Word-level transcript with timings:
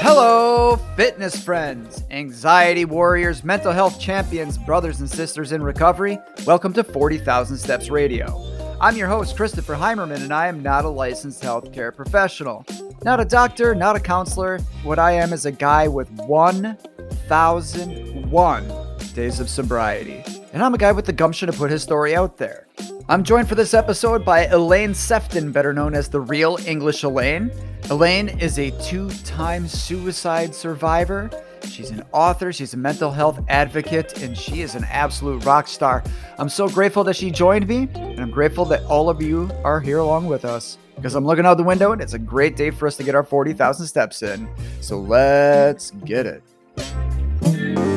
Hello, 0.00 0.76
fitness 0.94 1.42
friends, 1.42 2.04
anxiety 2.12 2.84
warriors, 2.84 3.42
mental 3.42 3.72
health 3.72 3.98
champions, 3.98 4.58
brothers 4.58 5.00
and 5.00 5.10
sisters 5.10 5.50
in 5.50 5.60
recovery. 5.60 6.20
Welcome 6.46 6.72
to 6.74 6.84
40,000 6.84 7.56
Steps 7.56 7.90
Radio. 7.90 8.40
I'm 8.80 8.96
your 8.96 9.08
host, 9.08 9.34
Christopher 9.34 9.74
Heimerman, 9.74 10.22
and 10.22 10.32
I 10.32 10.46
am 10.46 10.62
not 10.62 10.84
a 10.84 10.88
licensed 10.88 11.42
healthcare 11.42 11.92
professional. 11.92 12.64
Not 13.02 13.18
a 13.18 13.24
doctor, 13.24 13.74
not 13.74 13.96
a 13.96 14.00
counselor. 14.00 14.60
What 14.84 15.00
I 15.00 15.10
am 15.12 15.32
is 15.32 15.46
a 15.46 15.52
guy 15.52 15.88
with 15.88 16.08
1,001 16.12 18.79
days 19.10 19.40
of 19.40 19.48
sobriety. 19.48 20.22
And 20.52 20.62
I'm 20.62 20.74
a 20.74 20.78
guy 20.78 20.92
with 20.92 21.06
the 21.06 21.12
gumption 21.12 21.50
to 21.50 21.56
put 21.56 21.70
his 21.70 21.82
story 21.82 22.14
out 22.14 22.36
there. 22.36 22.66
I'm 23.08 23.24
joined 23.24 23.48
for 23.48 23.54
this 23.54 23.74
episode 23.74 24.24
by 24.24 24.46
Elaine 24.46 24.94
Sefton, 24.94 25.52
better 25.52 25.72
known 25.72 25.94
as 25.94 26.08
the 26.08 26.20
real 26.20 26.58
English 26.66 27.02
Elaine. 27.02 27.50
Elaine 27.90 28.28
is 28.28 28.58
a 28.58 28.70
two 28.82 29.10
time 29.24 29.66
suicide 29.66 30.54
survivor. 30.54 31.30
She's 31.64 31.90
an 31.90 32.02
author, 32.12 32.52
she's 32.52 32.74
a 32.74 32.76
mental 32.76 33.10
health 33.10 33.40
advocate, 33.48 34.22
and 34.22 34.36
she 34.36 34.62
is 34.62 34.74
an 34.74 34.84
absolute 34.84 35.44
rock 35.44 35.68
star. 35.68 36.02
I'm 36.38 36.48
so 36.48 36.68
grateful 36.68 37.04
that 37.04 37.16
she 37.16 37.30
joined 37.30 37.68
me, 37.68 37.88
and 37.94 38.20
I'm 38.20 38.30
grateful 38.30 38.64
that 38.66 38.82
all 38.84 39.10
of 39.10 39.20
you 39.20 39.50
are 39.64 39.80
here 39.80 39.98
along 39.98 40.26
with 40.26 40.44
us 40.44 40.78
because 41.00 41.14
I'm 41.14 41.24
looking 41.24 41.46
out 41.46 41.56
the 41.56 41.64
window 41.64 41.92
and 41.92 42.02
it's 42.02 42.12
a 42.12 42.18
great 42.18 42.56
day 42.56 42.70
for 42.70 42.86
us 42.86 42.96
to 42.98 43.04
get 43.04 43.14
our 43.14 43.24
40,000 43.24 43.86
steps 43.86 44.22
in. 44.22 44.48
So 44.80 44.98
let's 45.00 45.92
get 46.04 46.26
it. 46.26 47.89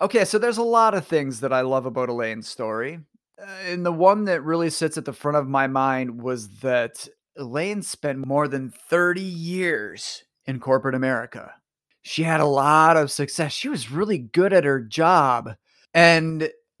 Okay, 0.00 0.24
so 0.24 0.38
there's 0.38 0.58
a 0.58 0.62
lot 0.62 0.94
of 0.94 1.06
things 1.06 1.40
that 1.40 1.52
I 1.52 1.62
love 1.62 1.86
about 1.86 2.08
Elaine's 2.08 2.48
story. 2.48 3.00
Uh, 3.40 3.46
and 3.66 3.86
the 3.86 3.92
one 3.92 4.24
that 4.24 4.42
really 4.42 4.70
sits 4.70 4.96
at 4.98 5.04
the 5.04 5.12
front 5.12 5.36
of 5.36 5.46
my 5.46 5.66
mind 5.66 6.22
was 6.22 6.48
that 6.60 7.08
Elaine 7.36 7.82
spent 7.82 8.26
more 8.26 8.48
than 8.48 8.70
30 8.70 9.20
years 9.20 10.24
in 10.46 10.58
corporate 10.58 10.94
America. 10.94 11.54
She 12.02 12.22
had 12.24 12.40
a 12.40 12.46
lot 12.46 12.96
of 12.96 13.10
success. 13.10 13.52
She 13.52 13.68
was 13.68 13.90
really 13.90 14.18
good 14.18 14.52
at 14.52 14.64
her 14.64 14.80
job. 14.80 15.54
And, 15.94 16.50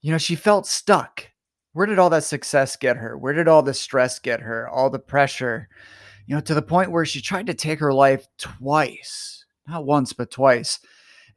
you 0.00 0.12
know, 0.12 0.18
she 0.18 0.34
felt 0.34 0.66
stuck. 0.66 1.28
Where 1.72 1.86
did 1.86 1.98
all 1.98 2.10
that 2.10 2.24
success 2.24 2.76
get 2.76 2.96
her? 2.96 3.16
Where 3.18 3.34
did 3.34 3.48
all 3.48 3.62
the 3.62 3.74
stress 3.74 4.18
get 4.18 4.40
her? 4.40 4.68
All 4.68 4.88
the 4.88 4.98
pressure, 4.98 5.68
you 6.26 6.34
know, 6.34 6.40
to 6.40 6.54
the 6.54 6.62
point 6.62 6.90
where 6.90 7.04
she 7.04 7.20
tried 7.20 7.46
to 7.46 7.54
take 7.54 7.80
her 7.80 7.92
life 7.92 8.26
twice, 8.38 9.44
not 9.66 9.84
once, 9.84 10.12
but 10.12 10.30
twice. 10.30 10.80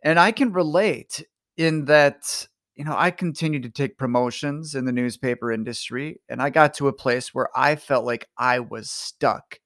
And 0.03 0.19
I 0.19 0.31
can 0.31 0.53
relate 0.53 1.23
in 1.58 1.85
that, 1.85 2.47
you 2.75 2.86
know, 2.86 2.95
I 2.97 3.11
continued 3.11 3.64
to 3.64 3.69
take 3.69 3.97
promotions 3.97 4.75
in 4.75 4.86
the 4.86 4.91
newspaper 4.91 5.52
industry, 5.52 6.19
and 6.30 6.41
I 6.41 6.50
got 6.50 6.73
to 6.75 6.88
a 6.88 6.94
place 6.94 7.33
where 7.33 7.50
I 7.55 7.75
felt 7.75 8.05
like 8.05 8.28
I 8.38 8.59
was 8.59 8.89
stuck 8.89 9.59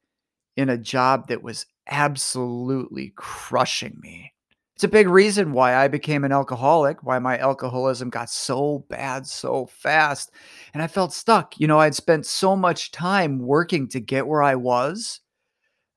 in 0.58 0.70
a 0.70 0.78
job 0.78 1.28
that 1.28 1.44
was 1.44 1.66
absolutely 1.88 3.14
crushing 3.16 3.97
me. 4.02 4.34
It's 4.75 4.84
a 4.84 4.89
big 4.89 5.08
reason 5.08 5.53
why 5.53 5.75
I 5.75 5.88
became 5.88 6.25
an 6.25 6.34
alcoholic, 6.34 7.02
why 7.02 7.20
my 7.20 7.38
alcoholism 7.38 8.09
got 8.09 8.29
so 8.29 8.85
bad 8.90 9.25
so 9.25 9.68
fast. 9.68 10.31
And 10.74 10.84
I 10.84 10.88
felt 10.88 11.13
stuck. 11.13 11.58
You 11.58 11.68
know, 11.68 11.79
I'd 11.79 11.96
spent 11.96 12.25
so 12.25 12.58
much 12.58 12.91
time 12.91 13.40
working 13.40 13.88
to 13.90 14.02
get 14.02 14.28
where 14.28 14.44
I 14.44 14.56
was. 14.56 15.22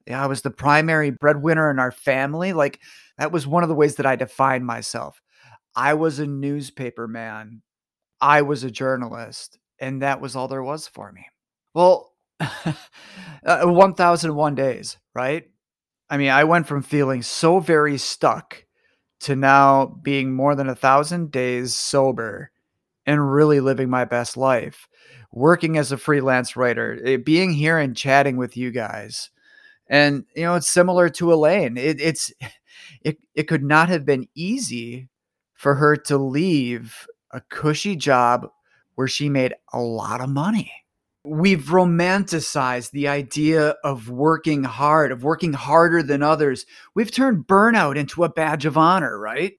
I 0.09 0.27
was 0.27 0.43
the 0.43 0.53
primary 0.53 1.11
breadwinner 1.11 1.71
in 1.71 1.81
our 1.81 1.91
family. 1.91 2.53
Like, 2.53 2.81
that 3.19 3.33
was 3.33 3.49
one 3.49 3.65
of 3.65 3.69
the 3.69 3.75
ways 3.75 3.97
that 3.97 4.07
I 4.07 4.15
defined 4.15 4.65
myself. 4.65 5.21
I 5.79 5.95
was 5.95 6.19
a 6.19 6.27
newspaper 6.27 7.07
man. 7.07 7.63
I 8.21 8.43
was 8.43 8.65
a 8.65 8.71
journalist, 8.71 9.61
and 9.79 10.03
that 10.03 10.21
was 10.21 10.35
all 10.35 10.49
there 10.49 10.63
was 10.63 10.89
for 10.89 11.13
me. 11.13 11.25
Well, 11.73 12.15
uh, 12.41 13.63
1001 13.63 14.55
days, 14.57 14.97
right? 15.15 15.49
I 16.11 16.17
mean, 16.17 16.31
I 16.31 16.43
went 16.43 16.67
from 16.67 16.83
feeling 16.83 17.23
so 17.23 17.61
very 17.61 17.97
stuck 17.97 18.65
to 19.21 19.37
now 19.37 19.87
being 19.87 20.35
more 20.35 20.57
than 20.57 20.69
a 20.69 20.75
thousand 20.75 21.31
days 21.31 21.75
sober 21.75 22.51
and 23.07 23.33
really 23.33 23.61
living 23.61 23.89
my 23.89 24.05
best 24.05 24.37
life, 24.37 24.89
working 25.31 25.77
as 25.77 25.93
a 25.93 25.97
freelance 25.97 26.57
writer, 26.57 26.99
eh, 27.05 27.19
being 27.19 27.53
here 27.53 27.79
and 27.79 27.97
chatting 27.97 28.37
with 28.37 28.57
you 28.57 28.73
guys. 28.73 29.31
And, 29.87 30.25
you 30.35 30.43
know, 30.43 30.57
it's 30.57 30.69
similar 30.69 31.09
to 31.11 31.33
Elaine. 31.33 31.77
It, 31.77 32.01
it's, 32.01 32.33
it, 33.03 33.19
it 33.37 33.45
could 33.45 33.63
not 33.63 33.89
have 33.91 34.05
been 34.05 34.27
easy 34.35 35.09
for 35.59 35.75
her 35.75 35.97
to 35.97 36.17
leave 36.17 37.07
a 37.33 37.41
cushy 37.41 37.97
job 37.97 38.49
where 38.95 39.09
she 39.09 39.29
made 39.29 39.53
a 39.73 39.81
lot 39.81 40.21
of 40.21 40.31
money. 40.31 40.73
We've 41.25 41.65
romanticized 41.65 42.93
the 42.93 43.09
idea 43.09 43.75
of 43.83 44.09
working 44.09 44.63
hard, 44.63 45.11
of 45.11 45.25
working 45.25 45.53
harder 45.53 46.01
than 46.01 46.23
others. 46.23 46.65
We've 46.95 47.11
turned 47.11 47.49
burnout 47.49 47.97
into 47.97 48.23
a 48.23 48.29
badge 48.29 48.67
of 48.67 48.79
honor, 48.79 49.19
right? 49.19 49.55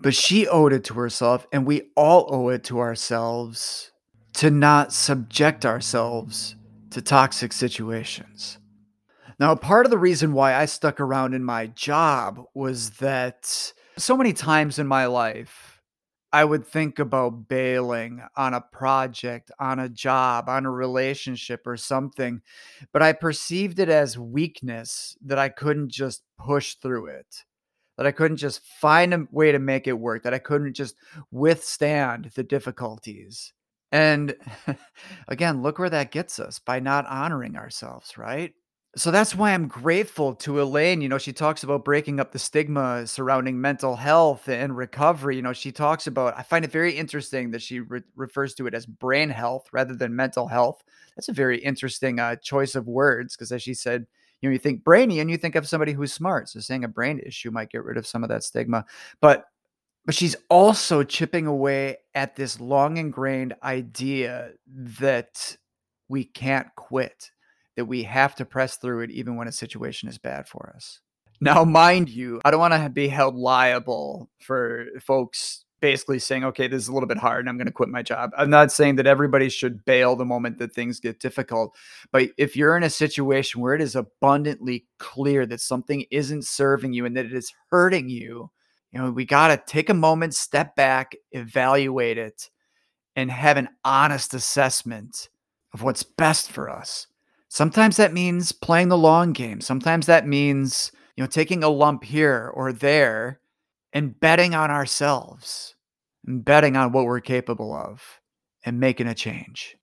But 0.00 0.14
she 0.14 0.48
owed 0.48 0.72
it 0.72 0.84
to 0.84 0.94
herself, 0.94 1.46
and 1.52 1.66
we 1.66 1.82
all 1.96 2.26
owe 2.30 2.48
it 2.48 2.64
to 2.64 2.80
ourselves 2.80 3.92
to 4.34 4.50
not 4.50 4.90
subject 4.92 5.66
ourselves 5.66 6.56
to 6.90 7.02
toxic 7.02 7.52
situations. 7.52 8.58
Now, 9.38 9.54
part 9.54 9.84
of 9.84 9.90
the 9.90 9.98
reason 9.98 10.32
why 10.32 10.54
I 10.54 10.64
stuck 10.64 10.98
around 10.98 11.34
in 11.34 11.44
my 11.44 11.66
job 11.66 12.40
was 12.54 12.90
that 12.92 13.74
so 13.96 14.16
many 14.16 14.32
times 14.32 14.78
in 14.78 14.86
my 14.86 15.06
life, 15.06 15.80
I 16.32 16.44
would 16.44 16.66
think 16.66 16.98
about 16.98 17.46
bailing 17.48 18.22
on 18.36 18.54
a 18.54 18.60
project, 18.60 19.50
on 19.58 19.78
a 19.78 19.88
job, 19.88 20.48
on 20.48 20.64
a 20.64 20.70
relationship 20.70 21.66
or 21.66 21.76
something, 21.76 22.40
but 22.92 23.02
I 23.02 23.12
perceived 23.12 23.78
it 23.78 23.90
as 23.90 24.18
weakness 24.18 25.16
that 25.26 25.38
I 25.38 25.50
couldn't 25.50 25.90
just 25.90 26.22
push 26.38 26.76
through 26.76 27.06
it, 27.06 27.44
that 27.98 28.06
I 28.06 28.12
couldn't 28.12 28.38
just 28.38 28.64
find 28.64 29.12
a 29.12 29.26
way 29.30 29.52
to 29.52 29.58
make 29.58 29.86
it 29.86 29.92
work, 29.92 30.22
that 30.22 30.32
I 30.32 30.38
couldn't 30.38 30.72
just 30.72 30.96
withstand 31.30 32.30
the 32.34 32.42
difficulties. 32.42 33.52
And 33.90 34.34
again, 35.28 35.60
look 35.60 35.78
where 35.78 35.90
that 35.90 36.12
gets 36.12 36.40
us 36.40 36.58
by 36.58 36.80
not 36.80 37.06
honoring 37.06 37.56
ourselves, 37.56 38.16
right? 38.16 38.54
So 38.94 39.10
that's 39.10 39.34
why 39.34 39.52
I'm 39.52 39.68
grateful 39.68 40.34
to 40.36 40.60
Elaine. 40.60 41.00
You 41.00 41.08
know, 41.08 41.16
she 41.16 41.32
talks 41.32 41.62
about 41.62 41.82
breaking 41.82 42.20
up 42.20 42.30
the 42.30 42.38
stigma 42.38 43.06
surrounding 43.06 43.58
mental 43.58 43.96
health 43.96 44.50
and 44.50 44.76
recovery. 44.76 45.36
You 45.36 45.42
know, 45.42 45.54
she 45.54 45.72
talks 45.72 46.06
about, 46.06 46.38
I 46.38 46.42
find 46.42 46.62
it 46.62 46.70
very 46.70 46.92
interesting 46.92 47.52
that 47.52 47.62
she 47.62 47.80
re- 47.80 48.02
refers 48.16 48.54
to 48.56 48.66
it 48.66 48.74
as 48.74 48.84
brain 48.84 49.30
health 49.30 49.66
rather 49.72 49.94
than 49.94 50.14
mental 50.14 50.46
health. 50.46 50.84
That's 51.16 51.30
a 51.30 51.32
very 51.32 51.58
interesting 51.58 52.18
uh, 52.18 52.36
choice 52.36 52.74
of 52.74 52.86
words 52.86 53.34
because, 53.34 53.50
as 53.50 53.62
she 53.62 53.72
said, 53.72 54.06
you 54.42 54.48
know, 54.50 54.52
you 54.52 54.58
think 54.58 54.84
brainy 54.84 55.20
and 55.20 55.30
you 55.30 55.38
think 55.38 55.54
of 55.54 55.66
somebody 55.66 55.92
who's 55.92 56.12
smart. 56.12 56.50
So 56.50 56.60
saying 56.60 56.84
a 56.84 56.88
brain 56.88 57.18
issue 57.24 57.50
might 57.50 57.70
get 57.70 57.84
rid 57.84 57.96
of 57.96 58.06
some 58.06 58.22
of 58.22 58.28
that 58.28 58.44
stigma. 58.44 58.84
But 59.22 59.46
but 60.04 60.14
she's 60.14 60.36
also 60.50 61.04
chipping 61.04 61.46
away 61.46 61.98
at 62.14 62.36
this 62.36 62.60
long 62.60 62.96
ingrained 62.98 63.54
idea 63.62 64.50
that 64.66 65.56
we 66.08 66.24
can't 66.24 66.66
quit 66.76 67.30
that 67.76 67.86
we 67.86 68.02
have 68.04 68.34
to 68.36 68.44
press 68.44 68.76
through 68.76 69.00
it 69.00 69.10
even 69.10 69.36
when 69.36 69.48
a 69.48 69.52
situation 69.52 70.08
is 70.08 70.18
bad 70.18 70.48
for 70.48 70.72
us. 70.74 71.00
Now, 71.40 71.64
mind 71.64 72.08
you, 72.08 72.40
I 72.44 72.50
don't 72.50 72.60
want 72.60 72.74
to 72.74 72.88
be 72.88 73.08
held 73.08 73.34
liable 73.34 74.30
for 74.40 74.86
folks 75.00 75.64
basically 75.80 76.20
saying, 76.20 76.44
okay, 76.44 76.68
this 76.68 76.80
is 76.80 76.88
a 76.88 76.92
little 76.94 77.08
bit 77.08 77.18
hard 77.18 77.40
and 77.40 77.48
I'm 77.48 77.58
going 77.58 77.66
to 77.66 77.72
quit 77.72 77.88
my 77.88 78.02
job. 78.02 78.30
I'm 78.38 78.48
not 78.48 78.70
saying 78.70 78.96
that 78.96 79.06
everybody 79.06 79.48
should 79.48 79.84
bail 79.84 80.14
the 80.14 80.24
moment 80.24 80.58
that 80.58 80.72
things 80.72 81.00
get 81.00 81.18
difficult. 81.18 81.74
But 82.12 82.30
if 82.38 82.56
you're 82.56 82.76
in 82.76 82.84
a 82.84 82.90
situation 82.90 83.60
where 83.60 83.74
it 83.74 83.82
is 83.82 83.96
abundantly 83.96 84.86
clear 84.98 85.44
that 85.46 85.60
something 85.60 86.04
isn't 86.12 86.46
serving 86.46 86.92
you 86.92 87.04
and 87.04 87.16
that 87.16 87.26
it 87.26 87.34
is 87.34 87.52
hurting 87.70 88.08
you, 88.08 88.50
you 88.92 89.00
know, 89.00 89.10
we 89.10 89.24
got 89.24 89.48
to 89.48 89.60
take 89.66 89.90
a 89.90 89.94
moment, 89.94 90.34
step 90.34 90.76
back, 90.76 91.16
evaluate 91.32 92.18
it, 92.18 92.48
and 93.16 93.30
have 93.30 93.56
an 93.56 93.68
honest 93.84 94.34
assessment 94.34 95.28
of 95.74 95.82
what's 95.82 96.04
best 96.04 96.52
for 96.52 96.70
us. 96.70 97.08
Sometimes 97.52 97.98
that 97.98 98.14
means 98.14 98.50
playing 98.50 98.88
the 98.88 98.96
long 98.96 99.34
game. 99.34 99.60
Sometimes 99.60 100.06
that 100.06 100.26
means, 100.26 100.90
you 101.16 101.22
know, 101.22 101.28
taking 101.28 101.62
a 101.62 101.68
lump 101.68 102.02
here 102.02 102.50
or 102.54 102.72
there 102.72 103.40
and 103.92 104.18
betting 104.18 104.54
on 104.54 104.70
ourselves 104.70 105.74
and 106.26 106.42
betting 106.42 106.78
on 106.78 106.92
what 106.92 107.04
we're 107.04 107.20
capable 107.20 107.74
of 107.74 108.22
and 108.64 108.80
making 108.80 109.06
a 109.06 109.14
change. 109.14 109.76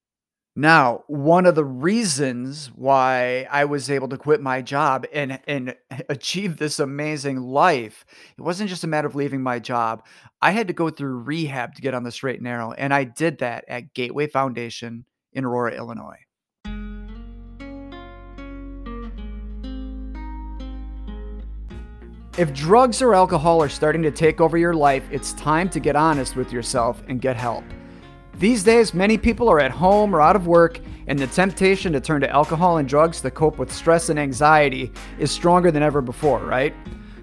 Now, 0.55 1.03
one 1.05 1.45
of 1.45 1.53
the 1.53 1.63
reasons 1.63 2.71
why 2.73 3.47
I 3.51 3.65
was 3.65 3.91
able 3.91 4.09
to 4.09 4.17
quit 4.17 4.41
my 4.41 4.63
job 4.63 5.05
and 5.13 5.39
and 5.45 5.75
achieve 6.09 6.57
this 6.57 6.79
amazing 6.79 7.39
life, 7.39 8.03
it 8.35 8.41
wasn't 8.41 8.71
just 8.71 8.83
a 8.83 8.87
matter 8.87 9.07
of 9.07 9.13
leaving 9.13 9.43
my 9.43 9.59
job. 9.59 10.03
I 10.41 10.53
had 10.53 10.65
to 10.69 10.73
go 10.73 10.89
through 10.89 11.19
rehab 11.19 11.75
to 11.75 11.83
get 11.83 11.93
on 11.93 12.01
the 12.01 12.11
straight 12.11 12.37
and 12.37 12.45
narrow, 12.45 12.71
and 12.71 12.95
I 12.95 13.03
did 13.03 13.37
that 13.37 13.65
at 13.67 13.93
Gateway 13.93 14.25
Foundation 14.25 15.05
in 15.33 15.45
Aurora, 15.45 15.75
Illinois. 15.75 16.25
If 22.39 22.53
drugs 22.53 23.01
or 23.01 23.13
alcohol 23.13 23.61
are 23.61 23.67
starting 23.67 24.01
to 24.03 24.11
take 24.11 24.39
over 24.39 24.57
your 24.57 24.73
life, 24.73 25.03
it's 25.11 25.33
time 25.33 25.67
to 25.71 25.79
get 25.81 25.97
honest 25.97 26.37
with 26.37 26.53
yourself 26.53 27.03
and 27.09 27.19
get 27.19 27.35
help. 27.35 27.65
These 28.35 28.63
days, 28.63 28.93
many 28.93 29.17
people 29.17 29.49
are 29.49 29.59
at 29.59 29.71
home 29.71 30.15
or 30.15 30.21
out 30.21 30.37
of 30.37 30.47
work, 30.47 30.79
and 31.07 31.19
the 31.19 31.27
temptation 31.27 31.91
to 31.91 31.99
turn 31.99 32.21
to 32.21 32.29
alcohol 32.29 32.77
and 32.77 32.87
drugs 32.87 33.19
to 33.19 33.29
cope 33.29 33.57
with 33.57 33.69
stress 33.69 34.07
and 34.07 34.17
anxiety 34.17 34.89
is 35.17 35.31
stronger 35.31 35.69
than 35.69 35.83
ever 35.83 35.99
before, 35.99 36.39
right? 36.39 36.73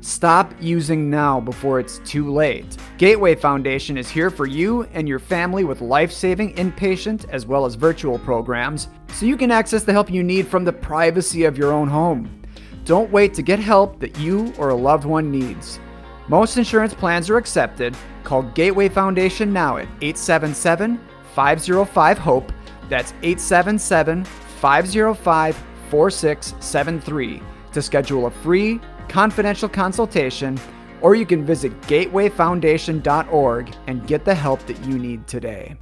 Stop 0.03 0.53
using 0.61 1.09
now 1.09 1.41
before 1.41 1.81
it's 1.81 1.99
too 2.01 2.31
late. 2.31 2.77
Gateway 2.99 3.35
Foundation 3.37 3.97
is 3.97 4.11
here 4.11 4.29
for 4.29 4.45
you 4.45 4.83
and 4.93 5.09
your 5.09 5.19
family 5.19 5.65
with 5.65 5.81
life 5.81 6.13
saving 6.13 6.55
inpatient 6.57 7.27
as 7.31 7.47
well 7.47 7.65
as 7.65 7.75
virtual 7.75 8.19
programs 8.19 8.89
so 9.15 9.25
you 9.25 9.39
can 9.39 9.51
access 9.51 9.83
the 9.83 9.93
help 9.93 10.11
you 10.11 10.23
need 10.23 10.47
from 10.47 10.67
the 10.67 10.73
privacy 10.75 11.45
of 11.45 11.57
your 11.57 11.73
own 11.73 11.89
home. 11.89 12.43
Don't 12.87 13.11
wait 13.11 13.35
to 13.35 13.43
get 13.43 13.59
help 13.59 13.99
that 13.99 14.17
you 14.17 14.55
or 14.59 14.69
a 14.69 14.75
loved 14.75 15.05
one 15.05 15.29
needs. 15.29 15.81
Most 16.29 16.57
insurance 16.57 16.95
plans 16.95 17.29
are 17.29 17.37
accepted. 17.37 17.97
Call 18.23 18.43
Gateway 18.43 18.89
Foundation 18.89 19.53
now 19.53 19.77
at 19.77 19.89
877 20.03 21.01
505 21.35 22.19
HOPE. 22.19 22.53
That's 22.89 23.13
877 23.25 24.25
505 24.25 25.65
4673 25.91 27.43
to 27.73 27.83
schedule 27.83 28.27
a 28.27 28.31
free, 28.31 28.81
confidential 29.09 29.69
consultation, 29.69 30.59
or 31.01 31.17
you 31.17 31.27
can 31.27 31.45
visit 31.45 31.79
gatewayfoundation.org 31.83 33.77
and 33.89 34.07
get 34.07 34.25
the 34.25 34.35
help 34.35 34.65
that 34.67 34.85
you 34.85 34.97
need 34.97 35.27
today. 35.27 35.77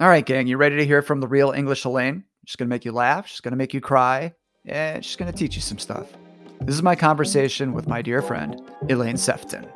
All 0.00 0.08
right, 0.08 0.24
gang, 0.24 0.46
you 0.46 0.56
ready 0.56 0.76
to 0.76 0.86
hear 0.86 1.02
from 1.02 1.20
the 1.20 1.28
real 1.28 1.50
English 1.50 1.84
Elaine? 1.84 2.24
She's 2.50 2.56
going 2.56 2.66
to 2.68 2.74
make 2.74 2.84
you 2.84 2.90
laugh, 2.90 3.28
she's 3.28 3.40
going 3.40 3.52
to 3.52 3.56
make 3.56 3.72
you 3.72 3.80
cry, 3.80 4.34
and 4.66 5.04
she's 5.04 5.14
going 5.14 5.30
to 5.30 5.38
teach 5.38 5.54
you 5.54 5.62
some 5.62 5.78
stuff. 5.78 6.08
This 6.60 6.74
is 6.74 6.82
my 6.82 6.96
conversation 6.96 7.72
with 7.72 7.86
my 7.86 8.02
dear 8.02 8.22
friend, 8.22 8.60
Elaine 8.88 9.16
Sefton. 9.16 9.68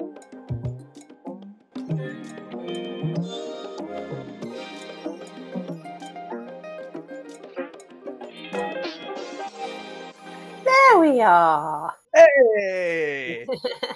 There 10.65 10.99
we 10.99 11.21
are. 11.21 11.95
Hey! 12.13 13.47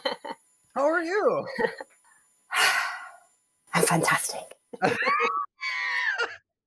How 0.77 0.85
are 0.85 1.03
you? 1.03 1.47
I'm 3.75 3.83
fantastic. 3.83 4.55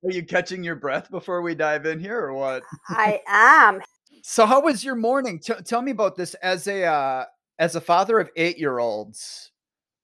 Are 0.03 0.11
you 0.11 0.23
catching 0.25 0.63
your 0.63 0.75
breath 0.75 1.11
before 1.11 1.41
we 1.41 1.53
dive 1.53 1.85
in 1.85 1.99
here 1.99 2.19
or 2.19 2.33
what? 2.33 2.63
I 2.89 3.21
am. 3.27 3.81
So 4.23 4.45
how 4.45 4.61
was 4.61 4.83
your 4.83 4.95
morning? 4.95 5.39
T- 5.39 5.53
tell 5.65 5.81
me 5.81 5.91
about 5.91 6.15
this 6.15 6.33
as 6.35 6.67
a 6.67 6.85
uh, 6.85 7.25
as 7.59 7.75
a 7.75 7.81
father 7.81 8.19
of 8.19 8.33
8-year-olds. 8.35 9.51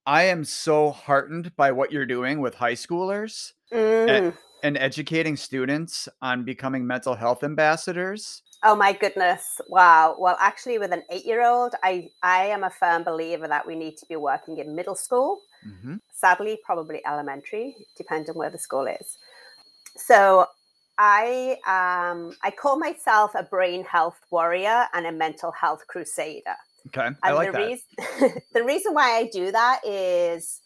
I 0.06 0.24
am 0.24 0.46
so 0.46 0.92
heartened 0.92 1.56
by 1.56 1.72
what 1.72 1.92
you're 1.92 2.06
doing 2.06 2.40
with 2.42 2.56
high 2.56 2.74
schoolers 2.76 3.54
Mm. 3.74 4.10
and, 4.10 4.34
and 4.64 4.78
educating 4.78 5.36
students 5.36 6.08
on 6.22 6.46
becoming 6.46 6.88
mental 6.88 7.16
health 7.16 7.44
ambassadors. 7.44 8.44
Oh 8.64 8.76
my 8.76 8.94
goodness. 8.94 9.60
Wow. 9.68 10.16
Well, 10.18 10.38
actually 10.40 10.78
with 10.80 10.94
an 10.94 11.04
8-year-old, 11.12 11.74
I 11.84 12.10
I 12.24 12.46
am 12.46 12.64
a 12.64 12.70
firm 12.70 13.04
believer 13.04 13.48
that 13.48 13.68
we 13.68 13.76
need 13.76 13.98
to 13.98 14.06
be 14.06 14.16
working 14.16 14.58
in 14.60 14.74
middle 14.76 14.96
school. 14.96 15.42
Mhm. 15.68 16.00
Sadly, 16.14 16.58
probably 16.64 17.06
elementary, 17.06 17.76
depending 17.98 18.36
where 18.36 18.50
the 18.50 18.58
school 18.58 18.88
is. 18.88 19.18
So, 19.98 20.48
I 20.98 21.58
um 21.68 22.34
I 22.44 22.52
call 22.52 22.78
myself 22.80 23.32
a 23.36 23.44
brain 23.44 23.84
health 23.86 24.20
warrior 24.32 24.88
and 24.94 25.06
a 25.06 25.12
mental 25.12 25.52
health 25.52 25.86
crusader. 25.88 26.56
Okay. 26.88 27.16
I 27.24 27.30
And 27.30 27.36
like 27.36 27.50
the 27.50 27.54
that. 27.54 27.68
reason 27.68 27.86
the 28.54 28.64
reason 28.64 28.94
why 28.94 29.18
I 29.18 29.30
do 29.32 29.52
that 29.52 29.82
is 29.86 30.62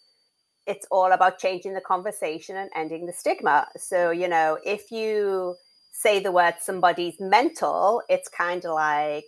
it's 0.67 0.85
all 0.91 1.11
about 1.11 1.39
changing 1.39 1.73
the 1.73 1.81
conversation 1.81 2.55
and 2.55 2.69
ending 2.75 3.05
the 3.05 3.13
stigma. 3.13 3.67
So, 3.77 4.11
you 4.11 4.27
know, 4.27 4.57
if 4.65 4.91
you 4.91 5.55
say 5.91 6.19
the 6.19 6.31
word 6.31 6.55
somebody's 6.61 7.19
mental, 7.19 8.01
it's 8.09 8.29
kind 8.29 8.63
of 8.65 8.73
like 8.75 9.25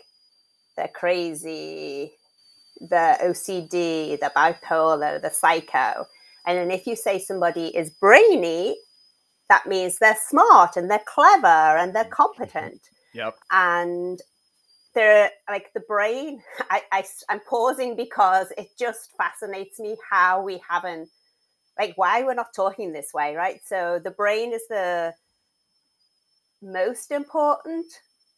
they're 0.77 0.89
crazy, 0.94 2.13
the 2.79 3.17
OCD, 3.23 4.19
the 4.19 4.31
bipolar, 4.35 5.21
the 5.21 5.29
psycho. 5.31 6.05
And 6.45 6.57
then 6.57 6.71
if 6.71 6.88
you 6.88 6.95
say 6.95 7.19
somebody 7.19 7.75
is 7.75 7.89
brainy, 7.89 8.77
that 9.53 9.67
means 9.67 10.00
they're 10.00 10.17
smart 10.19 10.77
and 10.77 10.89
they're 10.89 11.03
clever 11.05 11.77
and 11.77 11.94
they're 11.94 12.03
mm-hmm. 12.05 12.23
competent. 12.23 12.81
Yep. 13.13 13.35
and 13.51 14.19
they're 14.95 15.29
like 15.47 15.71
the 15.75 15.81
brain 15.81 16.41
I, 16.71 16.81
I 16.91 17.03
i'm 17.29 17.41
pausing 17.47 17.95
because 17.95 18.47
it 18.57 18.69
just 18.79 19.11
fascinates 19.15 19.79
me 19.79 19.95
how 20.09 20.41
we 20.41 20.59
haven't 20.67 21.09
like 21.79 21.94
why 21.95 22.23
we're 22.23 22.33
not 22.33 22.55
talking 22.55 22.91
this 22.91 23.11
way 23.13 23.35
right? 23.35 23.59
So 23.63 24.00
the 24.03 24.11
brain 24.11 24.51
is 24.51 24.63
the 24.67 25.13
most 26.63 27.11
important 27.11 27.85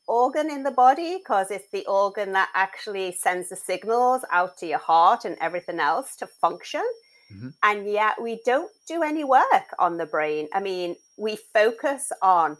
organ 0.08 0.52
in 0.52 0.64
the 0.64 0.72
body 0.72 1.18
because 1.18 1.52
it's 1.52 1.70
the 1.72 1.86
organ 1.88 2.34
that 2.34 2.50
actually 2.54 3.14
sends 3.14 3.50
the 3.50 3.56
signals 3.56 4.24
out 4.30 4.58
to 4.58 4.68
your 4.68 4.80
heart 4.80 5.24
and 5.24 5.38
everything 5.40 5.80
else 5.80 6.18
to 6.18 6.28
function 6.28 6.86
Mhm. 7.32 7.54
and 7.64 7.88
yet 7.90 8.22
we 8.22 8.42
don't 8.46 8.72
do 8.88 9.02
any 9.04 9.24
work 9.24 9.68
on 9.80 9.98
the 9.98 10.06
brain. 10.06 10.48
I 10.54 10.60
mean 10.60 10.96
we 11.18 11.38
focus 11.54 12.12
on 12.22 12.58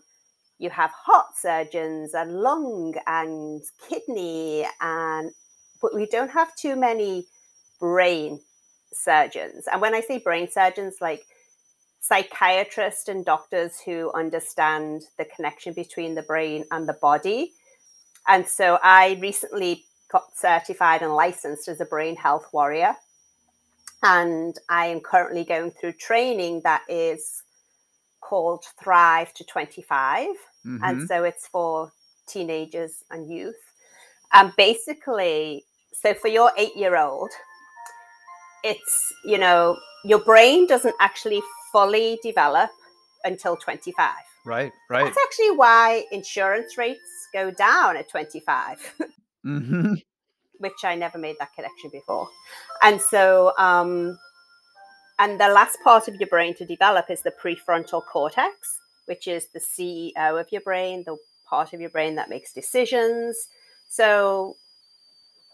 you 0.60 0.70
have 0.70 0.92
heart 0.92 1.36
surgeons 1.38 2.14
and 2.14 2.42
lung 2.42 2.96
and 3.08 3.64
kidney 3.90 4.68
and 4.82 5.32
but 5.82 5.94
we 5.94 6.06
don't 6.08 6.32
have 6.32 6.56
too 6.56 6.76
many 6.76 7.28
brain 7.80 8.40
surgeons. 8.94 9.68
And 9.72 9.82
when 9.82 9.94
i 9.96 10.02
say 10.02 10.18
brain 10.20 10.50
surgeons 10.50 10.98
like 11.02 11.26
psychiatrists 12.02 13.10
and 13.10 13.26
doctors 13.26 13.80
who 13.82 14.12
understand 14.14 15.04
the 15.18 15.26
connection 15.26 15.74
between 15.74 16.16
the 16.16 16.24
brain 16.24 16.66
and 16.72 16.88
the 16.90 16.94
body. 16.94 17.54
And 18.28 18.48
so 18.48 18.80
i 18.84 19.18
recently 19.22 19.86
got 20.12 20.36
certified 20.36 21.02
and 21.04 21.16
licensed 21.16 21.68
as 21.68 21.82
a 21.82 21.86
brain 21.86 22.16
health 22.16 22.48
warrior 22.54 22.96
and 24.04 24.58
i 24.70 24.86
am 24.86 25.00
currently 25.00 25.44
going 25.44 25.72
through 25.72 25.94
training 25.94 26.62
that 26.64 26.82
is 26.90 27.44
called 28.22 28.64
thrive 28.82 29.34
to 29.34 29.44
25 29.44 30.28
Mhm. 30.66 30.80
and 30.82 31.08
so 31.08 31.24
it's 31.24 31.48
for 31.48 31.92
teenagers 32.28 33.04
and 33.12 33.30
youth. 33.30 33.56
And 34.34 34.52
basically, 34.58 35.64
so 35.94 36.14
for 36.14 36.28
your 36.28 36.52
eight 36.58 36.76
year 36.76 36.98
old, 36.98 37.30
it's, 38.64 39.14
you 39.24 39.38
know, 39.38 39.78
your 40.04 40.20
brain 40.20 40.68
doesn't 40.68 40.96
actually 41.00 41.42
fully 41.72 42.20
develop 42.24 42.70
until 43.24 43.56
25. 43.58 44.12
Right. 44.46 44.72
Right. 44.90 45.06
That's 45.06 45.18
actually 45.24 45.52
why 45.52 46.06
insurance 46.12 46.78
rates 46.78 47.28
go 47.34 47.52
down 47.52 47.98
at 47.98 48.10
25, 48.10 48.94
hmm 49.44 49.94
which 50.60 50.84
I 50.84 50.96
never 50.96 51.18
made 51.18 51.38
that 51.40 51.54
connection 51.54 51.90
before. 51.92 52.28
And 52.82 53.02
so, 53.02 53.54
um, 53.58 54.18
and 55.20 55.40
the 55.40 55.48
last 55.48 55.78
part 55.84 56.08
of 56.08 56.16
your 56.16 56.28
brain 56.28 56.56
to 56.56 56.66
develop 56.66 57.10
is 57.10 57.22
the 57.22 57.32
prefrontal 57.32 58.04
cortex, 58.06 58.80
which 59.06 59.28
is 59.28 59.48
the 59.48 59.60
CEO 59.60 60.40
of 60.40 60.52
your 60.52 60.62
brain, 60.62 61.04
the 61.06 61.18
part 61.46 61.74
of 61.74 61.80
your 61.80 61.90
brain 61.90 62.16
that 62.16 62.30
makes 62.30 62.54
decisions. 62.54 63.48
So, 63.88 64.58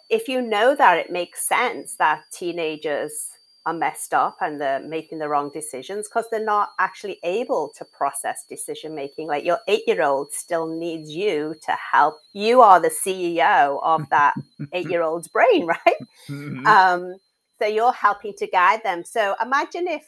if 0.10 0.28
you 0.28 0.42
know 0.42 0.76
that, 0.76 0.98
it 0.98 1.12
makes 1.12 1.48
sense 1.48 1.96
that 1.96 2.24
teenagers 2.32 3.30
are 3.66 3.74
messed 3.74 4.14
up 4.14 4.38
and 4.42 4.60
they're 4.60 4.80
making 4.80 5.20
the 5.20 5.28
wrong 5.30 5.52
decisions 5.54 6.08
because 6.08 6.26
they're 6.32 6.44
not 6.44 6.72
actually 6.80 7.20
able 7.24 7.72
to 7.78 7.86
process 7.86 8.44
decision 8.50 8.96
making. 8.96 9.28
Like 9.28 9.46
your 9.46 9.60
eight 9.68 9.84
year 9.88 10.02
old 10.02 10.32
still 10.34 10.68
needs 10.68 11.12
you 11.12 11.56
to 11.66 11.72
help. 11.74 12.16
You 12.34 12.62
are 12.62 12.80
the 12.80 12.90
CEO 12.90 13.80
of 13.84 14.10
that 14.10 14.34
eight 14.74 14.90
year 14.90 15.04
old's 15.04 15.28
brain, 15.28 15.66
right? 15.86 15.98
Mhm. 16.28 16.66
um, 16.66 17.16
so 17.60 17.68
you're 17.68 17.94
helping 17.94 18.34
to 18.34 18.48
guide 18.48 18.82
them 18.84 19.04
so 19.04 19.36
imagine 19.40 19.88
if 19.88 20.04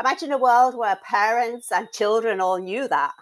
imagine 0.00 0.32
a 0.32 0.38
world 0.38 0.76
where 0.76 0.96
parents 1.08 1.70
and 1.70 1.88
children 1.92 2.40
all 2.40 2.58
knew 2.58 2.88
that 2.88 3.12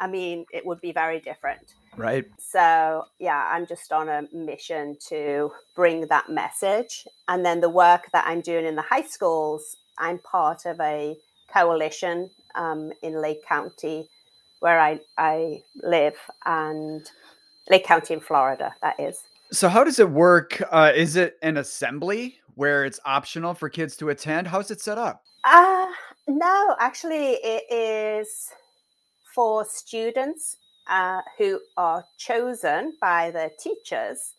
i 0.00 0.06
mean 0.06 0.46
it 0.50 0.64
would 0.64 0.80
be 0.80 0.92
very 0.92 1.20
different 1.20 1.74
right. 1.96 2.26
so 2.38 3.04
yeah 3.18 3.50
i'm 3.52 3.66
just 3.66 3.92
on 3.92 4.08
a 4.08 4.28
mission 4.32 4.96
to 5.00 5.50
bring 5.74 6.06
that 6.08 6.28
message 6.28 7.06
and 7.28 7.44
then 7.44 7.60
the 7.60 7.68
work 7.68 8.08
that 8.12 8.24
i'm 8.26 8.40
doing 8.40 8.64
in 8.64 8.76
the 8.76 8.82
high 8.82 9.02
schools 9.02 9.76
i'm 9.98 10.18
part 10.18 10.66
of 10.66 10.80
a 10.80 11.16
coalition 11.52 12.30
um, 12.54 12.92
in 13.02 13.20
Lake 13.20 13.44
County, 13.46 14.08
where 14.60 14.78
I, 14.80 15.00
I 15.16 15.62
live, 15.82 16.14
and 16.44 17.08
Lake 17.70 17.84
County 17.84 18.14
in 18.14 18.20
Florida, 18.20 18.74
that 18.82 18.98
is. 18.98 19.22
So, 19.50 19.68
how 19.68 19.84
does 19.84 19.98
it 19.98 20.10
work? 20.10 20.62
Uh, 20.70 20.92
is 20.94 21.16
it 21.16 21.38
an 21.42 21.56
assembly 21.56 22.38
where 22.54 22.84
it's 22.84 23.00
optional 23.04 23.54
for 23.54 23.68
kids 23.68 23.96
to 23.96 24.10
attend? 24.10 24.46
How's 24.46 24.70
it 24.70 24.80
set 24.80 24.98
up? 24.98 25.22
Uh, 25.44 25.86
no, 26.26 26.76
actually, 26.80 27.38
it 27.42 27.62
is 27.70 28.50
for 29.34 29.64
students 29.64 30.58
uh, 30.88 31.20
who 31.36 31.60
are 31.76 32.04
chosen 32.16 32.94
by 33.00 33.30
the 33.30 33.50
teachers 33.58 34.34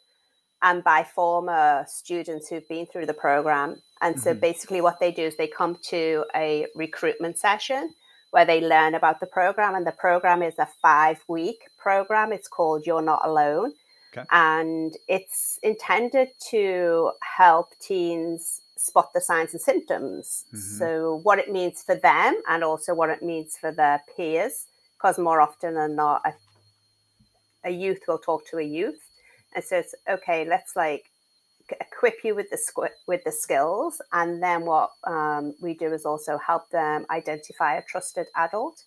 and 0.61 0.83
by 0.83 1.03
former 1.03 1.85
students 1.87 2.49
who've 2.49 2.67
been 2.67 2.85
through 2.85 3.05
the 3.05 3.13
program. 3.13 3.81
And 4.01 4.15
mm-hmm. 4.15 4.23
so 4.23 4.33
basically, 4.33 4.81
what 4.81 4.99
they 4.99 5.11
do 5.11 5.23
is 5.23 5.37
they 5.37 5.47
come 5.47 5.77
to 5.89 6.25
a 6.35 6.67
recruitment 6.75 7.37
session 7.37 7.93
where 8.31 8.45
they 8.45 8.61
learn 8.61 8.95
about 8.95 9.19
the 9.19 9.25
program. 9.25 9.75
And 9.75 9.85
the 9.85 9.91
program 9.91 10.41
is 10.41 10.59
a 10.59 10.67
five 10.81 11.23
week 11.27 11.63
program. 11.77 12.31
It's 12.31 12.47
called 12.47 12.85
You're 12.85 13.01
Not 13.01 13.21
Alone. 13.25 13.73
Okay. 14.13 14.25
And 14.31 14.95
it's 15.07 15.59
intended 15.61 16.29
to 16.49 17.11
help 17.21 17.77
teens 17.79 18.61
spot 18.75 19.13
the 19.13 19.21
signs 19.21 19.53
and 19.53 19.61
symptoms. 19.61 20.45
Mm-hmm. 20.47 20.77
So, 20.77 21.19
what 21.23 21.39
it 21.39 21.51
means 21.51 21.83
for 21.83 21.95
them 21.95 22.41
and 22.47 22.63
also 22.63 22.93
what 22.93 23.09
it 23.09 23.21
means 23.21 23.57
for 23.57 23.71
their 23.71 24.01
peers, 24.15 24.65
because 24.99 25.17
more 25.17 25.39
often 25.41 25.75
than 25.75 25.95
not, 25.95 26.21
a, 26.25 26.33
a 27.65 27.71
youth 27.71 28.01
will 28.07 28.17
talk 28.17 28.45
to 28.49 28.57
a 28.57 28.63
youth 28.63 28.99
and 29.55 29.63
says, 29.63 29.95
okay, 30.09 30.45
let's 30.45 30.75
like 30.75 31.05
equip 31.79 32.15
you 32.23 32.33
with 32.35 32.49
the 32.49 32.89
with 33.07 33.23
the 33.25 33.31
skills 33.31 34.01
and 34.13 34.41
then 34.41 34.65
what 34.65 34.89
um, 35.03 35.53
we 35.61 35.75
do 35.75 35.93
is 35.93 36.03
also 36.03 36.35
help 36.39 36.67
them 36.71 37.05
identify 37.11 37.75
a 37.75 37.83
trusted 37.83 38.25
adult 38.35 38.83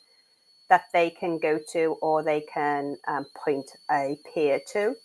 that 0.69 0.87
they 0.93 1.09
can 1.11 1.39
go 1.39 1.61
to 1.73 1.97
or 2.03 2.25
they 2.25 2.41
can 2.53 2.97
um, 3.07 3.25
point 3.37 3.71
a 3.91 4.19
peer 4.35 4.61
to 4.73 4.97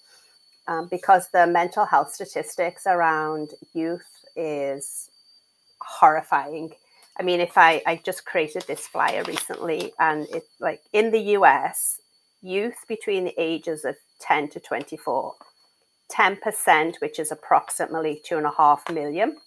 um, 0.68 0.88
because 0.90 1.30
the 1.30 1.46
mental 1.46 1.86
health 1.86 2.12
statistics 2.12 2.88
around 2.88 3.52
youth 3.74 4.26
is 4.36 5.10
horrifying. 5.82 6.72
I 7.20 7.24
mean, 7.24 7.40
if 7.40 7.58
I, 7.58 7.82
I 7.86 8.02
just 8.04 8.26
created 8.26 8.64
this 8.68 8.88
flyer 8.88 9.24
recently, 9.24 9.94
and 10.00 10.28
it's 10.32 10.50
like 10.60 10.82
in 10.94 11.12
the 11.12 11.22
US, 11.38 12.00
youth 12.42 12.86
between 12.88 13.26
the 13.26 13.36
ages 13.38 13.86
of 13.86 13.96
10 14.22 14.50
to 14.50 14.60
24, 14.60 15.36
10%, 16.12 17.02
which 17.02 17.20
is 17.20 17.32
approximately 17.32 18.22
two 18.24 18.38
and 18.38 18.46
a 18.46 18.52
half 18.52 18.88
million, 18.92 19.38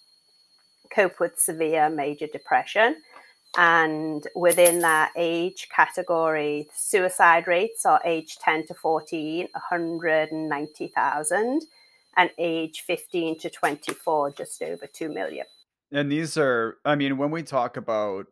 cope 0.92 1.20
with 1.20 1.38
severe 1.38 1.88
major 1.88 2.26
depression. 2.26 2.96
And 3.56 4.26
within 4.34 4.80
that 4.80 5.12
age 5.16 5.68
category, 5.74 6.68
suicide 6.74 7.46
rates 7.46 7.86
are 7.86 8.00
age 8.04 8.36
10 8.38 8.66
to 8.68 8.74
14, 8.74 9.48
190,000, 9.52 11.62
and 12.16 12.30
age 12.38 12.82
15 12.86 13.38
to 13.38 13.50
24, 13.50 14.30
just 14.32 14.62
over 14.62 14.86
2 14.86 15.08
million. 15.08 15.46
And 15.92 16.10
these 16.10 16.36
are, 16.36 16.76
I 16.84 16.94
mean, 16.94 17.18
when 17.18 17.30
we 17.30 17.42
talk 17.42 17.76
about 17.76 18.26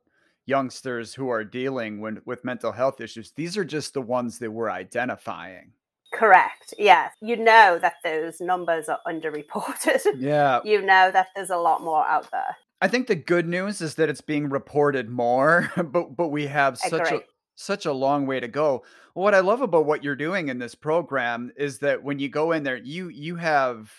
youngsters 0.46 1.14
who 1.14 1.28
are 1.28 1.44
dealing 1.44 2.00
with, 2.00 2.18
with 2.24 2.44
mental 2.44 2.72
health 2.72 3.00
issues, 3.00 3.32
these 3.32 3.56
are 3.56 3.64
just 3.64 3.94
the 3.94 4.00
ones 4.00 4.38
that 4.38 4.50
we're 4.50 4.70
identifying. 4.70 5.72
Correct. 6.12 6.72
Yes. 6.78 7.12
You 7.20 7.36
know 7.36 7.78
that 7.80 7.96
those 8.02 8.40
numbers 8.40 8.88
are 8.88 9.00
underreported. 9.06 10.00
Yeah. 10.18 10.60
you 10.64 10.80
know 10.80 11.10
that 11.10 11.28
there's 11.34 11.50
a 11.50 11.56
lot 11.56 11.82
more 11.82 12.06
out 12.06 12.30
there. 12.30 12.56
I 12.80 12.88
think 12.88 13.08
the 13.08 13.16
good 13.16 13.46
news 13.46 13.80
is 13.80 13.96
that 13.96 14.08
it's 14.08 14.20
being 14.20 14.48
reported 14.48 15.10
more, 15.10 15.70
but 15.76 16.16
but 16.16 16.28
we 16.28 16.46
have 16.46 16.78
such 16.78 17.12
a 17.12 17.22
such 17.56 17.86
a 17.86 17.92
long 17.92 18.26
way 18.26 18.40
to 18.40 18.48
go. 18.48 18.84
What 19.14 19.34
I 19.34 19.40
love 19.40 19.62
about 19.62 19.84
what 19.84 20.04
you're 20.04 20.14
doing 20.14 20.48
in 20.48 20.58
this 20.58 20.76
program 20.76 21.50
is 21.56 21.80
that 21.80 22.02
when 22.02 22.20
you 22.20 22.28
go 22.28 22.52
in 22.52 22.62
there, 22.62 22.76
you 22.76 23.08
you 23.08 23.36
have 23.36 23.90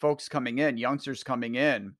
folks 0.00 0.28
coming 0.28 0.58
in, 0.58 0.76
youngsters 0.76 1.24
coming 1.24 1.54
in 1.54 1.94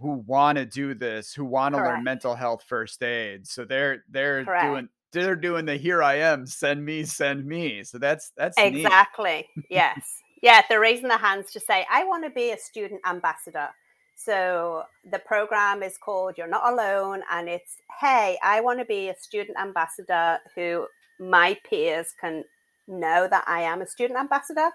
who 0.00 0.24
want 0.26 0.58
to 0.58 0.66
do 0.66 0.94
this, 0.94 1.32
who 1.32 1.44
want 1.44 1.74
to 1.74 1.80
learn 1.80 2.04
mental 2.04 2.34
health 2.34 2.64
first 2.66 3.02
aid. 3.02 3.46
So 3.46 3.64
they're 3.64 4.04
they're 4.10 4.44
Correct. 4.44 4.64
doing 4.64 4.88
they're 5.12 5.36
doing 5.36 5.64
the 5.64 5.76
here 5.76 6.02
I 6.02 6.14
am, 6.16 6.46
send 6.46 6.84
me, 6.84 7.04
send 7.04 7.46
me. 7.46 7.84
So 7.84 7.98
that's 7.98 8.32
that's 8.36 8.58
exactly 8.58 9.48
yes, 9.70 10.22
yeah. 10.42 10.62
They're 10.68 10.80
raising 10.80 11.08
their 11.08 11.18
hands 11.18 11.52
to 11.52 11.60
say, 11.60 11.86
I 11.90 12.04
want 12.04 12.24
to 12.24 12.30
be 12.30 12.50
a 12.50 12.58
student 12.58 13.00
ambassador. 13.06 13.68
So 14.16 14.84
the 15.10 15.18
program 15.20 15.82
is 15.82 15.98
called 15.98 16.38
You're 16.38 16.48
Not 16.48 16.72
Alone, 16.72 17.22
and 17.30 17.48
it's 17.48 17.76
hey, 18.00 18.38
I 18.42 18.60
want 18.60 18.80
to 18.80 18.84
be 18.84 19.08
a 19.08 19.16
student 19.18 19.56
ambassador 19.58 20.38
who 20.54 20.86
my 21.20 21.56
peers 21.68 22.14
can 22.20 22.44
know 22.88 23.26
that 23.28 23.44
I 23.46 23.62
am 23.62 23.80
a 23.80 23.86
student 23.86 24.18
ambassador, 24.18 24.70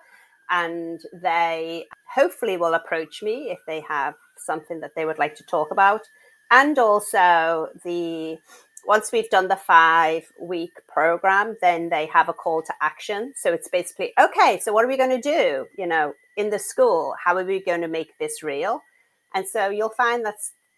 and 0.49 1.01
they 1.13 1.85
hopefully 2.13 2.57
will 2.57 2.73
approach 2.73 3.21
me 3.21 3.49
if 3.51 3.59
they 3.67 3.81
have 3.81 4.15
something 4.37 4.79
that 4.79 4.91
they 4.95 5.05
would 5.05 5.19
like 5.19 5.35
to 5.35 5.43
talk 5.43 5.71
about. 5.71 6.01
And 6.51 6.77
also 6.79 7.69
the 7.83 8.37
once 8.85 9.11
we've 9.11 9.29
done 9.29 9.47
the 9.47 9.55
five 9.55 10.23
week 10.39 10.71
program, 10.87 11.57
then 11.61 11.89
they 11.89 12.05
have 12.07 12.29
a 12.29 12.33
call 12.33 12.61
to 12.63 12.73
action. 12.81 13.33
So 13.35 13.53
it's 13.53 13.67
basically, 13.67 14.13
okay, 14.19 14.59
so 14.59 14.73
what 14.73 14.85
are 14.85 14.87
we 14.87 14.97
going 14.97 15.09
to 15.09 15.21
do? 15.21 15.67
You 15.77 15.85
know, 15.85 16.13
in 16.37 16.49
the 16.49 16.59
school, 16.59 17.13
how 17.23 17.35
are 17.35 17.43
we 17.43 17.61
going 17.61 17.81
to 17.81 17.87
make 17.87 18.17
this 18.17 18.41
real? 18.41 18.81
And 19.33 19.47
so 19.47 19.69
you'll 19.69 19.89
find 19.89 20.25
that 20.25 20.35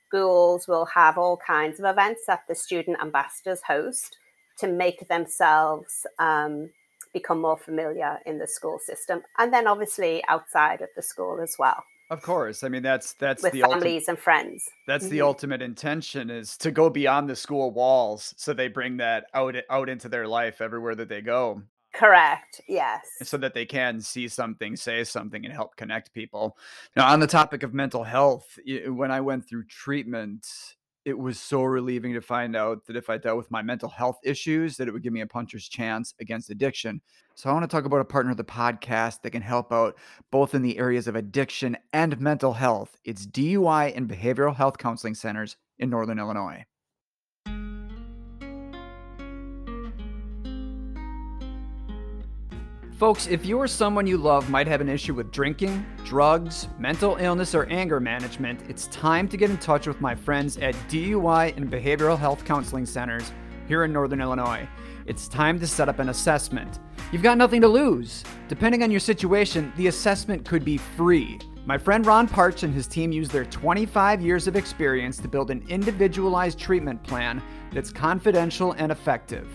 schools 0.08 0.68
will 0.68 0.88
have 0.88 1.18
all 1.18 1.38
kinds 1.38 1.80
of 1.80 1.86
events 1.86 2.24
that 2.28 2.44
the 2.48 2.56
student 2.56 2.98
ambassadors 3.02 3.62
host 3.68 4.18
to 4.60 4.68
make 4.68 5.08
themselves 5.08 6.06
um, 6.20 6.72
become 7.14 7.42
more 7.42 7.58
familiar 7.58 8.20
in 8.26 8.38
the 8.38 8.48
school 8.48 8.80
system. 8.80 9.22
And 9.38 9.54
then 9.54 9.68
obviously 9.68 10.24
outside 10.28 10.82
of 10.82 10.90
the 10.96 11.02
school 11.02 11.40
as 11.42 11.56
well. 11.60 11.84
Of 12.12 12.22
course. 12.22 12.66
I 12.66 12.68
mean, 12.68 12.84
that's 12.84 13.14
that's 13.14 13.42
with 13.42 13.54
the 13.54 13.62
families 13.62 14.04
ulti- 14.04 14.10
and 14.10 14.20
friends. 14.20 14.70
That's 14.86 15.06
mm-hmm. 15.06 15.12
the 15.14 15.22
ultimate 15.22 15.62
intention 15.62 16.30
is 16.30 16.58
to 16.58 16.70
go 16.70 16.90
beyond 16.90 17.30
the 17.30 17.38
school 17.38 17.72
walls, 17.72 18.34
so 18.36 18.54
they 18.54 18.68
bring 18.68 18.98
that 18.98 19.28
out 19.34 19.56
out 19.70 19.88
into 19.88 20.10
their 20.10 20.28
life 20.28 20.60
everywhere 20.60 20.94
that 20.96 21.08
they 21.08 21.22
go. 21.22 21.62
Correct. 21.94 22.60
Yes. 22.68 23.02
So 23.24 23.38
that 23.38 23.54
they 23.54 23.66
can 23.66 24.02
see 24.02 24.28
something, 24.28 24.76
say 24.76 25.04
something, 25.06 25.46
and 25.46 25.54
help 25.54 25.76
connect 25.76 26.14
people. 26.14 26.58
Now, 26.96 27.08
on 27.12 27.20
the 27.20 27.28
topic 27.28 27.64
of 27.64 27.74
mental 27.74 28.04
health, 28.04 28.60
when 28.88 29.12
I 29.12 29.22
went 29.22 29.48
through 29.48 29.66
treatment, 29.66 30.48
it 31.06 31.18
was 31.18 31.40
so 31.40 31.64
relieving 31.64 32.14
to 32.14 32.22
find 32.22 32.56
out 32.56 32.86
that 32.86 32.96
if 32.96 33.10
I 33.10 33.18
dealt 33.18 33.38
with 33.38 33.50
my 33.50 33.62
mental 33.62 33.90
health 33.90 34.20
issues, 34.24 34.78
that 34.78 34.88
it 34.88 34.92
would 34.92 35.04
give 35.04 35.14
me 35.14 35.22
a 35.22 35.28
puncher's 35.28 35.68
chance 35.68 36.14
against 36.20 36.50
addiction. 36.50 37.02
So 37.36 37.50
I 37.50 37.54
want 37.54 37.64
to 37.64 37.76
talk 37.76 37.86
about 37.86 38.02
a 38.02 38.06
partner 38.06 38.32
of 38.32 38.38
the 38.38 38.44
podcast 38.44 39.22
that 39.22 39.32
can 39.32 39.42
help 39.42 39.72
out 39.72 39.98
both 40.32 40.54
in 40.54 40.62
the 40.62 40.78
areas 40.78 41.08
of 41.08 41.16
addiction 41.16 41.78
and 41.94 42.20
mental 42.20 42.54
health. 42.54 42.98
It's 43.04 43.26
DUI 43.26 43.96
and 43.96 44.08
behavioral 44.08 44.56
health 44.56 44.78
counseling 44.78 45.16
centers 45.16 45.58
in 45.80 45.90
Northern 45.90 46.20
Illinois. 46.20 46.66
Folks, 53.02 53.26
if 53.26 53.48
you 53.48 53.58
or 53.58 53.68
someone 53.68 54.06
you 54.06 54.16
love 54.16 54.48
might 54.52 54.68
have 54.68 54.80
an 54.80 54.88
issue 54.88 55.16
with 55.16 55.32
drinking, 55.32 55.84
drugs, 56.06 56.68
mental 56.78 57.16
illness, 57.16 57.56
or 57.56 57.66
anger 57.72 58.00
management, 58.00 58.62
it's 58.70 58.86
time 58.90 59.28
to 59.28 59.38
get 59.38 59.50
in 59.50 59.58
touch 59.58 59.88
with 59.88 60.00
my 60.00 60.14
friends 60.14 60.58
at 60.58 60.76
DUI 60.88 61.58
and 61.58 61.68
Behavioral 61.68 62.16
Health 62.16 62.46
Counseling 62.46 62.86
Centers 62.86 63.32
here 63.68 63.86
in 63.86 63.92
Northern 63.92 64.22
Illinois. 64.22 64.70
It's 65.08 65.28
time 65.28 65.60
to 65.62 65.66
set 65.66 65.90
up 65.90 65.98
an 65.98 66.10
assessment. 66.10 66.78
You've 67.12 67.24
got 67.24 67.40
nothing 67.40 67.60
to 67.62 67.68
lose. 67.68 68.24
Depending 68.48 68.84
on 68.84 68.92
your 68.92 69.00
situation, 69.00 69.74
the 69.78 69.88
assessment 69.88 70.46
could 70.46 70.64
be 70.64 70.78
free. 70.78 71.40
My 71.66 71.80
friend 71.80 72.06
Ron 72.06 72.28
Parch 72.28 72.62
and 72.62 72.72
his 72.72 72.86
team 72.86 73.12
use 73.12 73.30
their 73.30 73.46
25 73.46 74.22
years 74.22 74.46
of 74.46 74.56
experience 74.56 75.18
to 75.18 75.28
build 75.28 75.50
an 75.50 75.66
individualized 75.70 76.60
treatment 76.60 77.02
plan 77.02 77.42
that's 77.74 77.92
confidential 77.92 78.74
and 78.74 78.92
effective. 78.92 79.48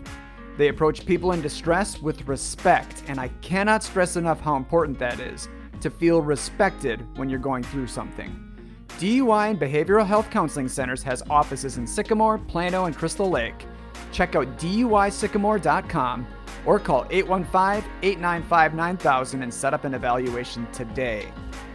They 0.56 0.68
approach 0.68 1.04
people 1.04 1.32
in 1.32 1.42
distress 1.42 2.00
with 2.00 2.26
respect, 2.26 3.02
and 3.08 3.20
I 3.20 3.28
cannot 3.42 3.82
stress 3.82 4.16
enough 4.16 4.40
how 4.40 4.56
important 4.56 4.98
that 4.98 5.20
is 5.20 5.48
to 5.80 5.90
feel 5.90 6.22
respected 6.22 7.06
when 7.18 7.28
you're 7.28 7.38
going 7.38 7.62
through 7.62 7.88
something. 7.88 8.42
DUI 8.98 9.50
and 9.50 9.60
Behavioral 9.60 10.06
Health 10.06 10.30
Counseling 10.30 10.68
Centers 10.68 11.02
has 11.02 11.22
offices 11.28 11.76
in 11.76 11.86
Sycamore, 11.86 12.38
Plano, 12.38 12.86
and 12.86 12.96
Crystal 12.96 13.28
Lake. 13.28 13.66
Check 14.10 14.34
out 14.34 14.58
DUISycamore.com 14.58 16.26
or 16.64 16.80
call 16.80 17.06
815 17.10 17.90
895 18.02 18.74
9000 18.74 19.42
and 19.42 19.52
set 19.52 19.74
up 19.74 19.84
an 19.84 19.92
evaluation 19.92 20.66
today. 20.72 21.26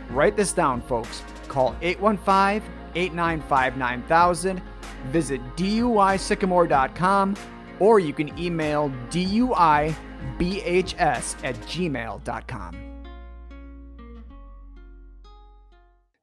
Write 0.10 0.36
this 0.36 0.52
down, 0.52 0.82
folks. 0.82 1.24
Call 1.48 1.76
815 1.82 2.68
895 2.96 3.78
9000. 3.78 4.62
Visit 5.12 5.42
DUISycamore.com 5.56 7.36
or 7.82 8.00
you 8.00 8.14
can 8.14 8.38
email 8.40 8.90
duibhs 9.10 9.96
at 10.40 11.56
gmail.com. 11.56 12.78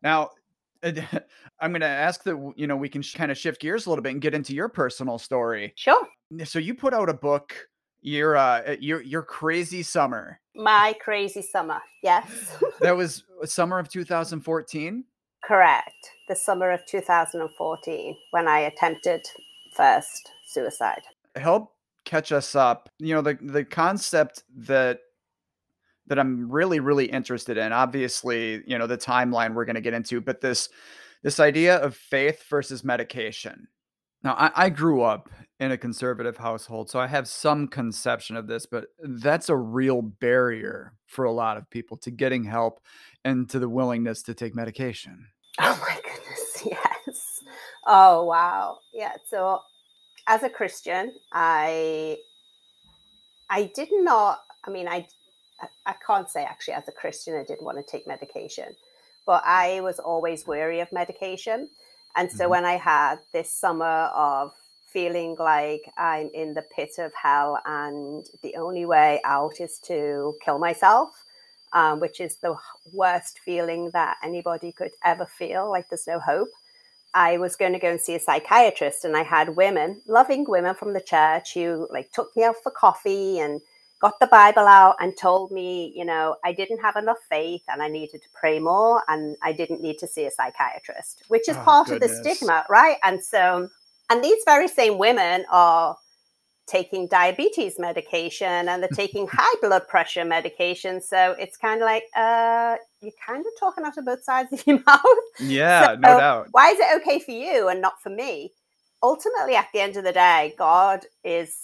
Now, 0.01 0.31
I'm 0.83 1.73
gonna 1.73 1.87
ask 1.87 2.23
that 2.23 2.53
you 2.57 2.69
know 2.69 2.77
we 2.77 2.89
can 2.89 3.03
sh- 3.03 3.15
kind 3.15 3.33
of 3.33 3.37
shift 3.37 3.61
gears 3.61 3.87
a 3.87 3.91
little 3.91 4.03
bit 4.03 4.13
and 4.13 4.21
get 4.21 4.33
into 4.33 4.55
your 4.55 4.69
personal 4.69 5.19
story. 5.19 5.73
Sure. 5.77 6.07
So 6.45 6.61
you 6.61 6.75
put 6.75 6.95
out 6.95 7.09
a 7.09 7.15
book, 7.15 7.53
your 8.01 8.37
uh, 8.37 8.77
your 8.79 9.03
your 9.03 9.23
crazy 9.23 9.83
summer. 9.83 10.41
My 10.55 10.95
crazy 11.01 11.43
summer. 11.43 11.81
Yes. 12.05 12.57
that 12.81 12.97
was 12.97 13.25
summer 13.45 13.81
of 13.81 13.89
2014. 13.89 15.05
Correct. 15.43 16.11
The 16.29 16.37
summer 16.37 16.71
of 16.71 16.87
2014 16.87 18.17
when 18.31 18.47
I 18.47 18.61
attempted 18.61 19.27
first 19.75 20.31
suicide. 20.47 21.03
Help 21.39 21.75
catch 22.05 22.33
us 22.33 22.55
up. 22.55 22.89
You 22.99 23.15
know 23.15 23.23
the 23.23 23.39
the 23.41 23.65
concept 23.65 24.45
that 24.57 25.01
that 26.07 26.19
I'm 26.19 26.51
really 26.51 26.81
really 26.81 27.07
interested 27.07 27.59
in. 27.59 27.73
Obviously, 27.73 28.63
you 28.67 28.79
know 28.79 28.87
the 28.87 28.99
timeline 28.99 29.55
we're 29.55 29.65
going 29.65 29.77
to 29.77 29.81
get 29.81 29.95
into, 29.95 30.21
but 30.21 30.41
this 30.41 30.69
this 31.23 31.41
idea 31.41 31.77
of 31.77 31.97
faith 31.97 32.45
versus 32.49 32.85
medication. 32.85 33.69
Now, 34.23 34.35
I, 34.35 34.51
I, 34.55 34.69
grew 34.69 35.03
up 35.03 35.29
in 35.61 35.71
a 35.71 35.79
conservative 35.79 36.37
household, 36.37 36.91
so 36.91 36.99
I 36.99 37.07
have 37.07 37.29
some 37.29 37.69
conception 37.69 38.37
of 38.37 38.49
this, 38.49 38.67
but 38.67 38.87
that's 39.01 39.49
a 39.49 39.57
real 39.57 40.03
barrier 40.03 40.93
for 41.07 41.25
a 41.25 41.33
lot 41.33 41.57
of 41.57 41.71
people 41.71 41.97
to 41.99 42.11
getting 42.11 42.43
help 42.43 42.81
and 43.25 43.49
to 43.51 43.61
the 43.61 43.69
willingness 43.69 44.23
to 44.25 44.35
take 44.35 44.57
medication. 44.57 45.27
Oh 45.61 45.79
my 45.81 45.97
goodness, 45.97 46.63
yes. 47.07 47.41
Oh 47.87 48.25
wow. 48.25 48.79
Yeah. 48.93 49.13
So 49.27 49.61
as 50.29 50.43
a 50.43 50.51
Christian, 50.51 51.15
I 51.33 52.19
I 53.51 53.73
did 53.75 53.89
not 53.93 54.43
I 54.65 54.71
mean 54.71 54.87
I 54.87 55.09
I 55.87 55.95
can't 56.07 56.31
say 56.31 56.45
actually 56.45 56.75
as 56.75 56.87
a 56.87 56.93
Christian 56.93 57.35
I 57.35 57.43
didn't 57.43 57.65
want 57.65 57.79
to 57.79 57.91
take 57.91 58.07
medication, 58.07 58.77
but 59.27 59.43
I 59.45 59.81
was 59.81 59.99
always 59.99 60.47
wary 60.47 60.81
of 60.81 60.93
medication. 60.93 61.69
And 62.15 62.31
so 62.31 62.45
mm-hmm. 62.45 62.51
when 62.51 62.65
I 62.65 62.77
had 62.77 63.17
this 63.33 63.53
summer 63.53 64.11
of 64.15 64.53
feeling 64.93 65.37
like 65.39 65.83
I'm 65.99 66.31
in 66.35 66.55
the 66.55 66.65
pit 66.75 66.93
of 66.99 67.13
hell 67.15 67.61
and 67.67 68.27
the 68.43 68.55
only 68.57 68.87
way 68.87 69.21
out 69.25 69.61
is 69.61 69.79
to 69.85 70.35
kill 70.45 70.59
myself, 70.59 71.11
um, 71.73 72.01
which 72.01 72.21
is 72.21 72.37
the 72.37 72.57
worst 72.93 73.39
feeling 73.45 73.91
that 73.93 74.17
anybody 74.23 74.73
could 74.73 74.93
ever 75.05 75.27
feel, 75.27 75.71
like 75.71 75.89
there's 75.89 76.07
no 76.07 76.19
hope. 76.19 76.49
I 77.15 77.39
was 77.39 77.57
going 77.57 77.73
to 77.73 77.79
go 77.79 77.91
and 77.91 78.01
see 78.01 78.15
a 78.15 78.21
psychiatrist, 78.21 79.05
and 79.05 79.17
I 79.17 79.23
had 79.23 79.57
women, 79.57 80.03
loving 80.07 80.45
women 80.47 80.75
from 80.75 80.93
the 80.93 81.01
church, 81.01 81.55
who 81.55 81.89
like 81.91 82.13
took 82.13 82.37
me 82.37 82.45
out 82.45 82.57
for 82.63 82.71
coffee 82.71 83.39
and 83.39 83.61
got 84.01 84.21
the 84.21 84.27
Bible 84.27 84.67
out 84.67 84.97
and 85.01 85.17
told 85.17 85.51
me, 85.51 85.93
you 85.95 86.05
know, 86.05 86.37
I 86.45 86.53
didn't 86.53 86.81
have 86.81 86.97
enough 86.97 87.19
faith 87.29 87.63
and 87.69 87.83
I 87.83 87.89
needed 87.89 88.23
to 88.23 88.29
pray 88.33 88.59
more 88.61 89.03
and 89.09 89.37
I 89.43 89.53
didn't 89.53 89.81
need 89.81 89.99
to 89.99 90.07
see 90.07 90.25
a 90.25 90.31
psychiatrist, 90.31 91.25
which 91.29 91.49
is 91.49 91.57
oh, 91.57 91.61
part 91.61 91.89
goodness. 91.89 92.19
of 92.19 92.25
the 92.25 92.35
stigma, 92.35 92.65
right? 92.69 92.97
And 93.03 93.23
so, 93.23 93.69
and 94.11 94.23
these 94.23 94.43
very 94.45 94.69
same 94.69 94.99
women 94.99 95.45
are 95.51 95.97
taking 96.67 97.09
diabetes 97.09 97.79
medication 97.79 98.69
and 98.69 98.83
they're 98.83 98.91
taking 98.91 99.27
high 99.27 99.55
blood 99.61 99.89
pressure 99.89 100.25
medication. 100.25 101.01
So 101.01 101.35
it's 101.39 101.57
kind 101.57 101.81
of 101.81 101.87
like, 101.87 102.05
uh, 102.15 102.77
you're 103.01 103.13
kind 103.25 103.45
of 103.45 103.53
talking 103.59 103.85
out 103.85 103.97
of 103.97 104.05
both 104.05 104.25
sides 104.25 104.53
of 104.53 104.63
your 104.67 104.81
mouth. 104.87 105.03
Yeah, 105.41 105.87
so 105.87 105.95
no 105.97 106.19
doubt. 106.19 106.49
Why 106.51 106.71
is 106.71 106.79
it 106.79 107.01
okay 107.01 107.19
for 107.19 107.33
you 107.33 107.69
and 107.69 107.81
not 107.81 108.01
for 108.03 108.11
me? 108.11 108.53
Ultimately, 109.03 109.55
at 109.55 109.69
the 109.73 109.81
end 109.81 109.97
of 109.97 110.05
the 110.05 110.13
day, 110.13 110.55
God 110.59 111.07
is 111.23 111.55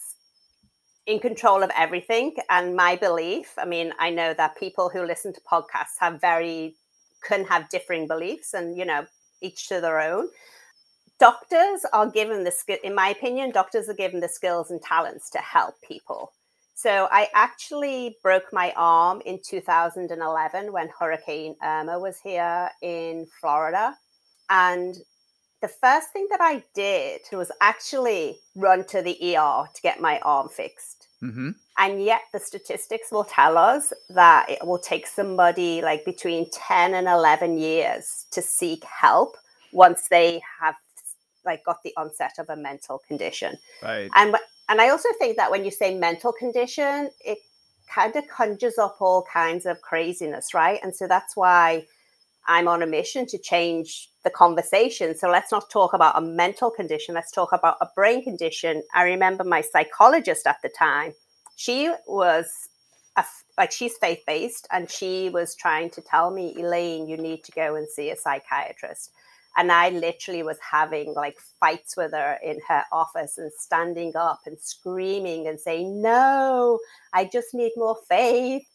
in 1.06 1.18
control 1.18 1.62
of 1.62 1.70
everything. 1.76 2.34
And 2.48 2.76
my 2.76 2.96
belief, 2.96 3.54
I 3.58 3.64
mean, 3.64 3.92
I 3.98 4.10
know 4.10 4.34
that 4.34 4.56
people 4.56 4.88
who 4.88 5.04
listen 5.04 5.32
to 5.32 5.40
podcasts 5.40 5.98
have 6.00 6.20
very, 6.20 6.76
can 7.26 7.44
have 7.44 7.68
differing 7.68 8.06
beliefs 8.06 8.54
and, 8.54 8.76
you 8.78 8.84
know, 8.84 9.06
each 9.42 9.68
to 9.68 9.80
their 9.80 10.00
own. 10.00 10.28
Doctors 11.20 11.84
are 11.92 12.10
given 12.10 12.44
the 12.44 12.50
skill, 12.50 12.78
in 12.82 12.94
my 12.94 13.08
opinion, 13.08 13.50
doctors 13.50 13.88
are 13.88 13.94
given 13.94 14.20
the 14.20 14.28
skills 14.28 14.70
and 14.70 14.82
talents 14.82 15.30
to 15.30 15.38
help 15.38 15.74
people. 15.86 16.32
So 16.74 17.08
I 17.10 17.28
actually 17.34 18.16
broke 18.22 18.52
my 18.52 18.72
arm 18.76 19.22
in 19.24 19.38
2011 19.42 20.72
when 20.72 20.88
Hurricane 20.98 21.54
Irma 21.62 21.98
was 21.98 22.18
here 22.20 22.68
in 22.82 23.26
Florida. 23.40 23.96
And 24.50 24.96
the 25.62 25.68
first 25.68 26.12
thing 26.12 26.26
that 26.30 26.40
I 26.42 26.62
did 26.74 27.22
was 27.32 27.50
actually 27.60 28.38
run 28.54 28.84
to 28.88 29.02
the 29.02 29.36
ER 29.36 29.64
to 29.72 29.82
get 29.82 30.00
my 30.00 30.18
arm 30.20 30.48
fixed. 30.48 31.08
Mm-hmm. 31.22 31.50
And 31.78 32.04
yet, 32.04 32.20
the 32.32 32.38
statistics 32.38 33.10
will 33.10 33.24
tell 33.24 33.56
us 33.56 33.92
that 34.10 34.50
it 34.50 34.66
will 34.66 34.78
take 34.78 35.06
somebody 35.06 35.80
like 35.80 36.04
between 36.04 36.50
10 36.50 36.94
and 36.94 37.08
11 37.08 37.56
years 37.56 38.26
to 38.32 38.42
seek 38.42 38.84
help 38.84 39.36
once 39.72 40.08
they 40.08 40.42
have 40.60 40.74
like 41.44 41.64
got 41.64 41.82
the 41.82 41.94
onset 41.96 42.32
of 42.38 42.50
a 42.50 42.56
mental 42.56 43.00
condition. 43.08 43.56
Right. 43.82 44.10
And 44.14 44.36
and 44.68 44.80
I 44.80 44.88
also 44.88 45.08
think 45.18 45.36
that 45.36 45.50
when 45.50 45.64
you 45.64 45.70
say 45.70 45.96
mental 45.96 46.32
condition, 46.32 47.10
it 47.24 47.38
kind 47.92 48.16
of 48.16 48.24
conjures 48.28 48.78
up 48.78 48.96
all 49.00 49.26
kinds 49.30 49.66
of 49.66 49.80
craziness, 49.82 50.54
right? 50.54 50.80
And 50.82 50.94
so 50.94 51.06
that's 51.06 51.36
why 51.36 51.86
I'm 52.46 52.68
on 52.68 52.82
a 52.82 52.86
mission 52.86 53.26
to 53.26 53.38
change 53.38 54.08
the 54.22 54.30
conversation. 54.30 55.16
So 55.16 55.30
let's 55.30 55.52
not 55.52 55.70
talk 55.70 55.92
about 55.92 56.16
a 56.16 56.20
mental 56.20 56.70
condition, 56.70 57.14
let's 57.14 57.30
talk 57.30 57.52
about 57.52 57.76
a 57.80 57.88
brain 57.94 58.24
condition. 58.24 58.82
I 58.94 59.02
remember 59.02 59.44
my 59.44 59.60
psychologist 59.60 60.46
at 60.46 60.60
the 60.62 60.70
time, 60.70 61.14
she 61.56 61.92
was 62.06 62.68
a, 63.16 63.24
like 63.56 63.70
she's 63.70 63.96
faith 63.98 64.20
based 64.26 64.66
and 64.72 64.90
she 64.90 65.30
was 65.30 65.54
trying 65.54 65.90
to 65.90 66.00
tell 66.00 66.30
me, 66.30 66.54
Elaine, 66.58 67.06
you 67.06 67.16
need 67.16 67.44
to 67.44 67.52
go 67.52 67.76
and 67.76 67.88
see 67.88 68.10
a 68.10 68.16
psychiatrist. 68.16 69.12
And 69.56 69.70
I 69.70 69.90
literally 69.90 70.42
was 70.42 70.58
having 70.58 71.14
like 71.14 71.38
fights 71.60 71.96
with 71.96 72.12
her 72.12 72.38
in 72.42 72.58
her 72.68 72.84
office 72.92 73.38
and 73.38 73.52
standing 73.56 74.16
up 74.16 74.40
and 74.46 74.58
screaming 74.58 75.46
and 75.46 75.60
saying, 75.60 76.02
No, 76.02 76.78
I 77.12 77.24
just 77.26 77.54
need 77.54 77.72
more 77.76 77.96
faith. 78.08 78.66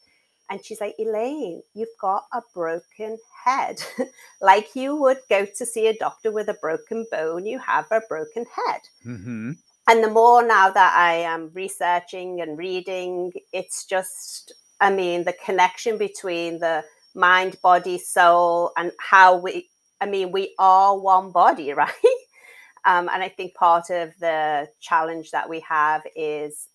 And 0.49 0.65
she's 0.65 0.81
like, 0.81 0.95
Elaine, 0.97 1.61
you've 1.75 1.89
got 2.01 2.25
a 2.33 2.41
broken 2.55 3.17
head. 3.45 3.83
like 4.41 4.75
you 4.75 4.95
would 4.95 5.19
go 5.29 5.45
to 5.45 5.65
see 5.65 5.87
a 5.87 5.97
doctor 5.97 6.31
with 6.31 6.49
a 6.49 6.55
broken 6.55 7.05
bone, 7.11 7.45
you 7.45 7.59
have 7.59 7.85
a 7.91 8.01
broken 8.09 8.45
head. 8.55 8.81
Mm-hmm. 9.05 9.51
And 9.87 10.03
the 10.03 10.09
more 10.09 10.45
now 10.45 10.69
that 10.69 10.93
I 10.95 11.15
am 11.15 11.51
researching 11.53 12.41
and 12.41 12.57
reading, 12.57 13.31
it's 13.53 13.85
just, 13.85 14.53
I 14.79 14.91
mean, 14.91 15.23
the 15.23 15.33
connection 15.33 15.97
between 15.97 16.59
the 16.59 16.83
mind, 17.15 17.57
body, 17.61 17.97
soul, 17.97 18.71
and 18.77 18.91
how 18.99 19.37
we, 19.37 19.67
I 20.01 20.05
mean, 20.05 20.31
we 20.31 20.55
are 20.59 20.97
one 20.97 21.31
body, 21.31 21.73
right? 21.83 21.89
Um, 22.85 23.09
and 23.13 23.21
I 23.23 23.29
think 23.29 23.53
part 23.55 23.89
of 23.89 24.13
the 24.19 24.67
challenge 24.79 25.31
that 25.31 25.49
we 25.49 25.59
have 25.61 26.03
is 26.15 26.67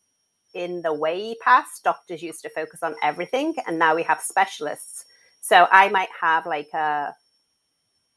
in 0.54 0.82
the 0.82 0.92
way 0.92 1.34
past, 1.42 1.82
doctors 1.84 2.22
used 2.22 2.42
to 2.42 2.50
focus 2.50 2.82
on 2.82 2.94
everything, 3.02 3.54
and 3.66 3.78
now 3.78 3.94
we 3.94 4.02
have 4.04 4.20
specialists 4.20 5.04
so 5.44 5.68
I 5.70 5.90
might 5.90 6.08
have 6.18 6.46
like 6.46 6.72
a 6.72 7.14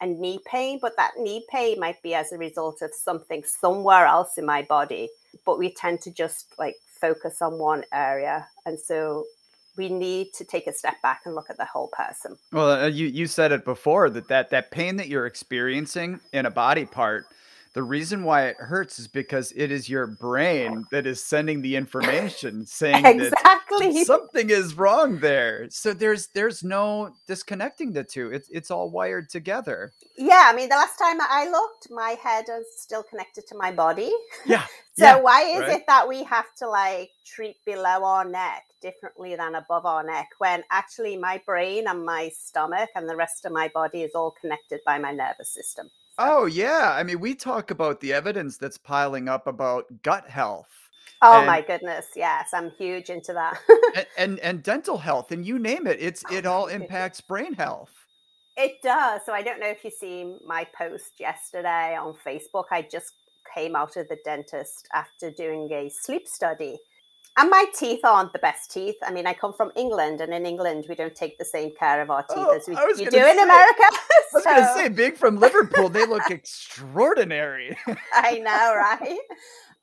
a 0.00 0.06
knee 0.06 0.40
pain, 0.46 0.78
but 0.80 0.96
that 0.96 1.12
knee 1.18 1.44
pain 1.50 1.78
might 1.78 2.00
be 2.02 2.14
as 2.14 2.32
a 2.32 2.38
result 2.38 2.80
of 2.80 2.94
something 2.94 3.44
somewhere 3.44 4.06
else 4.06 4.38
in 4.38 4.46
my 4.46 4.62
body. 4.62 5.10
But 5.44 5.58
we 5.58 5.74
tend 5.74 6.00
to 6.02 6.10
just 6.10 6.54
like 6.58 6.76
focus 7.00 7.42
on 7.42 7.58
one 7.58 7.84
area. 7.92 8.48
And 8.64 8.78
so 8.80 9.24
we 9.78 9.88
need 9.88 10.34
to 10.34 10.44
take 10.44 10.66
a 10.66 10.72
step 10.72 11.00
back 11.02 11.22
and 11.24 11.34
look 11.34 11.48
at 11.48 11.56
the 11.56 11.64
whole 11.64 11.88
person. 11.88 12.36
Well, 12.52 12.70
uh, 12.70 12.86
you 12.88 13.06
you 13.06 13.26
said 13.26 13.52
it 13.52 13.64
before 13.64 14.10
that 14.10 14.28
that 14.28 14.50
that 14.50 14.70
pain 14.70 14.96
that 14.96 15.08
you're 15.08 15.26
experiencing 15.26 16.20
in 16.32 16.44
a 16.44 16.50
body 16.50 16.84
part 16.84 17.26
the 17.78 17.82
reason 17.84 18.24
why 18.24 18.46
it 18.46 18.56
hurts 18.56 18.98
is 18.98 19.06
because 19.06 19.52
it 19.54 19.70
is 19.70 19.88
your 19.88 20.06
brain 20.06 20.84
that 20.90 21.06
is 21.06 21.22
sending 21.22 21.62
the 21.62 21.76
information 21.76 22.66
saying 22.66 23.06
exactly. 23.06 23.92
that 23.92 24.04
something 24.04 24.50
is 24.50 24.74
wrong 24.74 25.18
there. 25.20 25.68
So 25.70 25.92
there's 25.92 26.26
there's 26.28 26.64
no 26.64 27.14
disconnecting 27.26 27.92
the 27.92 28.04
two. 28.04 28.32
It's 28.32 28.48
it's 28.48 28.72
all 28.72 28.90
wired 28.90 29.30
together. 29.30 29.92
Yeah, 30.16 30.42
I 30.46 30.56
mean 30.56 30.68
the 30.68 30.76
last 30.76 30.98
time 30.98 31.18
I 31.20 31.48
looked, 31.48 31.88
my 31.90 32.16
head 32.22 32.46
is 32.48 32.66
still 32.76 33.02
connected 33.02 33.46
to 33.46 33.56
my 33.56 33.70
body. 33.70 34.10
Yeah. 34.46 34.62
so 34.96 35.04
yeah, 35.04 35.20
why 35.20 35.42
is 35.42 35.60
right? 35.60 35.76
it 35.76 35.86
that 35.86 36.08
we 36.08 36.24
have 36.24 36.52
to 36.58 36.68
like 36.68 37.10
treat 37.24 37.56
below 37.64 38.04
our 38.04 38.24
neck 38.24 38.64
differently 38.80 39.36
than 39.36 39.54
above 39.54 39.86
our 39.86 40.02
neck 40.02 40.28
when 40.38 40.62
actually 40.70 41.16
my 41.16 41.40
brain 41.46 41.86
and 41.88 42.04
my 42.04 42.30
stomach 42.30 42.90
and 42.94 43.08
the 43.08 43.16
rest 43.16 43.44
of 43.44 43.52
my 43.52 43.68
body 43.68 44.02
is 44.02 44.12
all 44.14 44.34
connected 44.40 44.80
by 44.86 44.98
my 44.98 45.12
nervous 45.12 45.52
system? 45.52 45.90
Oh, 46.18 46.46
yeah. 46.46 46.94
I 46.96 47.02
mean, 47.04 47.20
we 47.20 47.34
talk 47.34 47.70
about 47.70 48.00
the 48.00 48.12
evidence 48.12 48.56
that's 48.56 48.78
piling 48.78 49.28
up 49.28 49.46
about 49.46 49.86
gut 50.02 50.28
health. 50.28 50.68
Oh 51.20 51.44
my 51.44 51.60
goodness, 51.60 52.06
yes, 52.14 52.50
I'm 52.52 52.70
huge 52.78 53.10
into 53.10 53.32
that. 53.32 53.58
and, 53.96 54.06
and 54.16 54.38
and 54.38 54.62
dental 54.62 54.98
health 54.98 55.32
and 55.32 55.44
you 55.44 55.58
name 55.58 55.86
it. 55.86 55.98
It's 56.00 56.22
oh 56.30 56.34
it 56.34 56.46
all 56.46 56.66
impacts 56.68 57.20
brain 57.20 57.54
health. 57.54 57.90
It 58.56 58.82
does. 58.82 59.22
So 59.26 59.32
I 59.32 59.42
don't 59.42 59.60
know 59.60 59.68
if 59.68 59.84
you 59.84 59.90
see 59.90 60.36
my 60.46 60.66
post 60.76 61.18
yesterday 61.18 61.96
on 61.96 62.14
Facebook. 62.24 62.66
I 62.70 62.82
just 62.82 63.14
came 63.54 63.74
out 63.74 63.96
of 63.96 64.08
the 64.08 64.18
dentist 64.24 64.88
after 64.94 65.30
doing 65.30 65.70
a 65.72 65.88
sleep 65.88 66.26
study. 66.28 66.78
And 67.40 67.50
my 67.50 67.66
teeth 67.72 68.00
aren't 68.02 68.32
the 68.32 68.40
best 68.40 68.70
teeth. 68.72 68.96
I 69.06 69.12
mean, 69.12 69.24
I 69.24 69.32
come 69.32 69.52
from 69.52 69.70
England, 69.76 70.20
and 70.20 70.34
in 70.34 70.44
England, 70.44 70.86
we 70.88 70.96
don't 70.96 71.14
take 71.14 71.38
the 71.38 71.44
same 71.44 71.70
care 71.78 72.02
of 72.02 72.10
our 72.10 72.22
teeth 72.24 72.36
Oh, 72.36 72.50
as 72.56 72.66
we 72.66 72.74
you 72.74 73.10
do 73.10 73.16
in 73.16 73.36
say- 73.36 73.42
America. 73.42 73.82
I 74.34 74.34
was 74.34 74.44
gonna 74.44 74.74
say, 74.74 74.88
being 74.88 75.14
from 75.14 75.38
Liverpool, 75.38 75.88
they 75.88 76.04
look 76.04 76.28
extraordinary. 76.30 77.76
I 78.14 78.38
know, 78.38 78.74
right? 78.76 79.18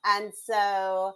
And 0.04 0.32
so, 0.34 1.14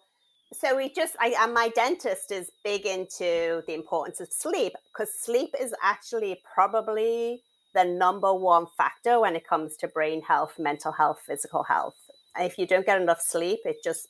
so 0.53 0.77
we 0.77 0.89
just, 0.93 1.15
I, 1.21 1.35
and 1.41 1.53
my 1.53 1.69
dentist 1.69 2.33
is 2.33 2.51
big 2.65 2.87
into 2.87 3.63
the 3.67 3.75
importance 3.75 4.19
of 4.21 4.33
sleep 4.33 4.73
because 4.93 5.13
sleep 5.15 5.55
is 5.61 5.75
actually 5.83 6.41
probably 6.55 7.43
the 7.75 7.85
number 7.85 8.33
one 8.35 8.67
factor 8.77 9.21
when 9.21 9.37
it 9.37 9.47
comes 9.47 9.77
to 9.77 9.89
brain 9.89 10.23
health, 10.23 10.55
mental 10.59 10.91
health, 10.93 11.19
physical 11.27 11.63
health. 11.65 11.95
And 12.35 12.47
if 12.47 12.59
you 12.59 12.67
don't 12.67 12.87
get 12.87 13.01
enough 13.01 13.21
sleep, 13.21 13.61
it 13.65 13.77
just, 13.85 14.09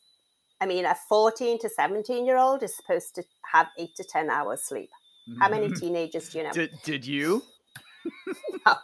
I 0.60 0.66
mean, 0.66 0.84
a 0.84 0.94
14 1.08 1.58
to 1.60 1.68
17 1.68 2.26
year 2.26 2.36
old 2.36 2.62
is 2.62 2.76
supposed 2.76 3.14
to 3.16 3.22
have 3.52 3.68
eight 3.78 3.94
to 3.96 4.04
10 4.04 4.30
hours 4.30 4.62
sleep. 4.62 4.90
How 5.38 5.48
many 5.48 5.70
teenagers 5.70 6.30
do 6.30 6.38
you 6.38 6.44
know? 6.44 6.50
did, 6.52 6.70
did 6.82 7.06
you? 7.06 7.42
No. 8.66 8.74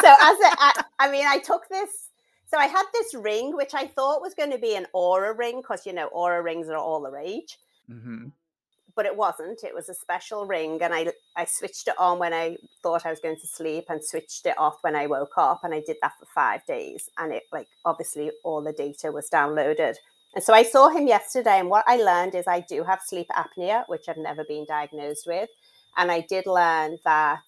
So 0.00 0.08
as 0.08 0.38
a, 0.38 0.50
I, 0.58 0.84
I 0.98 1.10
mean, 1.10 1.26
I 1.26 1.38
took 1.38 1.68
this. 1.68 2.08
So 2.50 2.58
I 2.58 2.66
had 2.66 2.84
this 2.92 3.14
ring, 3.14 3.54
which 3.56 3.72
I 3.74 3.86
thought 3.86 4.20
was 4.20 4.34
going 4.34 4.50
to 4.50 4.58
be 4.58 4.74
an 4.74 4.86
Oura 4.94 5.36
ring, 5.36 5.60
because 5.60 5.86
you 5.86 5.92
know 5.92 6.08
Oura 6.14 6.42
rings 6.44 6.68
are 6.68 6.76
all 6.76 7.00
the 7.00 7.10
rage, 7.10 7.58
Mm-hmm. 7.90 8.28
but 8.94 9.06
it 9.06 9.16
wasn't. 9.16 9.64
It 9.64 9.74
was 9.74 9.88
a 9.88 9.94
special 9.94 10.44
ring, 10.46 10.80
and 10.82 10.92
I 10.94 11.12
I 11.36 11.44
switched 11.46 11.88
it 11.88 11.94
on 11.98 12.18
when 12.18 12.32
I 12.34 12.56
thought 12.82 13.06
I 13.06 13.10
was 13.10 13.20
going 13.20 13.36
to 13.40 13.46
sleep, 13.46 13.86
and 13.88 14.04
switched 14.04 14.44
it 14.46 14.58
off 14.58 14.78
when 14.82 14.94
I 14.96 15.06
woke 15.06 15.34
up, 15.36 15.64
and 15.64 15.72
I 15.74 15.80
did 15.80 15.96
that 16.02 16.12
for 16.18 16.26
five 16.26 16.64
days, 16.66 17.08
and 17.18 17.32
it 17.32 17.44
like 17.52 17.68
obviously 17.84 18.30
all 18.44 18.60
the 18.62 18.72
data 18.72 19.10
was 19.12 19.30
downloaded. 19.30 19.94
And 20.34 20.42
so 20.42 20.54
I 20.54 20.62
saw 20.62 20.88
him 20.88 21.06
yesterday, 21.06 21.58
and 21.58 21.68
what 21.68 21.84
I 21.86 21.96
learned 21.96 22.34
is 22.34 22.46
I 22.48 22.60
do 22.60 22.84
have 22.84 23.00
sleep 23.02 23.28
apnea, 23.30 23.84
which 23.88 24.08
I've 24.08 24.16
never 24.16 24.44
been 24.44 24.64
diagnosed 24.66 25.26
with. 25.26 25.48
And 25.96 26.10
I 26.10 26.20
did 26.22 26.46
learn 26.46 26.98
that 27.04 27.42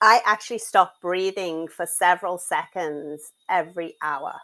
I 0.00 0.20
actually 0.24 0.58
stop 0.58 0.94
breathing 1.02 1.68
for 1.68 1.84
several 1.86 2.38
seconds 2.38 3.32
every 3.50 3.96
hour, 4.02 4.34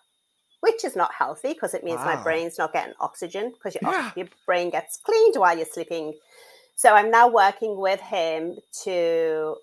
which 0.61 0.85
is 0.85 0.96
not 0.96 1.14
healthy 1.14 1.55
because 1.55 1.74
it 1.74 1.85
means 1.85 2.00
my 2.00 2.16
brain's 2.22 2.59
not 2.59 2.72
getting 2.72 2.94
oxygen 3.00 3.53
because 3.53 3.77
your, 3.81 3.92
Yeah. 3.92 4.11
your 4.16 4.29
brain 4.46 4.70
gets 4.70 4.98
cleaned 4.98 5.37
while 5.37 5.57
you're 5.57 5.66
sleeping. 5.66 6.14
So 6.77 6.92
I'm 6.94 7.11
now 7.11 7.29
working 7.29 7.79
with 7.79 8.00
him 8.00 8.57
to 8.83 9.57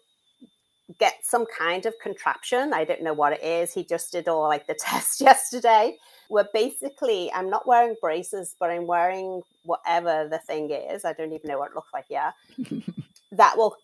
get 1.00 1.16
some 1.24 1.46
kind 1.58 1.86
of 1.86 1.94
contraption. 2.02 2.74
I 2.74 2.86
don't 2.86 3.02
know 3.04 3.14
what 3.14 3.34
it 3.34 3.44
is. 3.44 3.74
He 3.74 3.84
just 3.84 4.12
did 4.12 4.28
all 4.28 4.48
like 4.48 4.68
the 4.68 4.74
test 4.80 5.22
yesterday. 5.22 5.98
Where 6.32 6.48
basically 6.54 7.32
I'm 7.34 7.50
not 7.50 7.68
wearing 7.68 7.96
braces, 8.02 8.56
but 8.60 8.70
I'm 8.70 8.88
wearing 8.88 9.42
whatever 9.64 10.28
the 10.30 10.40
thing 10.40 10.72
is. 10.72 11.04
I 11.04 11.12
don't 11.14 11.34
even 11.34 11.50
know 11.50 11.60
what 11.60 11.72
it 11.72 11.76
looks 11.76 11.94
like. 11.94 12.06
Yeah, 12.10 12.32
that 13.34 13.58
will 13.58 13.76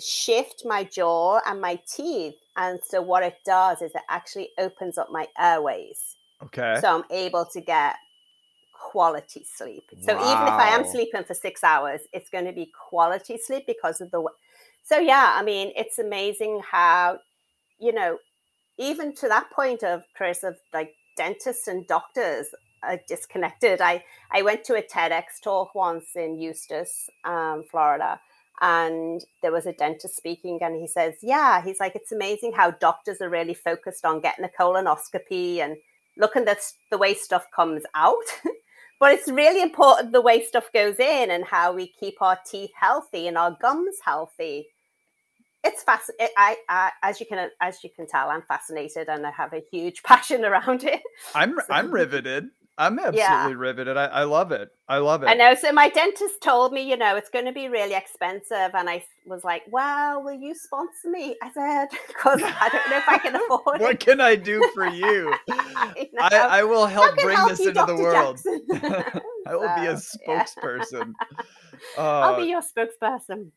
shift 0.00 0.64
my 0.64 0.82
jaw 0.84 1.40
and 1.46 1.60
my 1.60 1.78
teeth. 1.86 2.34
And 2.56 2.80
so 2.82 3.00
what 3.00 3.22
it 3.22 3.36
does 3.46 3.82
is 3.82 3.92
it 3.94 4.02
actually 4.08 4.50
opens 4.58 4.98
up 4.98 5.10
my 5.12 5.28
airways. 5.38 6.16
Okay. 6.42 6.78
So 6.80 6.96
I'm 6.96 7.04
able 7.10 7.44
to 7.46 7.60
get 7.60 7.94
quality 8.72 9.44
sleep. 9.44 9.84
So 10.00 10.12
even 10.12 10.48
if 10.48 10.54
I 10.54 10.68
am 10.70 10.84
sleeping 10.84 11.22
for 11.22 11.34
six 11.34 11.62
hours, 11.62 12.00
it's 12.12 12.28
going 12.30 12.46
to 12.46 12.52
be 12.52 12.70
quality 12.90 13.38
sleep 13.38 13.64
because 13.66 14.00
of 14.00 14.10
the. 14.10 14.18
w- 14.18 14.34
So 14.82 14.98
yeah, 14.98 15.34
I 15.36 15.42
mean, 15.44 15.72
it's 15.76 16.00
amazing 16.00 16.62
how, 16.68 17.20
you 17.78 17.92
know, 17.92 18.18
even 18.78 19.14
to 19.16 19.28
that 19.28 19.50
point 19.52 19.84
of 19.84 20.02
Chris 20.16 20.42
of 20.42 20.56
like 20.72 20.94
dentists 21.16 21.68
and 21.68 21.86
doctors 21.86 22.48
are 22.82 22.98
disconnected. 23.08 23.80
I 23.80 24.04
I 24.30 24.42
went 24.42 24.64
to 24.64 24.74
a 24.74 24.82
TEDx 24.82 25.40
talk 25.42 25.74
once 25.74 26.16
in 26.16 26.38
Eustis, 26.38 27.08
um, 27.24 27.64
Florida, 27.70 28.20
and 28.60 29.24
there 29.42 29.52
was 29.52 29.66
a 29.66 29.72
dentist 29.72 30.16
speaking, 30.16 30.58
and 30.62 30.76
he 30.76 30.86
says, 30.86 31.14
"Yeah, 31.22 31.62
he's 31.62 31.80
like, 31.80 31.96
it's 31.96 32.12
amazing 32.12 32.52
how 32.52 32.72
doctors 32.72 33.20
are 33.20 33.30
really 33.30 33.54
focused 33.54 34.04
on 34.04 34.20
getting 34.20 34.44
a 34.44 34.48
colonoscopy 34.48 35.58
and 35.58 35.76
looking 36.16 36.46
at 36.48 36.60
the 36.90 36.98
way 36.98 37.14
stuff 37.14 37.46
comes 37.54 37.84
out." 37.94 38.24
But 39.02 39.14
it's 39.14 39.26
really 39.26 39.62
important 39.62 40.12
the 40.12 40.20
way 40.20 40.44
stuff 40.44 40.70
goes 40.72 41.00
in 41.00 41.32
and 41.32 41.44
how 41.44 41.72
we 41.72 41.88
keep 41.88 42.22
our 42.22 42.38
teeth 42.46 42.70
healthy 42.72 43.26
and 43.26 43.36
our 43.36 43.56
gums 43.60 43.96
healthy. 44.04 44.68
It's 45.64 45.82
fast. 45.84 46.10
I, 46.36 46.56
I, 46.68 46.90
as 47.02 47.20
you 47.20 47.26
can, 47.26 47.48
as 47.60 47.84
you 47.84 47.90
can 47.94 48.06
tell, 48.08 48.30
I'm 48.30 48.42
fascinated 48.42 49.08
and 49.08 49.26
I 49.26 49.30
have 49.30 49.52
a 49.52 49.62
huge 49.70 50.02
passion 50.04 50.44
around 50.44 50.84
it. 50.84 51.00
I'm 51.34 51.56
I'm 51.70 51.92
riveted. 51.92 52.48
I'm 52.78 52.98
absolutely 52.98 53.54
riveted. 53.54 53.96
I, 53.98 54.06
I 54.06 54.22
love 54.24 54.50
it. 54.50 54.70
I 54.88 54.96
love 54.98 55.22
it. 55.22 55.26
I 55.28 55.34
know. 55.34 55.54
So 55.54 55.72
my 55.72 55.90
dentist 55.90 56.40
told 56.40 56.72
me, 56.72 56.88
you 56.88 56.96
know, 56.96 57.16
it's 57.16 57.28
going 57.28 57.44
to 57.44 57.52
be 57.52 57.68
really 57.68 57.94
expensive, 57.94 58.70
and 58.74 58.88
I 58.88 59.04
was 59.26 59.44
like, 59.44 59.62
"Well, 59.70 60.22
will 60.24 60.32
you 60.32 60.54
sponsor 60.54 61.10
me?" 61.10 61.36
I 61.42 61.52
said, 61.52 61.88
"Because 62.08 62.40
I 62.42 62.68
don't 62.72 62.90
know 62.90 62.96
if 62.96 63.08
I 63.08 63.18
can 63.18 63.36
afford 63.44 63.62
what 63.66 63.80
it." 63.80 63.82
What 63.84 64.00
can 64.00 64.20
I 64.22 64.36
do 64.36 64.68
for 64.74 64.88
you? 64.88 65.32
I. 65.50 66.48
I, 66.60 66.64
will 66.64 66.86
help 66.86 67.14
bring 67.16 67.36
help 67.36 67.50
this 67.50 67.60
you, 67.60 67.68
into 67.68 67.84
the 67.86 67.94
world. 67.96 68.40
I 69.46 69.54
will 69.54 69.74
be 69.76 69.86
a 69.86 69.98
So, 69.98 70.18
yeah. 70.26 70.44
spokesperson. 70.44 71.12
I'll 71.98 72.34
Uh, 72.34 72.36
be 72.38 72.46
your 72.46 72.62
spokesperson. 72.62 73.50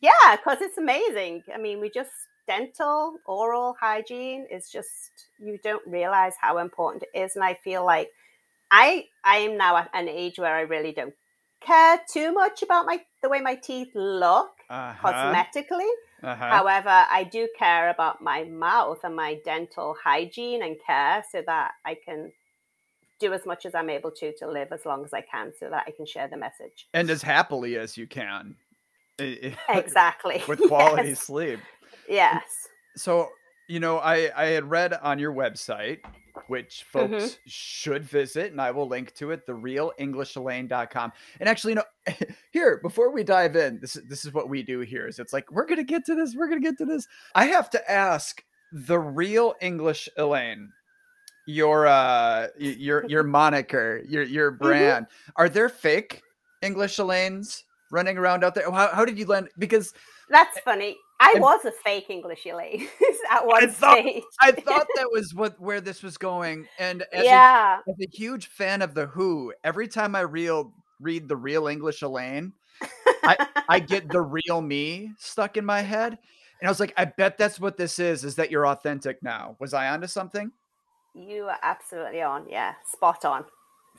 Yeah, 0.00 0.36
because 0.36 0.60
it's 0.60 0.78
amazing. 0.78 1.42
I 1.54 1.58
mean, 1.58 1.80
we 1.80 1.90
just 1.90 2.10
dental, 2.46 3.18
oral 3.26 3.76
hygiene 3.80 4.46
is 4.50 4.70
just 4.70 5.28
you 5.38 5.58
don't 5.62 5.86
realize 5.86 6.34
how 6.40 6.58
important 6.58 7.04
it 7.12 7.18
is, 7.18 7.36
and 7.36 7.44
I 7.44 7.54
feel 7.54 7.84
like 7.84 8.10
I 8.70 9.06
I 9.24 9.38
am 9.38 9.56
now 9.56 9.76
at 9.76 9.90
an 9.92 10.08
age 10.08 10.38
where 10.38 10.54
I 10.54 10.62
really 10.62 10.92
don't 10.92 11.14
care 11.60 12.00
too 12.10 12.32
much 12.32 12.62
about 12.62 12.86
my 12.86 13.00
the 13.22 13.28
way 13.28 13.40
my 13.40 13.54
teeth 13.54 13.90
look 13.94 14.50
uh-huh, 14.68 15.12
cosmetically. 15.12 15.90
uh-huh. 16.22 16.48
However, 16.48 17.04
I 17.10 17.24
do 17.24 17.48
care 17.58 17.90
about 17.90 18.22
my 18.22 18.44
mouth 18.44 19.00
and 19.04 19.14
my 19.14 19.38
dental 19.44 19.96
hygiene 20.02 20.62
and 20.62 20.76
care 20.86 21.22
so 21.30 21.42
that 21.46 21.72
I 21.84 21.96
can 22.02 22.32
do 23.18 23.34
as 23.34 23.44
much 23.44 23.66
as 23.66 23.74
I'm 23.74 23.90
able 23.90 24.10
to 24.12 24.32
to 24.38 24.50
live 24.50 24.68
as 24.72 24.86
long 24.86 25.04
as 25.04 25.12
I 25.12 25.20
can 25.20 25.52
so 25.60 25.68
that 25.68 25.84
I 25.86 25.90
can 25.90 26.06
share 26.06 26.28
the 26.28 26.38
message. 26.38 26.88
and 26.94 27.10
as 27.10 27.22
happily 27.22 27.76
as 27.76 27.96
you 27.96 28.06
can. 28.06 28.56
Exactly. 29.68 30.42
With 30.48 30.60
quality 30.68 31.10
Yes. 31.10 31.20
sleep. 31.22 31.60
yes. 32.08 32.68
So, 32.96 33.28
you 33.68 33.78
know, 33.80 33.98
I 33.98 34.30
I 34.36 34.46
had 34.46 34.68
read 34.68 34.94
on 34.94 35.18
your 35.18 35.32
website, 35.32 35.98
which 36.48 36.84
folks 36.90 37.12
Mhm. 37.12 37.38
should 37.46 38.04
visit, 38.04 38.50
and 38.50 38.60
I 38.60 38.70
will 38.72 38.88
link 38.88 39.14
to 39.16 39.30
it, 39.30 39.46
therealenglishelaine.com. 39.46 41.12
And 41.38 41.48
actually, 41.48 41.72
you 41.72 41.76
know, 41.76 42.14
here 42.50 42.78
before 42.82 43.12
we 43.12 43.22
dive 43.24 43.56
in, 43.56 43.78
this 43.80 43.96
is 43.96 44.04
this 44.08 44.24
is 44.24 44.32
what 44.32 44.48
we 44.48 44.62
do 44.62 44.80
here. 44.80 45.06
Is 45.06 45.18
it's 45.18 45.32
like 45.32 45.50
we're 45.52 45.66
gonna 45.66 45.84
get 45.84 46.04
to 46.06 46.14
this, 46.14 46.34
we're 46.34 46.48
gonna 46.48 46.60
get 46.60 46.78
to 46.78 46.84
this. 46.84 47.06
I 47.34 47.46
have 47.46 47.70
to 47.70 47.90
ask 47.90 48.42
the 48.72 48.98
real 48.98 49.54
English 49.60 50.08
Elaine, 50.16 50.72
your 51.46 51.86
uh 51.86 52.48
your 52.58 53.06
your 53.08 53.22
moniker, 53.22 54.02
your 54.08 54.22
your 54.24 54.50
brand. 54.50 55.06
Are 55.36 55.48
there 55.48 55.68
fake 55.68 56.22
English 56.62 56.98
Elaines 56.98 57.64
running 57.90 58.16
around 58.18 58.44
out 58.44 58.54
there? 58.54 58.70
How 58.70 58.88
how 58.94 59.04
did 59.04 59.18
you 59.18 59.26
land? 59.26 59.48
Because 59.58 59.92
That's 60.28 60.58
funny. 60.60 60.96
I 61.18 61.32
And- 61.32 61.42
was 61.42 61.64
a 61.64 61.72
fake 61.72 62.06
English 62.08 62.46
Elaine 62.46 62.88
at 63.30 63.46
one 63.46 63.68
thought- 63.70 63.98
stage. 63.98 64.22
I 64.40 64.52
thought 64.66 64.86
that 64.96 65.08
was 65.12 65.34
what 65.34 65.60
where 65.60 65.80
this 65.80 66.02
was 66.02 66.16
going. 66.16 66.66
And 66.78 67.02
as, 67.12 67.24
yeah. 67.24 67.80
a, 67.86 67.90
as 67.90 67.96
a 68.00 68.08
huge 68.10 68.46
fan 68.46 68.80
of 68.82 68.94
the 68.94 69.06
Who, 69.06 69.52
every 69.64 69.88
time 69.88 70.14
I 70.16 70.20
real 70.20 70.72
read 71.00 71.28
the 71.28 71.36
real 71.36 71.66
English 71.66 72.02
Elaine, 72.02 72.52
I 73.68 73.80
get 73.80 74.08
the 74.10 74.20
real 74.20 74.60
me 74.62 75.12
stuck 75.18 75.56
in 75.56 75.64
my 75.64 75.82
head. 75.82 76.18
And 76.60 76.68
I 76.68 76.70
was 76.70 76.80
like, 76.80 76.92
I 76.96 77.06
bet 77.06 77.38
that's 77.38 77.58
what 77.58 77.76
this 77.78 77.98
is, 77.98 78.22
is 78.24 78.34
that 78.36 78.50
you're 78.50 78.66
authentic 78.66 79.22
now. 79.22 79.56
Was 79.60 79.72
I 79.74 79.88
onto 79.88 80.06
something? 80.06 80.52
you 81.12 81.42
are 81.44 81.58
absolutely 81.62 82.22
on. 82.22 82.46
Yeah. 82.48 82.74
Spot 82.86 83.24
on. 83.24 83.44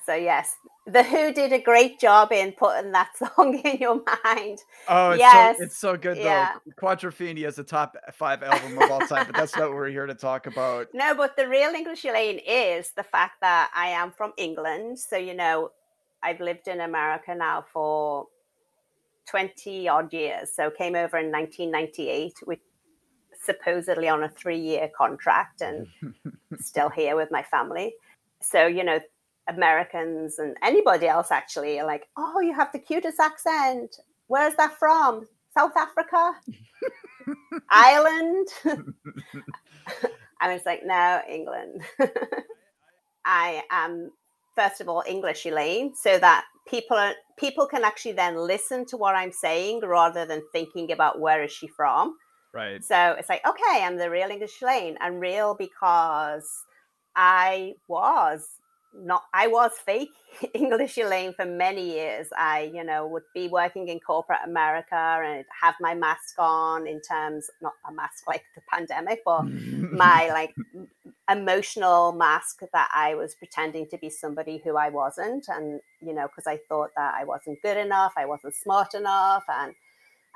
So 0.05 0.15
yes, 0.15 0.55
the 0.87 1.03
Who 1.03 1.31
did 1.31 1.53
a 1.53 1.59
great 1.59 1.99
job 1.99 2.31
in 2.31 2.53
putting 2.53 2.91
that 2.91 3.15
song 3.17 3.59
in 3.63 3.77
your 3.77 4.01
mind. 4.23 4.59
Oh, 4.87 5.11
it's 5.11 5.19
Yes, 5.19 5.57
so 5.57 5.63
it's 5.63 5.77
so 5.77 5.97
good 5.97 6.17
yeah. 6.17 6.55
though. 6.65 6.71
Quadrophenia 6.73 7.47
is 7.47 7.59
a 7.59 7.63
top 7.63 7.95
five 8.13 8.41
album 8.41 8.77
of 8.81 8.89
all 8.89 9.01
time, 9.01 9.27
but 9.27 9.35
that's 9.35 9.55
not 9.55 9.69
what 9.69 9.75
we're 9.75 9.89
here 9.89 10.07
to 10.07 10.15
talk 10.15 10.47
about. 10.47 10.87
No, 10.93 11.15
but 11.15 11.35
the 11.35 11.47
real 11.47 11.71
English 11.71 12.03
Elaine 12.05 12.39
is 12.45 12.91
the 12.91 13.03
fact 13.03 13.41
that 13.41 13.71
I 13.73 13.87
am 13.87 14.11
from 14.11 14.33
England. 14.37 14.99
So, 14.99 15.17
you 15.17 15.33
know, 15.33 15.71
I've 16.21 16.39
lived 16.39 16.67
in 16.67 16.81
America 16.81 17.33
now 17.33 17.65
for 17.71 18.27
20 19.27 19.87
odd 19.87 20.13
years. 20.13 20.51
So, 20.53 20.69
came 20.69 20.95
over 20.95 21.17
in 21.17 21.31
1998 21.31 22.33
with 22.45 22.59
supposedly 23.41 24.09
on 24.09 24.23
a 24.23 24.29
three 24.29 24.59
year 24.59 24.89
contract 24.95 25.61
and 25.61 25.87
still 26.59 26.89
here 26.89 27.15
with 27.15 27.29
my 27.31 27.41
family. 27.43 27.93
So, 28.41 28.67
you 28.67 28.83
know, 28.83 28.99
Americans 29.49 30.39
and 30.39 30.55
anybody 30.63 31.07
else 31.07 31.31
actually 31.31 31.79
are 31.79 31.85
like, 31.85 32.07
oh, 32.17 32.39
you 32.41 32.53
have 32.53 32.71
the 32.71 32.79
cutest 32.79 33.19
accent. 33.19 33.95
Where's 34.27 34.55
that 34.55 34.77
from? 34.77 35.27
South 35.53 35.73
Africa? 35.75 36.33
Ireland? 37.69 38.47
and 40.41 40.51
it's 40.51 40.65
like, 40.65 40.81
no, 40.85 41.21
England. 41.29 41.83
I 43.25 43.63
am, 43.69 44.11
first 44.55 44.81
of 44.81 44.89
all, 44.89 45.03
English 45.07 45.45
Elaine, 45.45 45.93
so 45.95 46.17
that 46.17 46.45
people 46.67 46.97
are, 46.97 47.13
people 47.37 47.67
can 47.67 47.83
actually 47.83 48.13
then 48.13 48.35
listen 48.35 48.85
to 48.87 48.97
what 48.97 49.15
I'm 49.15 49.31
saying 49.31 49.81
rather 49.81 50.25
than 50.25 50.41
thinking 50.51 50.91
about 50.91 51.19
where 51.19 51.43
is 51.43 51.51
she 51.51 51.67
from. 51.67 52.15
Right. 52.53 52.83
So 52.83 53.15
it's 53.17 53.29
like, 53.29 53.45
okay, 53.47 53.83
I'm 53.83 53.97
the 53.97 54.09
real 54.09 54.29
English 54.29 54.61
Elaine. 54.61 54.97
I'm 54.99 55.19
real 55.19 55.55
because 55.55 56.47
I 57.15 57.73
was 57.87 58.47
not 58.93 59.23
I 59.33 59.47
was 59.47 59.71
fake 59.85 60.11
English 60.53 60.97
Elaine 60.97 61.33
for 61.33 61.45
many 61.45 61.93
years. 61.93 62.27
I, 62.37 62.71
you 62.73 62.83
know, 62.83 63.07
would 63.07 63.23
be 63.33 63.47
working 63.47 63.87
in 63.87 63.99
corporate 63.99 64.39
America 64.45 64.95
and 64.95 65.45
have 65.61 65.75
my 65.79 65.93
mask 65.93 66.35
on 66.37 66.87
in 66.87 67.01
terms 67.01 67.49
not 67.61 67.73
a 67.87 67.93
mask 67.93 68.27
like 68.27 68.43
the 68.55 68.61
pandemic, 68.71 69.21
but 69.25 69.43
my 69.43 70.29
like 70.33 70.53
emotional 71.29 72.11
mask 72.11 72.61
that 72.73 72.89
I 72.93 73.15
was 73.15 73.35
pretending 73.35 73.87
to 73.87 73.97
be 73.97 74.09
somebody 74.09 74.61
who 74.63 74.75
I 74.75 74.89
wasn't. 74.89 75.47
And, 75.47 75.79
you 76.01 76.13
know, 76.13 76.27
because 76.27 76.47
I 76.47 76.59
thought 76.67 76.91
that 76.95 77.13
I 77.15 77.23
wasn't 77.23 77.61
good 77.61 77.77
enough, 77.77 78.13
I 78.17 78.25
wasn't 78.25 78.55
smart 78.55 78.93
enough. 78.93 79.43
And 79.47 79.73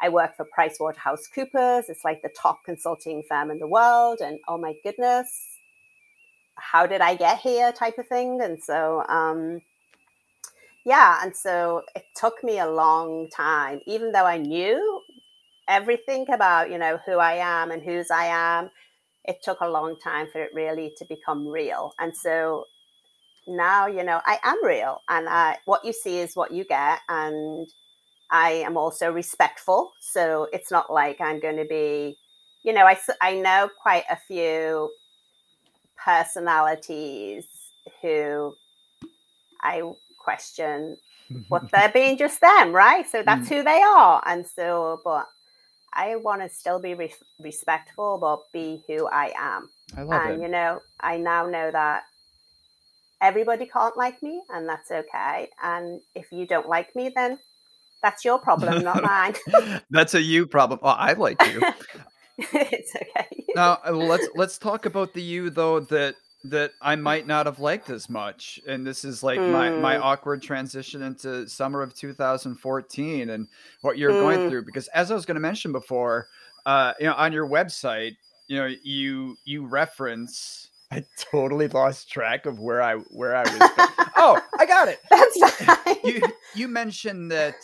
I 0.02 0.10
work 0.10 0.36
for 0.36 0.46
PricewaterhouseCoopers. 0.58 1.90
It's 1.90 2.04
like 2.04 2.22
the 2.22 2.30
top 2.30 2.60
consulting 2.66 3.24
firm 3.28 3.52
in 3.52 3.60
the 3.60 3.68
world. 3.68 4.20
And 4.22 4.40
oh 4.48 4.58
my 4.58 4.74
goodness, 4.84 5.55
how 6.58 6.86
did 6.86 7.02
I 7.02 7.16
get 7.16 7.40
here 7.40 7.72
type 7.72 7.98
of 7.98 8.08
thing. 8.08 8.42
And 8.42 8.62
so, 8.62 9.04
um, 9.08 9.62
yeah, 10.86 11.20
and 11.24 11.36
so 11.36 11.82
it 11.96 12.04
took 12.16 12.44
me 12.44 12.60
a 12.60 12.70
long 12.70 13.30
time, 13.36 13.82
even 13.88 14.12
though 14.12 14.26
I 14.26 14.38
knew 14.38 15.02
everything 15.68 16.26
about, 16.32 16.70
you 16.72 16.78
know, 16.78 17.00
who 17.06 17.18
I 17.18 17.34
am 17.34 17.72
and 17.72 17.82
whose 17.82 18.12
I 18.12 18.26
am, 18.26 18.70
it 19.26 19.42
took 19.44 19.62
a 19.62 19.70
long 19.70 19.98
time 20.04 20.28
for 20.32 20.42
it 20.42 20.52
really 20.54 20.94
to 20.98 21.06
become 21.06 21.48
real. 21.48 21.94
And 22.00 22.16
so 22.16 22.66
now, 23.48 23.88
you 23.88 24.04
know, 24.04 24.22
I 24.26 24.38
am 24.44 24.64
real 24.64 25.02
and 25.10 25.28
I, 25.28 25.58
what 25.66 25.84
you 25.84 25.94
see 25.94 26.20
is 26.20 26.36
what 26.36 26.52
you 26.52 26.64
get. 26.66 27.00
And 27.10 27.68
I 28.30 28.52
am 28.52 28.78
also 28.78 29.12
respectful. 29.12 29.92
So 30.00 30.48
it's 30.54 30.72
not 30.72 30.92
like 30.92 31.20
I'm 31.20 31.40
going 31.40 31.58
to 31.58 31.66
be, 31.66 32.18
you 32.64 32.74
know, 32.74 32.86
I, 32.86 32.98
I 33.22 33.36
know 33.36 33.70
quite 33.82 34.04
a 34.10 34.18
few 34.28 34.92
personalities 36.06 37.46
who 38.02 38.54
I 39.62 39.82
question 40.20 40.98
what 41.50 41.72
they're 41.72 41.92
being 41.92 42.18
just 42.18 42.40
them, 42.40 42.72
right? 42.72 43.10
So 43.10 43.24
that's 43.24 43.50
mm. 43.50 43.58
who 43.58 43.64
they 43.64 43.82
are. 43.82 44.22
And 44.26 44.46
so, 44.46 45.02
but 45.04 45.28
I 45.94 46.18
want 46.18 46.42
to 46.42 46.50
still 46.50 46.80
be 46.80 46.94
re- 46.94 47.14
respectful, 47.40 48.18
but 48.20 48.44
be 48.54 48.84
who 48.88 49.08
I 49.08 49.34
am. 49.36 49.70
I 49.98 50.04
love 50.04 50.22
and, 50.26 50.42
it. 50.42 50.44
you 50.44 50.48
know, 50.50 50.82
I 51.00 51.18
now 51.18 51.48
know 51.48 51.72
that 51.72 52.04
everybody 53.22 53.66
can't 53.66 53.98
like 53.98 54.22
me, 54.22 54.42
and 54.50 54.68
that's 54.68 54.92
okay. 54.92 55.50
And 55.64 56.02
if 56.14 56.32
you 56.32 56.46
don't 56.46 56.68
like 56.68 56.96
me, 56.96 57.12
then 57.16 57.40
that's 58.04 58.26
your 58.26 58.38
problem, 58.38 58.84
not 58.84 59.04
mine. 59.04 59.36
that's 59.90 60.14
a 60.14 60.22
you 60.22 60.46
problem. 60.46 60.80
Well, 60.84 60.96
I 60.98 61.14
like 61.14 61.42
you. 61.48 61.62
it's 62.54 62.96
okay. 62.96 63.46
now 63.56 63.80
uh, 63.86 63.92
let's 63.94 64.28
let's 64.36 64.58
talk 64.58 64.86
about 64.86 65.14
the 65.14 65.22
you 65.22 65.50
though 65.50 65.80
that 65.80 66.16
that 66.50 66.72
I 66.82 66.96
might 66.96 67.28
not 67.28 67.46
have 67.46 67.60
liked 67.60 67.90
as 67.90 68.10
much. 68.10 68.60
And 68.68 68.86
this 68.86 69.04
is 69.04 69.24
like 69.24 69.40
mm. 69.40 69.52
my 69.52 69.70
my 69.72 69.98
hmm. 69.98 70.04
awkward 70.04 70.42
transition 70.42 71.02
into 71.02 71.48
summer 71.48 71.82
of 71.82 71.94
2014 71.94 73.30
and 73.30 73.48
what 73.82 73.98
you're 73.98 74.12
mm. 74.12 74.22
going 74.22 74.50
through. 74.50 74.66
Because 74.66 74.88
as 74.90 75.12
I 75.12 75.16
was 75.16 75.26
going 75.26 75.36
to 75.36 75.42
mention 75.42 75.72
before, 75.72 76.28
uh, 76.66 76.94
you 77.00 77.08
know, 77.08 77.14
on 77.14 77.34
your 77.34 77.48
website, 77.48 78.18
you 78.48 78.58
know, 78.58 78.72
you 78.84 79.38
you 79.44 79.66
reference. 79.66 80.70
I 80.92 81.04
totally 81.32 81.68
lost 81.68 82.12
track 82.12 82.46
of 82.46 82.60
where 82.60 82.82
I 82.82 82.96
where 82.96 83.36
I 83.36 83.42
was. 83.42 83.58
oh, 84.16 84.40
I 84.60 84.66
got 84.68 84.88
it. 84.88 85.00
That's 85.10 85.64
fine. 85.64 85.96
You 86.04 86.22
you 86.54 86.68
mentioned 86.68 87.32
that 87.32 87.56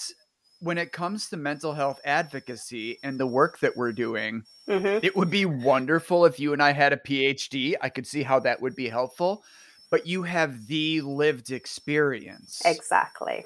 when 0.61 0.77
it 0.77 0.91
comes 0.91 1.27
to 1.29 1.37
mental 1.37 1.73
health 1.73 1.99
advocacy 2.05 2.99
and 3.03 3.19
the 3.19 3.25
work 3.25 3.59
that 3.59 3.75
we're 3.75 3.91
doing, 3.91 4.43
mm-hmm. 4.69 5.03
it 5.03 5.15
would 5.15 5.31
be 5.31 5.45
wonderful 5.45 6.23
if 6.25 6.39
you 6.39 6.53
and 6.53 6.61
I 6.61 6.71
had 6.71 6.93
a 6.93 6.97
PhD. 6.97 7.73
I 7.81 7.89
could 7.89 8.05
see 8.05 8.21
how 8.21 8.39
that 8.41 8.61
would 8.61 8.75
be 8.75 8.87
helpful, 8.87 9.43
but 9.89 10.05
you 10.05 10.21
have 10.21 10.67
the 10.67 11.01
lived 11.01 11.51
experience. 11.51 12.61
Exactly. 12.63 13.43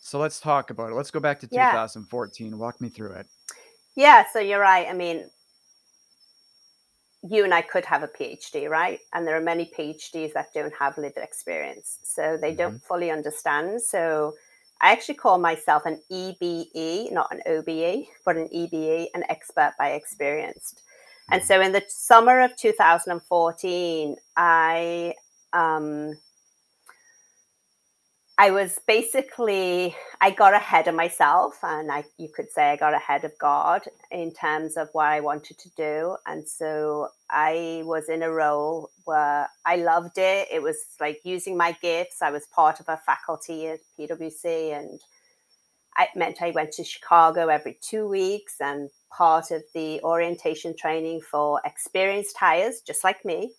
So 0.00 0.18
let's 0.18 0.40
talk 0.40 0.70
about 0.70 0.90
it. 0.90 0.94
Let's 0.94 1.10
go 1.10 1.20
back 1.20 1.38
to 1.40 1.46
2014. 1.46 2.46
Yeah. 2.46 2.56
Walk 2.56 2.80
me 2.80 2.88
through 2.88 3.12
it. 3.12 3.26
Yeah, 3.94 4.24
so 4.32 4.38
you're 4.38 4.60
right. 4.60 4.86
I 4.88 4.94
mean, 4.94 5.28
you 7.22 7.44
and 7.44 7.54
I 7.54 7.60
could 7.60 7.84
have 7.84 8.02
a 8.02 8.08
PhD, 8.08 8.68
right? 8.68 9.00
And 9.12 9.26
there 9.26 9.36
are 9.36 9.40
many 9.40 9.70
PhDs 9.78 10.32
that 10.32 10.52
don't 10.54 10.74
have 10.78 10.96
lived 10.96 11.18
experience. 11.18 11.98
So 12.02 12.38
they 12.40 12.50
mm-hmm. 12.50 12.56
don't 12.56 12.82
fully 12.82 13.10
understand. 13.10 13.80
So 13.82 14.34
I 14.80 14.92
actually 14.92 15.14
call 15.14 15.38
myself 15.38 15.86
an 15.86 16.00
EBE, 16.10 17.12
not 17.12 17.32
an 17.32 17.40
OBE, 17.46 18.06
but 18.24 18.36
an 18.36 18.48
EBE, 18.48 19.08
an 19.14 19.24
expert 19.28 19.72
by 19.78 19.90
experienced. 19.90 20.82
And 21.30 21.40
mm. 21.42 21.46
so 21.46 21.60
in 21.60 21.72
the 21.72 21.82
summer 21.88 22.40
of 22.40 22.56
2014, 22.56 24.16
I 24.36 25.14
um, 25.52 26.18
I 28.36 28.50
was 28.50 28.80
basically 28.86 29.94
I 30.20 30.30
got 30.30 30.54
ahead 30.54 30.88
of 30.88 30.96
myself, 30.96 31.58
and 31.62 31.90
I 31.92 32.04
you 32.18 32.28
could 32.34 32.50
say 32.50 32.70
I 32.70 32.76
got 32.76 32.92
ahead 32.92 33.24
of 33.24 33.32
God 33.38 33.82
in 34.10 34.32
terms 34.32 34.76
of 34.76 34.88
what 34.92 35.06
I 35.06 35.20
wanted 35.20 35.58
to 35.58 35.70
do, 35.76 36.16
and 36.26 36.48
so 36.48 37.08
I 37.30 37.82
was 37.84 38.08
in 38.08 38.24
a 38.24 38.32
role 38.32 38.90
where 39.04 39.48
I 39.64 39.76
loved 39.76 40.18
it. 40.18 40.48
It 40.50 40.62
was 40.62 40.78
like 41.00 41.20
using 41.24 41.56
my 41.56 41.76
gifts. 41.80 42.22
I 42.22 42.30
was 42.32 42.46
part 42.46 42.80
of 42.80 42.88
a 42.88 42.96
faculty 42.96 43.68
at 43.68 43.80
PwC, 43.96 44.76
and 44.76 45.00
it 46.00 46.08
meant 46.16 46.42
I 46.42 46.50
went 46.50 46.72
to 46.72 46.84
Chicago 46.84 47.46
every 47.48 47.78
two 47.80 48.08
weeks 48.08 48.56
and 48.60 48.90
part 49.16 49.52
of 49.52 49.62
the 49.74 50.00
orientation 50.02 50.74
training 50.76 51.20
for 51.20 51.60
experienced 51.64 52.36
hires, 52.36 52.80
just 52.80 53.04
like 53.04 53.24
me 53.24 53.52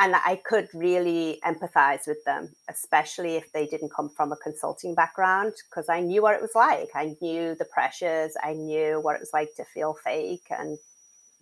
and 0.00 0.14
I 0.14 0.40
could 0.44 0.68
really 0.72 1.40
empathize 1.44 2.06
with 2.06 2.22
them, 2.24 2.54
especially 2.68 3.34
if 3.34 3.50
they 3.52 3.66
didn't 3.66 3.92
come 3.92 4.08
from 4.08 4.30
a 4.30 4.36
consulting 4.36 4.94
background, 4.94 5.54
because 5.68 5.88
I 5.88 6.00
knew 6.00 6.22
what 6.22 6.36
it 6.36 6.40
was 6.40 6.52
like. 6.54 6.90
I 6.94 7.16
knew 7.20 7.56
the 7.56 7.64
pressures, 7.64 8.34
I 8.42 8.52
knew 8.52 9.00
what 9.00 9.16
it 9.16 9.20
was 9.20 9.32
like 9.32 9.54
to 9.56 9.64
feel 9.64 9.94
fake. 10.04 10.46
And, 10.50 10.78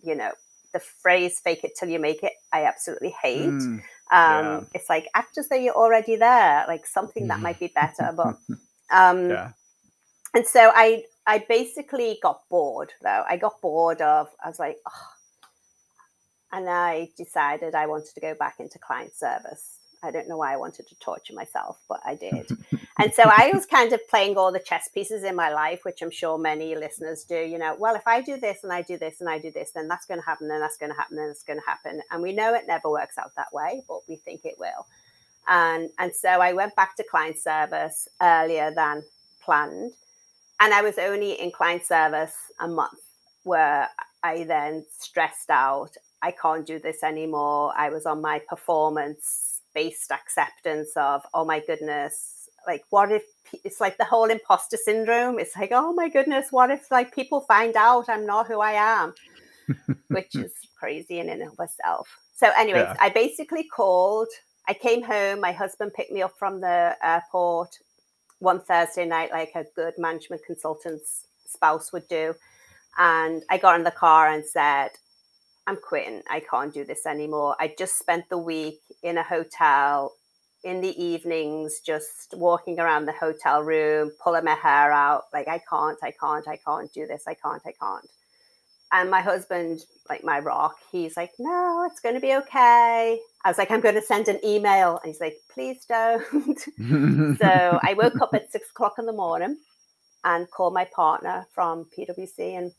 you 0.01 0.15
know, 0.15 0.31
the 0.73 0.79
phrase 0.79 1.39
fake 1.39 1.63
it 1.63 1.73
till 1.79 1.89
you 1.89 1.99
make 1.99 2.23
it, 2.23 2.33
I 2.51 2.63
absolutely 2.63 3.13
hate. 3.21 3.47
Mm, 3.47 3.61
um, 3.61 3.81
yeah. 4.11 4.61
It's 4.73 4.89
like 4.89 5.07
act 5.13 5.37
as 5.37 5.49
though 5.49 5.55
you're 5.55 5.75
already 5.75 6.15
there, 6.15 6.65
like 6.67 6.87
something 6.87 7.27
that 7.27 7.39
might 7.39 7.59
be 7.65 7.71
better. 7.75 8.11
But, 8.15 8.37
um, 8.91 9.29
yeah. 9.29 9.51
and 10.33 10.47
so 10.47 10.71
I, 10.73 11.03
I 11.27 11.45
basically 11.47 12.17
got 12.23 12.41
bored 12.49 12.91
though. 13.03 13.23
I 13.29 13.37
got 13.37 13.61
bored 13.61 14.01
of, 14.01 14.29
I 14.43 14.47
was 14.47 14.57
like, 14.57 14.77
oh, 14.89 15.07
and 16.57 16.67
I 16.67 17.09
decided 17.15 17.75
I 17.75 17.85
wanted 17.85 18.15
to 18.15 18.19
go 18.19 18.33
back 18.33 18.55
into 18.59 18.79
client 18.79 19.15
service. 19.15 19.77
I 20.01 20.09
don't 20.09 20.27
know 20.27 20.37
why 20.37 20.53
I 20.53 20.57
wanted 20.57 20.87
to 20.87 20.95
torture 20.95 21.33
myself, 21.33 21.77
but 21.87 21.99
I 22.03 22.15
did. 22.15 22.49
and 22.99 23.13
so 23.13 23.23
I 23.25 23.51
was 23.53 23.67
kind 23.67 23.93
of 23.93 24.07
playing 24.09 24.37
all 24.37 24.51
the 24.51 24.59
chess 24.59 24.87
pieces 24.87 25.23
in 25.23 25.35
my 25.35 25.51
life, 25.53 25.81
which 25.83 26.01
I'm 26.01 26.09
sure 26.09 26.37
many 26.39 26.75
listeners 26.75 27.23
do. 27.23 27.37
You 27.37 27.59
know, 27.59 27.75
well, 27.77 27.95
if 27.95 28.07
I 28.07 28.21
do 28.21 28.37
this 28.37 28.63
and 28.63 28.73
I 28.73 28.81
do 28.81 28.97
this 28.97 29.21
and 29.21 29.29
I 29.29 29.37
do 29.37 29.51
this, 29.51 29.71
then 29.71 29.87
that's 29.87 30.07
going 30.07 30.19
to 30.19 30.25
happen, 30.25 30.49
and 30.49 30.61
that's 30.61 30.77
going 30.77 30.91
to 30.91 30.97
happen, 30.97 31.19
and 31.19 31.29
it's 31.29 31.43
going 31.43 31.59
to 31.59 31.65
happen. 31.65 32.01
And 32.09 32.23
we 32.23 32.33
know 32.33 32.55
it 32.55 32.65
never 32.67 32.89
works 32.89 33.19
out 33.19 33.35
that 33.35 33.53
way, 33.53 33.83
but 33.87 33.99
we 34.09 34.15
think 34.15 34.43
it 34.43 34.55
will. 34.57 34.87
And 35.47 35.89
and 35.99 36.13
so 36.13 36.29
I 36.41 36.53
went 36.53 36.75
back 36.75 36.95
to 36.97 37.03
client 37.03 37.37
service 37.37 38.07
earlier 38.19 38.71
than 38.75 39.03
planned, 39.41 39.93
and 40.59 40.73
I 40.73 40.81
was 40.81 40.97
only 40.97 41.33
in 41.33 41.51
client 41.51 41.85
service 41.85 42.35
a 42.59 42.67
month, 42.67 43.01
where 43.43 43.89
I 44.23 44.43
then 44.43 44.85
stressed 44.97 45.49
out 45.49 45.95
I 46.21 46.31
can't 46.31 46.65
do 46.65 46.79
this 46.79 47.03
anymore. 47.03 47.73
I 47.77 47.89
was 47.89 48.05
on 48.05 48.21
my 48.21 48.41
performance 48.47 49.61
based 49.73 50.11
acceptance 50.11 50.91
of, 50.95 51.21
oh 51.33 51.45
my 51.45 51.59
goodness, 51.59 52.49
like 52.65 52.83
what 52.89 53.11
if 53.11 53.23
it's 53.63 53.79
like 53.79 53.97
the 53.97 54.05
whole 54.05 54.25
imposter 54.25 54.77
syndrome? 54.77 55.39
It's 55.39 55.55
like, 55.55 55.71
oh 55.71 55.93
my 55.93 56.09
goodness, 56.09 56.47
what 56.51 56.71
if 56.71 56.89
like 56.91 57.13
people 57.13 57.41
find 57.41 57.75
out 57.75 58.09
I'm 58.09 58.25
not 58.25 58.47
who 58.47 58.59
I 58.59 58.73
am? 58.73 59.13
Which 60.07 60.35
is 60.35 60.53
crazy 60.79 61.19
in 61.19 61.29
and 61.29 61.43
of 61.43 61.53
itself. 61.59 62.07
So, 62.33 62.51
anyways, 62.57 62.83
yeah. 62.83 62.95
I 62.99 63.09
basically 63.09 63.63
called. 63.63 64.27
I 64.67 64.73
came 64.73 65.01
home. 65.01 65.39
My 65.39 65.51
husband 65.51 65.93
picked 65.93 66.11
me 66.11 66.21
up 66.21 66.33
from 66.37 66.61
the 66.61 66.95
airport 67.03 67.77
one 68.39 68.61
Thursday 68.61 69.05
night, 69.05 69.31
like 69.31 69.51
a 69.55 69.65
good 69.75 69.93
management 69.97 70.41
consultant's 70.45 71.27
spouse 71.45 71.91
would 71.91 72.07
do. 72.07 72.33
And 72.97 73.43
I 73.49 73.57
got 73.57 73.75
in 73.75 73.83
the 73.83 73.91
car 73.91 74.29
and 74.29 74.43
said, 74.45 74.89
I'm 75.67 75.75
quitting. 75.75 76.23
I 76.29 76.39
can't 76.39 76.73
do 76.73 76.85
this 76.85 77.05
anymore. 77.05 77.57
I 77.59 77.75
just 77.77 77.99
spent 77.99 78.29
the 78.29 78.37
week 78.37 78.79
in 79.03 79.17
a 79.17 79.23
hotel 79.23 80.13
in 80.63 80.81
the 80.81 81.01
evenings, 81.01 81.81
just 81.85 82.33
walking 82.33 82.79
around 82.79 83.05
the 83.05 83.11
hotel 83.11 83.61
room, 83.61 84.11
pulling 84.23 84.45
my 84.45 84.55
hair 84.55 84.91
out. 84.91 85.25
Like, 85.33 85.47
I 85.47 85.61
can't, 85.69 85.97
I 86.01 86.11
can't, 86.11 86.47
I 86.47 86.57
can't 86.57 86.91
do 86.93 87.05
this. 87.05 87.23
I 87.27 87.33
can't, 87.33 87.61
I 87.65 87.73
can't. 87.79 88.09
And 88.93 89.11
my 89.11 89.19
husband, 89.21 89.81
like 90.09 90.23
my 90.23 90.39
rock, 90.39 90.77
he's 90.89 91.17
like, 91.17 91.33
no, 91.37 91.85
it's 91.91 91.99
going 91.99 92.15
to 92.15 92.21
be 92.21 92.33
okay. 92.35 93.19
I 93.43 93.49
was 93.49 93.57
like, 93.57 93.69
I'm 93.69 93.81
going 93.81 93.95
to 93.95 94.01
send 94.01 94.29
an 94.29 94.39
email. 94.45 94.99
And 95.03 95.11
he's 95.11 95.19
like, 95.19 95.37
please 95.53 95.85
don't. 95.85 96.59
so 97.37 97.79
I 97.83 97.93
woke 97.97 98.21
up 98.21 98.29
at 98.33 98.49
six 98.51 98.69
o'clock 98.69 98.95
in 98.97 99.05
the 99.05 99.11
morning 99.11 99.57
and 100.23 100.49
called 100.49 100.73
my 100.73 100.85
partner 100.85 101.45
from 101.53 101.85
PwC 101.97 102.57
and 102.57 102.71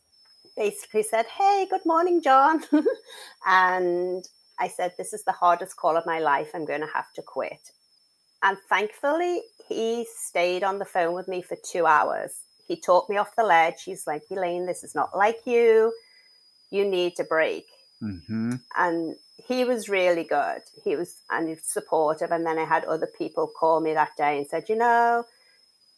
basically 0.59 1.05
said, 1.05 1.25
Hey, 1.27 1.67
good 1.71 1.87
morning, 1.87 2.21
John. 2.21 2.63
and 3.47 4.29
I 4.59 4.69
said, 4.69 4.93
This 4.99 5.13
is 5.13 5.25
the 5.25 5.33
hardest 5.33 5.77
call 5.77 5.97
of 5.97 6.05
my 6.05 6.19
life. 6.19 6.51
I'm 6.55 6.67
going 6.67 6.81
to 6.81 6.93
have 6.93 7.13
to 7.15 7.23
quit. 7.23 7.71
And 8.43 8.59
thankfully, 8.69 9.43
he 9.69 10.07
stayed 10.15 10.63
on 10.65 10.79
the 10.79 10.85
phone 10.85 11.15
with 11.15 11.29
me 11.29 11.43
for 11.43 11.57
two 11.65 11.87
hours. 11.87 12.33
He 12.67 12.77
talked 12.77 13.09
me 13.09 13.17
off 13.17 13.37
the 13.37 13.45
ledge. 13.45 13.85
He's 13.85 14.07
like, 14.07 14.23
Elaine, 14.31 14.67
this 14.67 14.85
is 14.85 14.95
not 14.95 15.17
like 15.17 15.39
you. 15.47 15.93
You 16.71 16.85
need 16.85 17.17
to 17.17 17.25
break. 17.25 17.67
Mm-hmm. 18.03 18.55
And 18.77 19.17
he 19.37 19.65
was 19.65 19.89
really 19.89 20.25
good. 20.25 20.61
He 20.85 20.95
was 20.95 21.17
and 21.31 21.57
supportive. 21.63 22.31
And 22.31 22.45
then 22.45 22.59
I 22.59 22.65
had 22.65 22.85
other 22.85 23.09
people 23.19 23.51
call 23.59 23.81
me 23.81 23.95
that 23.95 24.17
day 24.17 24.37
and 24.37 24.47
said, 24.47 24.69
you 24.69 24.77
know, 24.77 25.25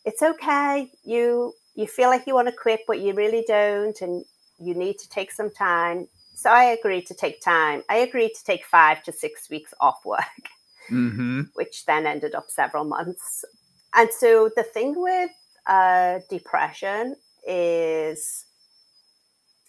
it's 0.04 0.22
okay. 0.22 0.90
You 1.04 1.54
you 1.74 1.86
feel 1.86 2.08
like 2.08 2.26
you 2.26 2.34
want 2.34 2.48
to 2.48 2.52
quit, 2.52 2.80
but 2.86 3.00
you 3.00 3.14
really 3.14 3.44
don't, 3.46 4.00
and 4.02 4.24
you 4.60 4.74
need 4.74 4.98
to 4.98 5.08
take 5.08 5.32
some 5.32 5.50
time. 5.50 6.08
So 6.34 6.50
I 6.50 6.64
agreed 6.64 7.06
to 7.06 7.14
take 7.14 7.40
time. 7.42 7.82
I 7.88 7.96
agreed 7.96 8.32
to 8.34 8.44
take 8.44 8.64
five 8.64 9.02
to 9.04 9.12
six 9.12 9.50
weeks 9.50 9.74
off 9.80 10.04
work, 10.04 10.44
mm-hmm. 10.90 11.42
which 11.54 11.86
then 11.86 12.06
ended 12.06 12.34
up 12.34 12.50
several 12.50 12.84
months. 12.84 13.44
And 13.94 14.08
so 14.10 14.50
the 14.54 14.62
thing 14.62 14.94
with 14.96 15.30
uh, 15.66 16.20
depression 16.28 17.16
is 17.46 18.44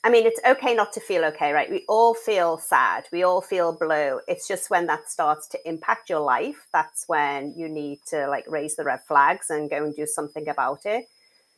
I 0.04 0.10
mean, 0.10 0.26
it's 0.26 0.40
okay 0.48 0.74
not 0.74 0.94
to 0.94 1.00
feel 1.00 1.24
okay, 1.26 1.52
right? 1.52 1.70
We 1.70 1.86
all 1.88 2.16
feel 2.16 2.58
sad. 2.58 3.06
We 3.12 3.22
all 3.22 3.40
feel 3.40 3.78
blue. 3.78 4.20
It's 4.28 4.48
just 4.48 4.72
when 4.72 4.88
that 4.88 5.12
starts 5.12 5.48
to 5.50 5.70
impact 5.70 6.10
your 6.10 6.22
life, 6.22 6.68
that's 6.74 7.04
when 7.08 7.54
you 7.56 7.70
need 7.70 8.00
to 8.08 8.28
like 8.28 8.46
raise 8.48 8.76
the 8.76 8.84
red 8.84 9.02
flags 9.08 9.52
and 9.52 9.70
go 9.70 9.86
and 9.86 9.96
do 9.96 10.08
something 10.08 10.50
about 10.50 10.86
it. 10.86 11.06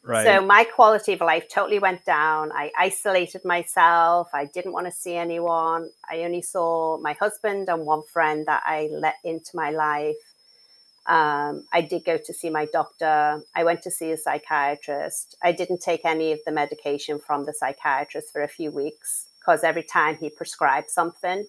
Right. 0.05 0.25
So 0.25 0.45
my 0.45 0.65
quality 0.65 1.13
of 1.13 1.21
life 1.21 1.47
totally 1.47 1.79
went 1.79 2.03
down. 2.03 2.51
I 2.51 2.71
isolated 2.77 3.45
myself. 3.45 4.29
I 4.33 4.45
didn't 4.45 4.73
want 4.73 4.85
to 4.87 4.91
see 4.91 5.15
anyone. 5.15 5.89
I 6.09 6.23
only 6.23 6.41
saw 6.41 6.97
my 6.97 7.13
husband 7.13 7.69
and 7.69 7.85
one 7.85 8.03
friend 8.11 8.45
that 8.47 8.63
I 8.65 8.89
let 8.91 9.15
into 9.23 9.51
my 9.55 9.69
life. 9.69 10.15
Um, 11.05 11.65
I 11.71 11.81
did 11.81 12.03
go 12.03 12.17
to 12.17 12.33
see 12.33 12.49
my 12.49 12.65
doctor. 12.65 13.41
I 13.55 13.63
went 13.63 13.81
to 13.83 13.91
see 13.91 14.11
a 14.11 14.17
psychiatrist. 14.17 15.37
I 15.41 15.53
didn't 15.53 15.81
take 15.81 16.03
any 16.03 16.33
of 16.33 16.39
the 16.45 16.51
medication 16.51 17.19
from 17.19 17.45
the 17.45 17.53
psychiatrist 17.53 18.31
for 18.31 18.41
a 18.41 18.47
few 18.47 18.71
weeks 18.71 19.27
because 19.39 19.63
every 19.63 19.83
time 19.83 20.17
he 20.17 20.29
prescribed 20.29 20.89
something, 20.89 21.45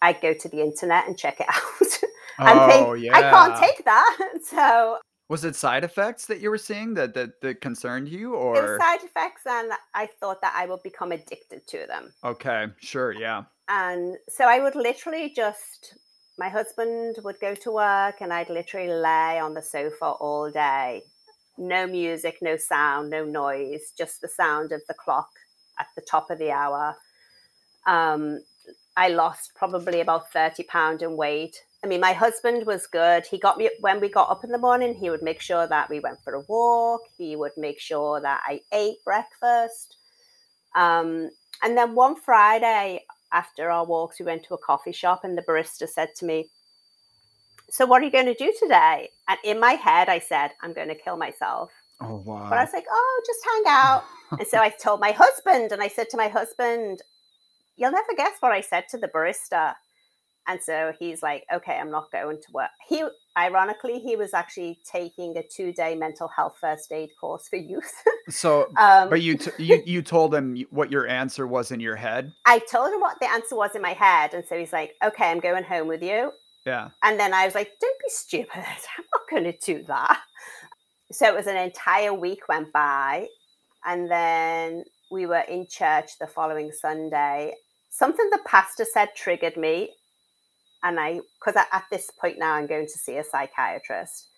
I'd 0.00 0.20
go 0.22 0.32
to 0.32 0.48
the 0.48 0.62
internet 0.62 1.06
and 1.06 1.18
check 1.18 1.40
it 1.40 1.46
out 1.50 2.00
and 2.38 2.58
oh, 2.58 2.68
think, 2.94 3.04
yeah. 3.04 3.16
I 3.18 3.22
can't 3.22 3.56
take 3.56 3.84
that. 3.84 4.16
So 4.42 4.98
was 5.30 5.44
it 5.44 5.54
side 5.54 5.84
effects 5.84 6.26
that 6.26 6.40
you 6.40 6.50
were 6.50 6.58
seeing 6.58 6.92
that 6.94 7.14
that, 7.14 7.40
that 7.40 7.60
concerned 7.60 8.08
you 8.08 8.34
or 8.34 8.56
it 8.56 8.62
was 8.62 8.80
side 8.80 9.02
effects 9.04 9.46
and 9.46 9.72
I 9.94 10.06
thought 10.06 10.40
that 10.42 10.52
I 10.56 10.66
would 10.66 10.82
become 10.82 11.12
addicted 11.12 11.66
to 11.68 11.86
them. 11.86 12.12
Okay, 12.24 12.66
sure, 12.80 13.12
yeah. 13.12 13.44
And 13.68 14.16
so 14.28 14.44
I 14.44 14.60
would 14.60 14.74
literally 14.74 15.32
just 15.34 15.94
my 16.36 16.48
husband 16.48 17.16
would 17.22 17.38
go 17.40 17.54
to 17.54 17.70
work 17.70 18.16
and 18.20 18.32
I'd 18.32 18.50
literally 18.50 18.88
lay 18.88 19.38
on 19.38 19.54
the 19.54 19.62
sofa 19.62 20.06
all 20.06 20.50
day. 20.50 21.02
No 21.56 21.86
music, 21.86 22.38
no 22.42 22.56
sound, 22.56 23.10
no 23.10 23.24
noise, 23.24 23.92
just 23.96 24.20
the 24.20 24.28
sound 24.28 24.72
of 24.72 24.80
the 24.88 24.94
clock 24.94 25.30
at 25.78 25.86
the 25.94 26.02
top 26.02 26.30
of 26.30 26.38
the 26.38 26.50
hour. 26.50 26.96
Um, 27.86 28.40
I 28.96 29.08
lost 29.08 29.52
probably 29.54 30.00
about 30.00 30.32
30 30.32 30.64
pounds 30.64 31.02
in 31.02 31.16
weight. 31.16 31.56
I 31.82 31.86
mean, 31.86 32.00
my 32.00 32.12
husband 32.12 32.66
was 32.66 32.86
good. 32.86 33.24
He 33.26 33.38
got 33.38 33.56
me 33.56 33.70
when 33.80 34.00
we 34.00 34.08
got 34.10 34.30
up 34.30 34.44
in 34.44 34.50
the 34.50 34.58
morning, 34.58 34.94
he 34.94 35.08
would 35.08 35.22
make 35.22 35.40
sure 35.40 35.66
that 35.66 35.88
we 35.88 36.00
went 36.00 36.22
for 36.22 36.34
a 36.34 36.40
walk. 36.42 37.02
He 37.16 37.36
would 37.36 37.52
make 37.56 37.80
sure 37.80 38.20
that 38.20 38.42
I 38.44 38.60
ate 38.72 39.02
breakfast. 39.02 39.96
Um, 40.74 41.30
and 41.62 41.76
then 41.76 41.94
one 41.94 42.16
Friday, 42.16 43.04
after 43.32 43.70
our 43.70 43.84
walks, 43.84 44.18
we 44.18 44.26
went 44.26 44.44
to 44.44 44.54
a 44.54 44.58
coffee 44.58 44.92
shop, 44.92 45.24
and 45.24 45.36
the 45.36 45.42
barista 45.42 45.88
said 45.88 46.14
to 46.16 46.24
me, 46.24 46.48
So, 47.70 47.86
what 47.86 48.02
are 48.02 48.04
you 48.04 48.10
going 48.10 48.26
to 48.26 48.34
do 48.34 48.52
today? 48.58 49.10
And 49.28 49.38
in 49.44 49.58
my 49.58 49.72
head, 49.72 50.08
I 50.08 50.18
said, 50.18 50.50
I'm 50.62 50.72
going 50.72 50.88
to 50.88 50.94
kill 50.94 51.16
myself. 51.16 51.70
Oh, 52.00 52.16
wow. 52.24 52.48
But 52.48 52.58
I 52.58 52.64
was 52.64 52.72
like, 52.72 52.86
Oh, 52.90 53.22
just 53.26 53.40
hang 53.44 53.62
out. 53.68 54.04
and 54.38 54.46
so 54.46 54.58
I 54.58 54.68
told 54.82 55.00
my 55.00 55.12
husband, 55.12 55.72
and 55.72 55.82
I 55.82 55.88
said 55.88 56.10
to 56.10 56.16
my 56.16 56.28
husband, 56.28 57.02
You'll 57.76 57.92
never 57.92 58.14
guess 58.16 58.36
what 58.40 58.52
I 58.52 58.60
said 58.60 58.84
to 58.90 58.98
the 58.98 59.08
barista. 59.08 59.74
And 60.48 60.60
so 60.62 60.92
he's 60.98 61.22
like, 61.22 61.44
okay, 61.52 61.74
I'm 61.74 61.90
not 61.90 62.10
going 62.10 62.38
to 62.38 62.52
work. 62.52 62.70
He, 62.88 63.04
ironically, 63.38 64.00
he 64.00 64.16
was 64.16 64.34
actually 64.34 64.80
taking 64.90 65.36
a 65.36 65.42
two 65.42 65.72
day 65.72 65.94
mental 65.94 66.28
health 66.28 66.56
first 66.60 66.90
aid 66.92 67.10
course 67.20 67.46
for 67.48 67.56
youth. 67.56 67.92
so, 68.28 68.68
um, 68.76 69.10
but 69.10 69.22
you, 69.22 69.36
t- 69.36 69.50
you, 69.58 69.82
you 69.86 70.02
told 70.02 70.34
him 70.34 70.64
what 70.70 70.90
your 70.90 71.06
answer 71.06 71.46
was 71.46 71.70
in 71.70 71.80
your 71.80 71.96
head? 71.96 72.32
I 72.46 72.58
told 72.60 72.92
him 72.92 73.00
what 73.00 73.20
the 73.20 73.30
answer 73.30 73.54
was 73.54 73.74
in 73.74 73.82
my 73.82 73.92
head. 73.92 74.34
And 74.34 74.44
so 74.44 74.58
he's 74.58 74.72
like, 74.72 74.94
okay, 75.04 75.30
I'm 75.30 75.40
going 75.40 75.64
home 75.64 75.88
with 75.88 76.02
you. 76.02 76.32
Yeah. 76.66 76.90
And 77.02 77.18
then 77.18 77.32
I 77.32 77.44
was 77.44 77.54
like, 77.54 77.70
don't 77.80 77.98
be 77.98 78.08
stupid. 78.08 78.50
I'm 78.56 79.04
not 79.14 79.30
going 79.30 79.44
to 79.44 79.58
do 79.64 79.82
that. 79.84 80.20
So 81.12 81.26
it 81.26 81.34
was 81.34 81.46
an 81.46 81.56
entire 81.56 82.14
week 82.14 82.48
went 82.48 82.72
by. 82.72 83.26
And 83.84 84.10
then 84.10 84.84
we 85.10 85.26
were 85.26 85.44
in 85.48 85.66
church 85.68 86.18
the 86.18 86.26
following 86.26 86.72
Sunday. 86.72 87.54
Something 87.88 88.28
the 88.30 88.40
pastor 88.46 88.84
said 88.84 89.08
triggered 89.16 89.56
me 89.56 89.90
and 90.82 90.98
I 90.98 91.20
because 91.38 91.62
at 91.72 91.84
this 91.90 92.10
point 92.20 92.38
now 92.38 92.54
I'm 92.54 92.66
going 92.66 92.86
to 92.86 92.98
see 92.98 93.16
a 93.16 93.24
psychiatrist, 93.24 94.28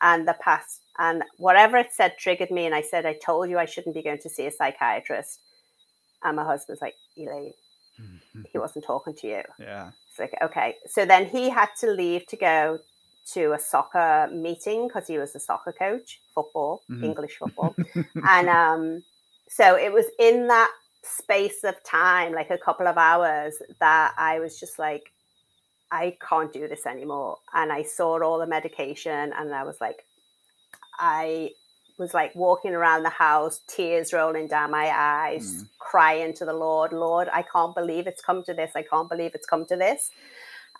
and 0.00 0.26
the 0.26 0.36
past 0.40 0.82
and 0.98 1.22
whatever 1.38 1.76
it 1.76 1.92
said 1.92 2.14
triggered 2.18 2.50
me, 2.50 2.66
and 2.66 2.74
I 2.74 2.82
said 2.82 3.06
I 3.06 3.14
told 3.14 3.50
you 3.50 3.58
I 3.58 3.66
shouldn't 3.66 3.94
be 3.94 4.02
going 4.02 4.18
to 4.18 4.30
see 4.30 4.46
a 4.46 4.50
psychiatrist, 4.50 5.40
and 6.22 6.36
my 6.36 6.44
husband's 6.44 6.82
like 6.82 6.94
Elaine, 7.16 7.54
he 8.52 8.58
wasn't 8.58 8.84
talking 8.84 9.14
to 9.14 9.26
you. 9.26 9.42
Yeah, 9.58 9.90
it's 10.08 10.18
like 10.18 10.34
okay, 10.42 10.76
so 10.86 11.04
then 11.04 11.26
he 11.26 11.50
had 11.50 11.68
to 11.80 11.90
leave 11.90 12.26
to 12.26 12.36
go 12.36 12.78
to 13.32 13.52
a 13.52 13.58
soccer 13.58 14.28
meeting 14.32 14.88
because 14.88 15.06
he 15.06 15.18
was 15.18 15.34
a 15.34 15.40
soccer 15.40 15.72
coach, 15.72 16.20
football, 16.34 16.82
mm-hmm. 16.90 17.04
English 17.04 17.36
football, 17.38 17.74
and 18.28 18.48
um, 18.48 19.02
so 19.48 19.76
it 19.76 19.92
was 19.92 20.06
in 20.18 20.46
that 20.46 20.70
space 21.02 21.64
of 21.64 21.82
time, 21.84 22.32
like 22.32 22.50
a 22.50 22.58
couple 22.58 22.86
of 22.86 22.96
hours, 22.96 23.54
that 23.80 24.14
I 24.16 24.38
was 24.38 24.58
just 24.58 24.78
like, 24.78 25.12
I 25.92 26.16
can't 26.26 26.52
do 26.52 26.68
this 26.68 26.86
anymore. 26.86 27.38
And 27.54 27.72
I 27.72 27.82
saw 27.82 28.22
all 28.22 28.38
the 28.38 28.46
medication 28.46 29.32
and 29.36 29.54
I 29.54 29.64
was 29.64 29.80
like, 29.80 30.04
I 30.98 31.50
was 31.98 32.14
like 32.14 32.34
walking 32.34 32.74
around 32.74 33.02
the 33.02 33.10
house, 33.10 33.60
tears 33.68 34.12
rolling 34.12 34.48
down 34.48 34.70
my 34.70 34.90
eyes, 34.94 35.62
mm. 35.62 35.68
crying 35.78 36.34
to 36.34 36.44
the 36.44 36.52
Lord, 36.52 36.92
Lord, 36.92 37.28
I 37.32 37.42
can't 37.42 37.74
believe 37.74 38.06
it's 38.06 38.22
come 38.22 38.42
to 38.44 38.54
this. 38.54 38.72
I 38.74 38.82
can't 38.82 39.08
believe 39.08 39.32
it's 39.34 39.46
come 39.46 39.66
to 39.66 39.76
this. 39.76 40.10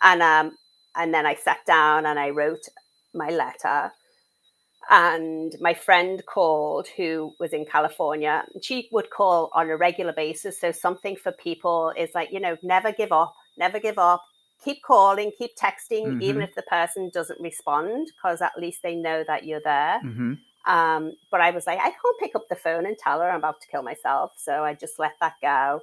And 0.01 0.21
um, 0.21 0.57
and 0.95 1.13
then 1.13 1.25
I 1.25 1.35
sat 1.35 1.59
down 1.65 2.05
and 2.05 2.19
I 2.19 2.31
wrote 2.31 2.67
my 3.13 3.29
letter. 3.29 3.91
And 4.89 5.55
my 5.61 5.73
friend 5.73 6.23
called 6.25 6.87
who 6.97 7.33
was 7.39 7.53
in 7.53 7.65
California. 7.65 8.43
She 8.61 8.89
would 8.91 9.09
call 9.09 9.51
on 9.53 9.69
a 9.69 9.77
regular 9.77 10.11
basis. 10.11 10.59
So 10.59 10.71
something 10.71 11.15
for 11.15 11.31
people 11.31 11.93
is 11.95 12.09
like, 12.15 12.29
you 12.31 12.39
know, 12.39 12.57
never 12.63 12.91
give 12.91 13.11
up, 13.11 13.33
never 13.57 13.79
give 13.79 13.99
up 13.99 14.23
keep 14.63 14.81
calling, 14.83 15.31
keep 15.37 15.51
texting, 15.55 16.05
mm-hmm. 16.05 16.21
even 16.21 16.41
if 16.41 16.53
the 16.55 16.61
person 16.63 17.09
doesn't 17.13 17.39
respond, 17.41 18.07
because 18.15 18.41
at 18.41 18.57
least 18.57 18.81
they 18.83 18.95
know 18.95 19.23
that 19.25 19.45
you're 19.45 19.61
there. 19.61 19.99
Mm-hmm. 20.03 20.33
Um, 20.71 21.13
but 21.31 21.41
I 21.41 21.51
was 21.51 21.65
like, 21.65 21.79
I 21.79 21.89
can't 21.89 22.19
pick 22.19 22.35
up 22.35 22.47
the 22.47 22.55
phone 22.55 22.85
and 22.85 22.97
tell 22.97 23.19
her 23.19 23.29
I'm 23.29 23.39
about 23.39 23.61
to 23.61 23.67
kill 23.67 23.81
myself. 23.81 24.33
So 24.37 24.63
I 24.63 24.73
just 24.73 24.99
let 24.99 25.13
that 25.19 25.35
go. 25.41 25.81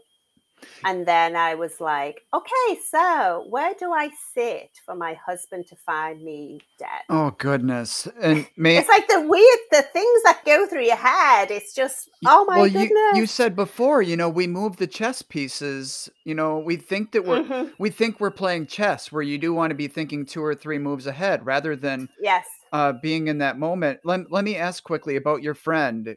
And 0.84 1.06
then 1.06 1.36
I 1.36 1.54
was 1.54 1.80
like, 1.80 2.24
okay, 2.32 2.80
so 2.88 3.46
where 3.48 3.74
do 3.78 3.92
I 3.92 4.10
sit 4.34 4.70
for 4.84 4.94
my 4.94 5.14
husband 5.14 5.66
to 5.68 5.76
find 5.76 6.22
me 6.22 6.60
dead? 6.78 6.88
Oh 7.08 7.32
goodness. 7.38 8.06
And 8.20 8.46
may 8.56 8.76
It's 8.76 8.88
like 8.88 9.08
the 9.08 9.20
weird 9.20 9.58
the 9.70 9.82
things 9.82 10.22
that 10.24 10.44
go 10.44 10.66
through 10.66 10.84
your 10.84 10.96
head. 10.96 11.50
It's 11.50 11.74
just 11.74 12.10
oh 12.26 12.44
my 12.48 12.58
well, 12.58 12.70
goodness. 12.70 12.90
You, 13.14 13.20
you 13.20 13.26
said 13.26 13.56
before, 13.56 14.02
you 14.02 14.16
know, 14.16 14.28
we 14.28 14.46
move 14.46 14.76
the 14.76 14.86
chess 14.86 15.22
pieces, 15.22 16.08
you 16.24 16.34
know, 16.34 16.58
we 16.58 16.76
think 16.76 17.12
that 17.12 17.24
we're 17.24 17.42
mm-hmm. 17.42 17.70
we 17.78 17.90
think 17.90 18.20
we're 18.20 18.30
playing 18.30 18.66
chess 18.66 19.10
where 19.10 19.22
you 19.22 19.38
do 19.38 19.52
want 19.52 19.70
to 19.70 19.76
be 19.76 19.88
thinking 19.88 20.24
two 20.24 20.44
or 20.44 20.54
three 20.54 20.78
moves 20.78 21.06
ahead 21.06 21.44
rather 21.44 21.76
than 21.76 22.09
Yes. 22.20 22.46
Uh, 22.70 22.92
being 22.92 23.28
in 23.28 23.38
that 23.38 23.59
moment. 23.59 24.00
Let, 24.04 24.30
let 24.30 24.44
me 24.44 24.54
ask 24.54 24.84
quickly 24.84 25.16
about 25.16 25.42
your 25.42 25.54
friend. 25.54 26.16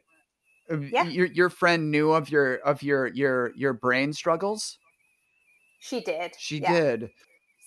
Yeah. 0.80 1.04
Your 1.04 1.26
your 1.26 1.50
friend 1.50 1.90
knew 1.90 2.12
of 2.12 2.30
your 2.30 2.56
of 2.56 2.82
your 2.82 3.08
your 3.08 3.52
your 3.56 3.72
brain 3.72 4.12
struggles? 4.12 4.78
She 5.80 6.00
did. 6.00 6.32
She 6.38 6.58
yeah. 6.58 6.72
did. 6.72 7.10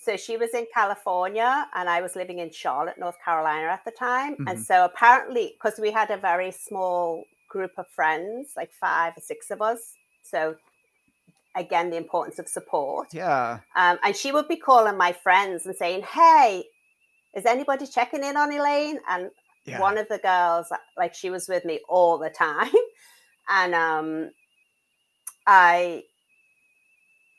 So 0.02 0.16
she 0.16 0.36
was 0.36 0.50
in 0.54 0.66
California 0.72 1.66
and 1.74 1.88
I 1.88 2.00
was 2.00 2.14
living 2.14 2.38
in 2.38 2.50
Charlotte, 2.52 2.96
North 2.96 3.16
Carolina 3.24 3.66
at 3.66 3.84
the 3.84 3.90
time. 3.90 4.34
Mm-hmm. 4.34 4.48
And 4.48 4.60
so 4.60 4.84
apparently 4.84 5.54
because 5.54 5.80
we 5.80 5.90
had 5.90 6.10
a 6.10 6.16
very 6.16 6.52
small 6.52 7.24
group 7.50 7.72
of 7.76 7.86
friends, 7.88 8.52
like 8.56 8.70
5 8.72 9.14
or 9.16 9.20
6 9.20 9.50
of 9.50 9.60
us. 9.62 9.94
So 10.22 10.56
again 11.56 11.90
the 11.90 11.96
importance 11.96 12.38
of 12.38 12.48
support. 12.48 13.08
Yeah. 13.12 13.58
Um, 13.74 13.98
and 14.04 14.14
she 14.14 14.30
would 14.30 14.46
be 14.46 14.56
calling 14.56 14.96
my 14.96 15.12
friends 15.12 15.66
and 15.66 15.74
saying, 15.74 16.02
"Hey, 16.02 16.64
is 17.34 17.44
anybody 17.44 17.86
checking 17.86 18.22
in 18.22 18.36
on 18.36 18.52
Elaine?" 18.52 19.00
And 19.08 19.30
Yeah. 19.66 19.80
one 19.80 19.98
of 19.98 20.08
the 20.08 20.18
girls, 20.18 20.66
like 20.96 21.14
she 21.14 21.30
was 21.30 21.48
with 21.48 21.64
me 21.64 21.80
all 21.88 22.18
the 22.18 22.30
time, 22.30 22.72
and 23.48 23.74
um, 23.74 24.30
I. 25.46 26.04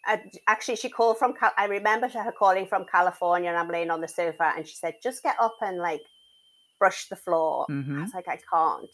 I, 0.05 0.21
actually, 0.47 0.77
she 0.77 0.89
called 0.89 1.17
from. 1.17 1.33
Cal- 1.33 1.51
I 1.57 1.65
remember 1.65 2.07
her 2.07 2.31
calling 2.31 2.65
from 2.65 2.85
California, 2.89 3.49
and 3.49 3.57
I'm 3.57 3.67
laying 3.69 3.91
on 3.91 3.99
the 3.99 4.07
sofa, 4.07 4.53
and 4.55 4.65
she 4.65 4.75
said, 4.75 4.95
"Just 5.03 5.21
get 5.21 5.35
up 5.39 5.57
and 5.61 5.79
like 5.79 6.01
brush 6.79 7.09
the 7.09 7.17
floor." 7.17 7.65
I 7.67 7.73
Mhm. 7.73 8.01
was 8.03 8.13
like, 8.13 8.27
"I 8.29 8.39
can't," 8.53 8.89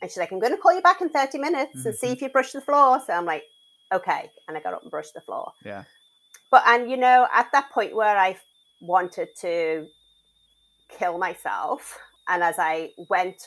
and 0.00 0.08
she's 0.10 0.18
like, 0.18 0.30
"I'm 0.30 0.38
going 0.38 0.52
to 0.54 0.58
call 0.58 0.72
you 0.74 0.80
back 0.82 1.00
in 1.00 1.08
30 1.10 1.38
minutes 1.38 1.84
and 1.84 1.94
see 1.94 2.08
Mhm. 2.08 2.12
if 2.12 2.22
you 2.22 2.28
brush 2.28 2.52
the 2.52 2.60
floor." 2.60 3.00
So 3.04 3.12
I'm 3.12 3.24
like, 3.24 3.42
"Okay," 3.92 4.30
and 4.46 4.56
I 4.56 4.60
got 4.60 4.74
up 4.74 4.82
and 4.82 4.90
brushed 4.90 5.14
the 5.14 5.20
floor. 5.20 5.52
Yeah. 5.64 5.82
But 6.52 6.62
and 6.66 6.88
you 6.88 6.96
know, 6.96 7.26
at 7.32 7.50
that 7.52 7.70
point 7.72 7.96
where 7.96 8.16
I 8.16 8.38
wanted 8.80 9.34
to 9.40 9.88
kill 10.96 11.18
myself, 11.18 11.98
and 12.32 12.42
as 12.42 12.56
I 12.58 12.90
went 13.10 13.46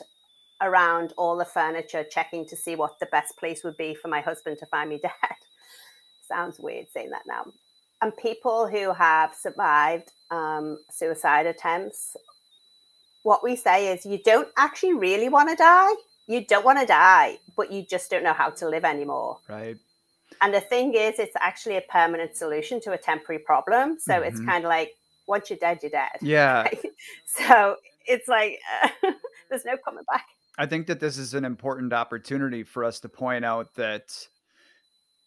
around 0.62 1.12
all 1.18 1.36
the 1.36 1.44
furniture 1.44 2.04
checking 2.04 2.46
to 2.46 2.56
see 2.56 2.76
what 2.76 2.98
the 3.00 3.06
best 3.06 3.36
place 3.36 3.62
would 3.64 3.76
be 3.76 3.94
for 3.94 4.08
my 4.08 4.20
husband 4.20 4.58
to 4.60 4.66
find 4.66 4.88
me 4.88 4.98
dead. 5.02 5.12
Sounds 6.26 6.58
weird 6.58 6.86
saying 6.94 7.10
that 7.10 7.24
now. 7.26 7.44
And 8.00 8.16
people 8.16 8.66
who 8.68 8.92
have 8.92 9.34
survived 9.34 10.12
um, 10.30 10.78
suicide 10.90 11.46
attempts, 11.46 12.16
what 13.24 13.42
we 13.42 13.56
say 13.56 13.92
is 13.92 14.06
you 14.06 14.20
don't 14.24 14.48
actually 14.56 14.94
really 14.94 15.28
want 15.28 15.50
to 15.50 15.56
die. 15.56 15.92
You 16.28 16.44
don't 16.46 16.64
want 16.64 16.78
to 16.80 16.86
die, 16.86 17.38
but 17.56 17.72
you 17.72 17.82
just 17.82 18.10
don't 18.10 18.22
know 18.22 18.32
how 18.32 18.50
to 18.50 18.68
live 18.68 18.84
anymore. 18.84 19.38
Right. 19.48 19.76
And 20.40 20.54
the 20.54 20.60
thing 20.60 20.94
is, 20.94 21.18
it's 21.18 21.36
actually 21.40 21.76
a 21.76 21.82
permanent 21.82 22.36
solution 22.36 22.80
to 22.82 22.92
a 22.92 22.98
temporary 22.98 23.40
problem. 23.40 23.98
So 23.98 24.20
it's 24.22 24.40
Mhm. 24.40 24.46
kind 24.46 24.64
of 24.64 24.68
like 24.68 24.94
once 25.26 25.50
you're 25.50 25.58
dead, 25.58 25.80
you're 25.82 25.90
dead. 25.90 26.18
Yeah. 26.22 26.68
So 27.26 27.76
it's 28.06 28.28
like 28.28 28.58
there's 29.50 29.64
no 29.64 29.76
coming 29.84 30.04
back. 30.10 30.26
I 30.58 30.66
think 30.66 30.86
that 30.86 31.00
this 31.00 31.18
is 31.18 31.34
an 31.34 31.44
important 31.44 31.92
opportunity 31.92 32.62
for 32.62 32.84
us 32.84 33.00
to 33.00 33.08
point 33.08 33.44
out 33.44 33.74
that 33.74 34.10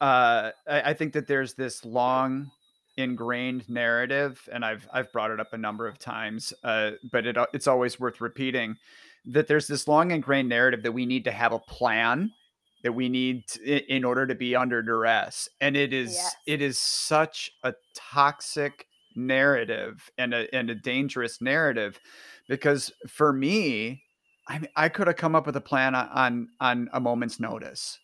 uh, 0.02 0.52
I, 0.68 0.82
I 0.82 0.94
think 0.94 1.14
that 1.14 1.28
there's 1.28 1.54
this 1.54 1.86
long 1.86 2.50
ingrained 2.98 3.70
narrative, 3.70 4.42
and 4.52 4.66
I've 4.66 4.88
I've 4.92 5.12
brought 5.12 5.32
it 5.32 5.40
up 5.40 5.54
a 5.54 5.58
number 5.58 5.88
of 5.88 6.00
times, 6.00 6.54
uh, 6.64 6.92
but 7.12 7.26
it 7.26 7.38
it's 7.54 7.68
always 7.68 8.00
worth 8.00 8.22
repeating 8.22 8.76
that 9.26 9.48
there's 9.48 9.68
this 9.68 9.88
long 9.88 10.12
ingrained 10.12 10.50
narrative 10.50 10.84
that 10.84 10.92
we 10.94 11.06
need 11.06 11.26
to 11.26 11.32
have 11.32 11.52
a 11.54 11.60
plan 11.60 12.32
that 12.82 12.94
we 12.94 13.10
need 13.10 13.46
to, 13.50 13.94
in 13.94 14.06
order 14.06 14.26
to 14.26 14.34
be 14.36 14.56
under 14.56 14.82
duress, 14.82 15.50
and 15.60 15.76
it 15.76 15.94
is 15.94 16.14
Yes. 16.14 16.36
it 16.48 16.62
is 16.62 16.80
such 16.80 17.52
a 17.64 17.74
toxic 17.94 18.86
narrative 19.16 20.10
and 20.18 20.34
a 20.34 20.54
and 20.54 20.70
a 20.70 20.76
dangerous 20.76 21.42
narrative 21.42 22.00
because 22.48 22.92
for 23.08 23.34
me 23.34 24.04
I 24.48 24.60
mean, 24.60 24.70
I 24.76 24.90
could 24.90 25.08
have 25.08 25.16
come 25.16 25.36
up 25.36 25.46
with 25.46 25.56
a 25.56 25.62
plan 25.62 25.94
on 25.96 26.50
on, 26.60 26.90
a 26.92 27.00
moment's 27.00 27.40
notice. 27.40 28.00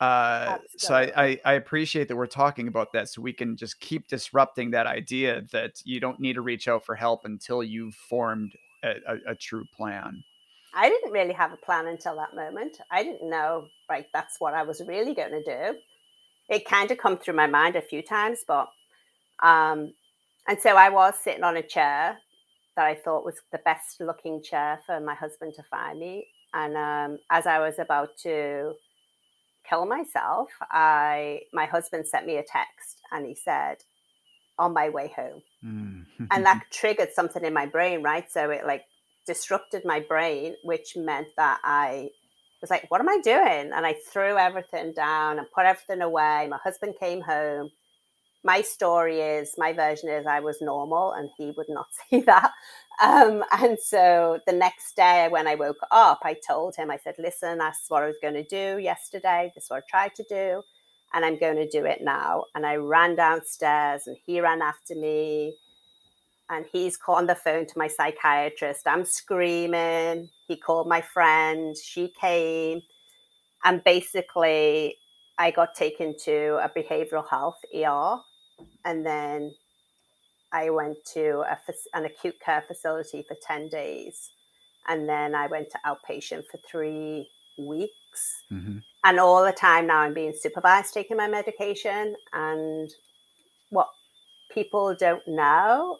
Uh, 0.00 0.58
so 0.76 0.94
I, 0.94 1.12
I 1.16 1.40
I 1.44 1.52
appreciate 1.54 2.08
that 2.08 2.16
we're 2.16 2.26
talking 2.26 2.68
about 2.68 2.92
that, 2.92 3.08
so 3.08 3.22
we 3.22 3.32
can 3.32 3.56
just 3.56 3.80
keep 3.80 4.08
disrupting 4.08 4.70
that 4.72 4.86
idea 4.86 5.42
that 5.52 5.80
you 5.84 6.00
don't 6.00 6.20
need 6.20 6.34
to 6.34 6.42
reach 6.42 6.68
out 6.68 6.84
for 6.84 6.94
help 6.94 7.24
until 7.24 7.62
you've 7.62 7.94
formed 7.94 8.52
a, 8.84 8.94
a, 9.06 9.32
a 9.32 9.34
true 9.34 9.64
plan. 9.76 10.22
I 10.74 10.88
didn't 10.88 11.12
really 11.12 11.34
have 11.34 11.52
a 11.52 11.56
plan 11.56 11.86
until 11.86 12.16
that 12.16 12.34
moment. 12.34 12.78
I 12.90 13.02
didn't 13.02 13.28
know, 13.28 13.68
like, 13.88 14.08
that's 14.12 14.40
what 14.40 14.54
I 14.54 14.62
was 14.62 14.82
really 14.86 15.14
going 15.14 15.32
to 15.32 15.42
do. 15.42 15.78
It 16.48 16.64
kind 16.64 16.90
of 16.90 16.98
come 16.98 17.18
through 17.18 17.34
my 17.34 17.46
mind 17.46 17.76
a 17.76 17.82
few 17.82 18.02
times, 18.02 18.40
but, 18.46 18.68
um, 19.42 19.92
and 20.48 20.58
so 20.60 20.76
I 20.76 20.88
was 20.90 21.14
sitting 21.22 21.44
on 21.44 21.56
a 21.56 21.62
chair 21.62 22.18
that 22.76 22.86
I 22.86 22.94
thought 22.94 23.24
was 23.24 23.36
the 23.50 23.58
best 23.58 24.00
looking 24.00 24.42
chair 24.42 24.80
for 24.86 25.00
my 25.00 25.14
husband 25.14 25.54
to 25.56 25.62
find 25.64 25.98
me. 25.98 26.26
And 26.54 26.76
um, 26.76 27.18
as 27.30 27.46
I 27.46 27.58
was 27.58 27.78
about 27.78 28.10
to 28.22 28.72
kill 29.68 29.86
myself, 29.86 30.48
I 30.70 31.40
my 31.52 31.66
husband 31.66 32.06
sent 32.06 32.26
me 32.26 32.36
a 32.36 32.42
text 32.42 33.00
and 33.10 33.26
he 33.26 33.34
said, 33.34 33.78
"On 34.58 34.72
my 34.72 34.88
way 34.88 35.12
home." 35.14 35.42
Mm. 35.64 36.06
and 36.30 36.44
that 36.44 36.64
triggered 36.70 37.12
something 37.12 37.44
in 37.44 37.54
my 37.54 37.66
brain, 37.66 38.02
right? 38.02 38.30
So 38.30 38.50
it 38.50 38.66
like 38.66 38.84
disrupted 39.26 39.84
my 39.84 40.00
brain, 40.00 40.56
which 40.64 40.96
meant 40.96 41.28
that 41.36 41.60
I 41.64 42.10
was 42.62 42.70
like, 42.70 42.86
what 42.88 43.00
am 43.00 43.08
I 43.08 43.18
doing? 43.22 43.72
And 43.74 43.84
I 43.84 43.94
threw 44.10 44.38
everything 44.38 44.92
down 44.94 45.38
and 45.38 45.46
put 45.54 45.66
everything 45.66 46.00
away. 46.00 46.46
My 46.48 46.58
husband 46.62 46.94
came 46.98 47.20
home. 47.20 47.70
My 48.44 48.60
story 48.60 49.20
is, 49.20 49.54
my 49.56 49.72
version 49.72 50.08
is, 50.08 50.26
I 50.26 50.40
was 50.40 50.60
normal 50.60 51.12
and 51.12 51.30
he 51.36 51.52
would 51.56 51.68
not 51.68 51.86
see 52.10 52.20
that. 52.22 52.50
Um, 53.02 53.44
and 53.52 53.78
so 53.78 54.40
the 54.46 54.52
next 54.52 54.96
day 54.96 55.28
when 55.30 55.46
I 55.46 55.54
woke 55.54 55.80
up, 55.90 56.20
I 56.24 56.36
told 56.46 56.76
him, 56.76 56.90
I 56.90 56.98
said, 56.98 57.14
listen, 57.18 57.58
that's 57.58 57.84
what 57.88 58.02
I 58.02 58.06
was 58.06 58.16
going 58.20 58.34
to 58.34 58.44
do 58.44 58.78
yesterday. 58.78 59.52
This 59.54 59.64
is 59.64 59.70
what 59.70 59.84
I 59.84 59.90
tried 59.90 60.14
to 60.16 60.24
do. 60.28 60.62
And 61.14 61.24
I'm 61.24 61.38
going 61.38 61.56
to 61.56 61.68
do 61.68 61.84
it 61.84 62.00
now. 62.02 62.44
And 62.54 62.66
I 62.66 62.76
ran 62.76 63.16
downstairs 63.16 64.06
and 64.06 64.16
he 64.24 64.40
ran 64.40 64.62
after 64.62 64.94
me 64.94 65.56
and 66.52 66.66
he's 66.70 66.96
called 66.96 67.18
on 67.18 67.26
the 67.26 67.34
phone 67.34 67.66
to 67.66 67.78
my 67.78 67.88
psychiatrist. 67.88 68.86
I'm 68.86 69.04
screaming. 69.04 70.28
He 70.46 70.56
called 70.56 70.86
my 70.86 71.00
friend. 71.00 71.74
She 71.76 72.12
came. 72.20 72.82
And 73.64 73.82
basically, 73.84 74.96
I 75.38 75.50
got 75.50 75.74
taken 75.74 76.14
to 76.24 76.58
a 76.62 76.68
behavioral 76.68 77.28
health 77.28 77.58
ER. 77.74 78.18
And 78.84 79.04
then 79.04 79.54
I 80.52 80.70
went 80.70 80.98
to 81.14 81.44
a, 81.48 81.58
an 81.94 82.04
acute 82.04 82.38
care 82.40 82.62
facility 82.66 83.24
for 83.26 83.36
10 83.42 83.68
days. 83.68 84.30
And 84.88 85.08
then 85.08 85.34
I 85.34 85.46
went 85.46 85.70
to 85.70 85.78
outpatient 85.86 86.46
for 86.50 86.58
three 86.68 87.28
weeks. 87.58 88.42
Mhm. 88.50 88.82
And 89.04 89.20
all 89.20 89.44
the 89.44 89.52
time 89.52 89.86
now, 89.86 89.98
I'm 89.98 90.14
being 90.14 90.34
supervised 90.34 90.94
taking 90.94 91.16
my 91.16 91.28
medication. 91.28 92.16
And 92.32 92.90
what 93.70 93.88
people 94.52 94.94
don't 94.94 95.26
know 95.26 95.98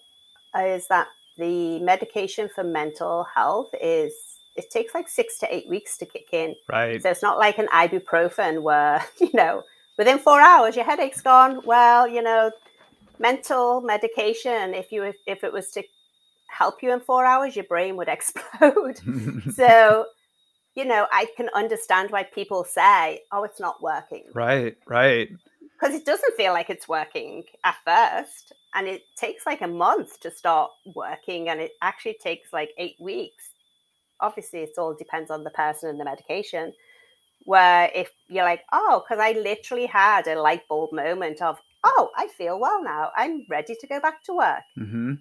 is 0.57 0.87
that 0.89 1.09
the 1.39 1.79
medication 1.81 2.49
for 2.55 2.63
mental 2.63 3.25
health 3.35 3.71
is 3.81 4.13
it 4.55 4.71
takes 4.71 4.95
like 4.95 5.09
six 5.09 5.39
to 5.39 5.55
eight 5.55 5.67
weeks 5.69 5.97
to 5.99 6.07
kick 6.07 6.29
in. 6.33 6.55
Right. 6.69 7.03
So 7.03 7.11
it's 7.11 7.23
not 7.23 7.39
like 7.39 7.59
an 7.59 7.69
ibuprofen 7.69 8.63
where, 8.63 9.03
you 9.19 9.31
know, 9.33 9.65
within 9.97 10.19
four 10.19 10.41
hours 10.41 10.77
your 10.77 10.85
headache's 10.85 11.23
gone. 11.23 11.61
Well, 11.65 12.07
you 12.07 12.23
know, 12.23 12.51
mental 13.23 13.81
medication, 13.81 14.75
if 14.75 14.93
you 14.93 15.13
if 15.27 15.45
it 15.45 15.53
was 15.53 15.71
to 15.71 15.83
help 16.49 16.83
you 16.83 16.93
in 16.93 17.01
four 17.01 17.25
hours, 17.25 17.57
your 17.57 17.65
brain 17.65 17.97
would 17.97 18.09
explode. 18.19 19.01
so, 19.55 20.07
you 20.75 20.85
know, 20.85 21.07
I 21.11 21.27
can 21.37 21.49
understand 21.55 22.11
why 22.11 22.25
people 22.25 22.65
say, 22.65 23.23
oh, 23.33 23.45
it's 23.45 23.61
not 23.61 23.83
working 23.83 24.25
right. 24.35 24.77
Right. 24.87 25.31
because 25.81 25.95
it 25.95 26.05
doesn't 26.05 26.37
feel 26.37 26.53
like 26.53 26.69
it's 26.69 26.89
working 26.89 27.45
at 27.65 27.77
first 27.87 28.53
and 28.75 28.89
it 28.89 29.03
takes 29.17 29.47
like 29.47 29.63
a 29.63 29.69
month 29.69 30.21
to 30.21 30.31
start 30.31 30.71
working 30.95 31.49
and 31.49 31.61
it 31.61 31.73
actually 31.81 32.17
takes 32.23 32.53
like 32.53 32.71
eight 32.79 32.97
weeks 33.01 33.51
obviously 34.21 34.61
it 34.61 34.71
all 34.79 34.95
depends 34.95 35.31
on 35.31 35.45
the 35.45 35.51
person 35.51 35.91
and 35.91 36.01
the 36.01 36.05
medication 36.05 36.73
where 37.45 37.91
if 37.95 38.11
you're 38.29 38.45
like 38.45 38.63
oh 38.73 39.03
because 39.05 39.23
i 39.23 39.33
literally 39.33 39.87
had 39.87 40.27
a 40.27 40.41
light 40.41 40.67
bulb 40.69 40.93
moment 40.93 41.43
of 41.43 41.59
oh 41.85 42.11
i 42.17 42.29
feel 42.29 42.59
well 42.59 42.83
now. 42.83 43.11
I'm 43.17 43.45
ready 43.49 43.75
to 43.81 43.87
go 43.87 44.01
back 44.01 44.23
to 44.25 44.35
work. 44.35 44.63
Hmm 44.77 45.15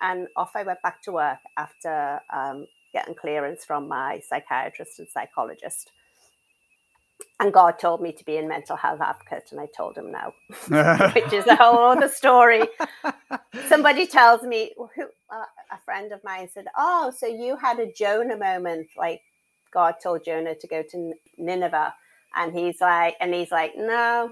and 0.00 0.28
off 0.36 0.52
i 0.54 0.62
went 0.62 0.82
back 0.82 1.02
to 1.02 1.12
work 1.12 1.38
after 1.56 2.20
um, 2.32 2.66
getting 2.92 3.14
clearance 3.14 3.64
from 3.64 3.88
my 3.88 4.20
psychiatrist 4.26 4.98
and 4.98 5.08
psychologist. 5.08 5.92
And 7.40 7.52
god 7.52 7.78
told 7.78 8.00
me 8.00 8.12
to 8.12 8.24
be 8.24 8.36
a 8.38 8.42
mental 8.46 8.76
health 8.76 9.00
advocate 9.00 9.48
and 9.50 9.60
i 9.60 9.66
told 9.76 9.96
him 9.96 10.12
no 10.12 10.32
which 11.14 11.32
is 11.32 11.46
a 11.46 11.56
whole 11.56 11.84
other 11.84 12.08
story. 12.08 12.62
Somebody 13.68 14.06
tells 14.06 14.42
me, 14.42 14.72
who, 14.76 15.02
uh, 15.30 15.44
a 15.70 15.78
friend 15.84 16.12
of 16.12 16.22
mine 16.24 16.48
said, 16.52 16.66
"Oh, 16.76 17.12
so 17.16 17.26
you 17.26 17.56
had 17.56 17.78
a 17.78 17.92
Jonah 17.92 18.36
moment, 18.36 18.88
like 18.96 19.20
God 19.72 19.96
told 20.02 20.24
Jonah 20.24 20.54
to 20.54 20.66
go 20.66 20.82
to 20.90 21.12
Nineveh," 21.36 21.94
and 22.36 22.52
he's 22.56 22.80
like, 22.80 23.14
and 23.20 23.34
he's 23.34 23.50
like, 23.50 23.72
"No," 23.76 24.30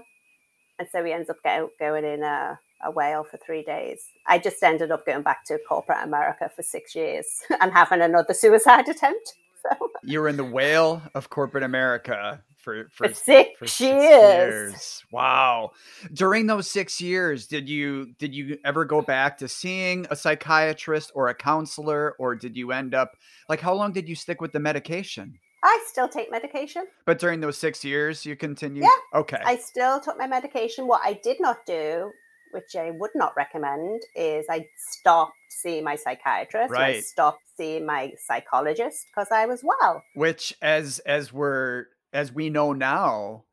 and 0.79 0.87
so 0.91 1.03
he 1.03 1.11
ends 1.11 1.29
up 1.29 1.37
go, 1.43 1.71
going 1.79 2.05
in 2.05 2.23
a, 2.23 2.59
a 2.83 2.91
whale 2.91 3.23
for 3.23 3.37
three 3.37 3.63
days. 3.63 4.01
I 4.25 4.37
just 4.37 4.61
ended 4.61 4.91
up 4.91 5.05
going 5.05 5.23
back 5.23 5.43
to 5.45 5.57
corporate 5.67 6.03
America 6.03 6.49
for 6.55 6.61
six 6.61 6.95
years 6.95 7.25
and 7.61 7.71
having 7.71 8.01
another 8.01 8.33
suicide 8.33 8.87
attempt. 8.87 9.35
So 9.69 9.89
you 10.03 10.21
were 10.21 10.29
in 10.29 10.37
the 10.37 10.45
whale 10.45 11.01
of 11.15 11.29
corporate 11.29 11.63
America 11.63 12.41
for 12.67 12.87
for 12.91 13.07
for 13.07 13.13
six, 13.13 13.57
for 13.57 13.65
six 13.65 13.81
years. 13.81 14.71
years. 14.71 15.03
Wow. 15.11 15.71
During 16.13 16.45
those 16.45 16.69
six 16.69 17.01
years, 17.01 17.47
did 17.47 17.67
you 17.67 18.13
did 18.19 18.35
you 18.35 18.59
ever 18.63 18.85
go 18.85 19.01
back 19.01 19.37
to 19.39 19.47
seeing 19.47 20.05
a 20.11 20.15
psychiatrist 20.15 21.11
or 21.15 21.29
a 21.29 21.33
counselor, 21.33 22.13
or 22.19 22.35
did 22.35 22.55
you 22.55 22.71
end 22.71 22.93
up 22.93 23.17
like 23.49 23.61
how 23.61 23.73
long 23.73 23.93
did 23.93 24.07
you 24.07 24.15
stick 24.15 24.41
with 24.41 24.51
the 24.51 24.59
medication? 24.59 25.39
I 25.63 25.83
still 25.87 26.07
take 26.07 26.31
medication. 26.31 26.85
But 27.05 27.19
during 27.19 27.39
those 27.39 27.57
six 27.57 27.83
years, 27.83 28.25
you 28.25 28.35
continued? 28.35 28.83
Yeah. 28.83 29.19
Okay. 29.19 29.41
I 29.43 29.57
still 29.57 29.99
took 29.99 30.17
my 30.17 30.27
medication. 30.27 30.87
What 30.87 31.01
I 31.03 31.19
did 31.23 31.37
not 31.39 31.65
do, 31.65 32.11
which 32.51 32.75
I 32.75 32.91
would 32.91 33.11
not 33.15 33.33
recommend, 33.35 34.01
is 34.15 34.45
I 34.49 34.67
stopped 34.77 35.33
seeing 35.49 35.83
my 35.83 35.95
psychiatrist. 35.95 36.73
and 36.73 36.83
I 36.83 36.99
stopped 37.01 37.41
seeing 37.57 37.85
my 37.85 38.13
psychologist 38.27 39.07
because 39.11 39.29
I 39.31 39.45
was 39.45 39.63
well. 39.63 40.03
Which, 40.13 40.55
as 40.61 40.99
as 40.99 41.33
we're 41.33 41.85
as 42.13 42.31
we 42.31 42.49
know 42.49 42.73
now, 42.73 43.43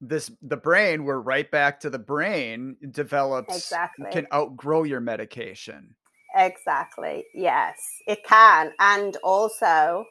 this 0.00 0.30
the 0.42 0.56
brain. 0.56 1.04
We're 1.04 1.20
right 1.20 1.50
back 1.50 1.80
to 1.80 1.90
the 1.90 1.98
brain 1.98 2.76
develops 2.90 3.56
Exactly. 3.56 4.10
can 4.12 4.26
outgrow 4.32 4.84
your 4.84 5.00
medication. 5.00 5.94
Exactly. 6.36 7.26
Yes, 7.32 7.76
it 8.06 8.24
can. 8.24 8.72
And 8.80 9.16
also, 9.22 10.06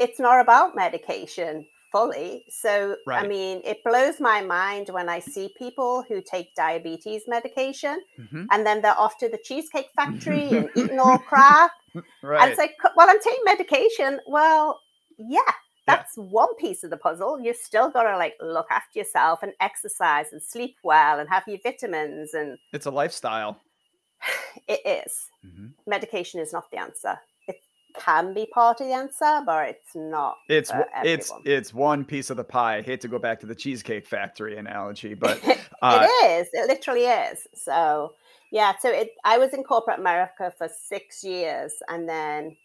it's 0.00 0.18
not 0.18 0.40
about 0.40 0.74
medication 0.74 1.66
fully. 1.92 2.44
So, 2.48 2.96
I 3.08 3.26
mean, 3.26 3.60
it 3.64 3.78
blows 3.84 4.20
my 4.20 4.40
mind 4.42 4.88
when 4.90 5.08
I 5.08 5.18
see 5.18 5.52
people 5.58 6.04
who 6.08 6.22
take 6.22 6.54
diabetes 6.54 7.24
medication 7.26 8.00
Mhm. 8.18 8.46
and 8.50 8.64
then 8.66 8.80
they're 8.80 8.98
off 8.98 9.18
to 9.18 9.28
the 9.28 9.38
Cheesecake 9.38 9.90
Factory 9.96 10.48
and 10.56 10.68
eating 10.76 11.00
all 11.00 11.18
crap. 11.18 11.72
And 11.94 12.50
it's 12.50 12.58
like, 12.58 12.76
well, 12.96 13.10
I'm 13.10 13.20
taking 13.20 13.44
medication. 13.44 14.20
Well, 14.26 14.80
yeah, 15.18 15.40
Yeah. 15.48 15.52
that's 15.86 16.14
one 16.16 16.54
piece 16.56 16.84
of 16.84 16.90
the 16.90 16.96
puzzle. 16.96 17.40
You've 17.40 17.56
still 17.56 17.90
got 17.90 18.04
to 18.04 18.16
like 18.16 18.36
look 18.40 18.68
after 18.70 18.98
yourself 19.00 19.42
and 19.42 19.52
exercise 19.60 20.32
and 20.32 20.40
sleep 20.42 20.76
well 20.84 21.18
and 21.18 21.28
have 21.28 21.42
your 21.48 21.58
vitamins. 21.62 22.34
And 22.34 22.58
It's 22.72 22.86
a 22.86 22.90
lifestyle. 22.92 23.60
it 24.68 24.80
is 24.86 25.28
Mhm. 25.44 25.74
medication 25.86 26.38
is 26.40 26.52
not 26.52 26.70
the 26.70 26.78
answer. 26.78 27.18
It 27.96 28.00
can 28.02 28.34
be 28.34 28.46
part 28.46 28.80
of 28.80 28.86
the 28.86 28.92
answer, 28.92 29.42
but 29.44 29.68
it's 29.68 29.94
not. 29.94 30.38
It's 30.48 30.70
it's 31.04 31.32
it's 31.44 31.74
one 31.74 32.04
piece 32.04 32.30
of 32.30 32.36
the 32.36 32.44
pie. 32.44 32.76
I 32.76 32.82
hate 32.82 33.00
to 33.02 33.08
go 33.08 33.18
back 33.18 33.40
to 33.40 33.46
the 33.46 33.54
cheesecake 33.54 34.06
factory 34.06 34.56
analogy, 34.56 35.14
but 35.26 35.40
it 35.44 35.58
uh, 35.82 36.06
is. 36.24 36.48
It 36.52 36.68
literally 36.68 37.04
is. 37.04 37.46
So 37.54 38.14
yeah. 38.50 38.74
So 38.80 38.90
it. 38.90 39.12
I 39.24 39.38
was 39.38 39.52
in 39.54 39.64
corporate 39.64 39.98
America 39.98 40.52
for 40.56 40.68
six 40.68 41.24
years, 41.24 41.72
and 41.88 42.08
then 42.08 42.56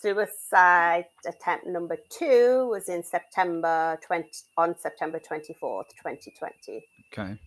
suicide 0.00 1.06
attempt 1.26 1.66
number 1.66 1.96
two 2.08 2.68
was 2.70 2.88
in 2.88 3.02
September 3.02 3.98
twenty 4.02 4.30
on 4.56 4.78
September 4.78 5.18
twenty 5.18 5.54
fourth, 5.54 5.88
twenty 6.00 6.32
twenty, 6.38 6.86
okay. 7.12 7.38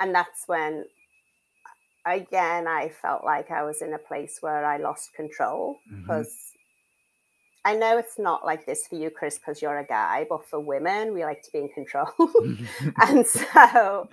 and 0.00 0.14
that's 0.14 0.44
when. 0.46 0.84
Again, 2.04 2.66
I 2.66 2.88
felt 2.88 3.24
like 3.24 3.50
I 3.50 3.62
was 3.62 3.80
in 3.80 3.92
a 3.92 3.98
place 3.98 4.38
where 4.40 4.64
I 4.64 4.78
lost 4.78 5.14
control 5.14 5.78
mm-hmm. 5.90 6.02
because 6.02 6.52
I 7.64 7.74
know 7.74 7.96
it's 7.96 8.18
not 8.18 8.44
like 8.44 8.66
this 8.66 8.86
for 8.88 8.96
you, 8.96 9.10
Chris, 9.10 9.38
because 9.38 9.62
you're 9.62 9.78
a 9.78 9.86
guy, 9.86 10.26
but 10.28 10.48
for 10.48 10.58
women, 10.58 11.14
we 11.14 11.24
like 11.24 11.42
to 11.42 11.50
be 11.52 11.58
in 11.60 11.68
control. 11.68 12.08
and 13.00 13.26
so 13.26 14.08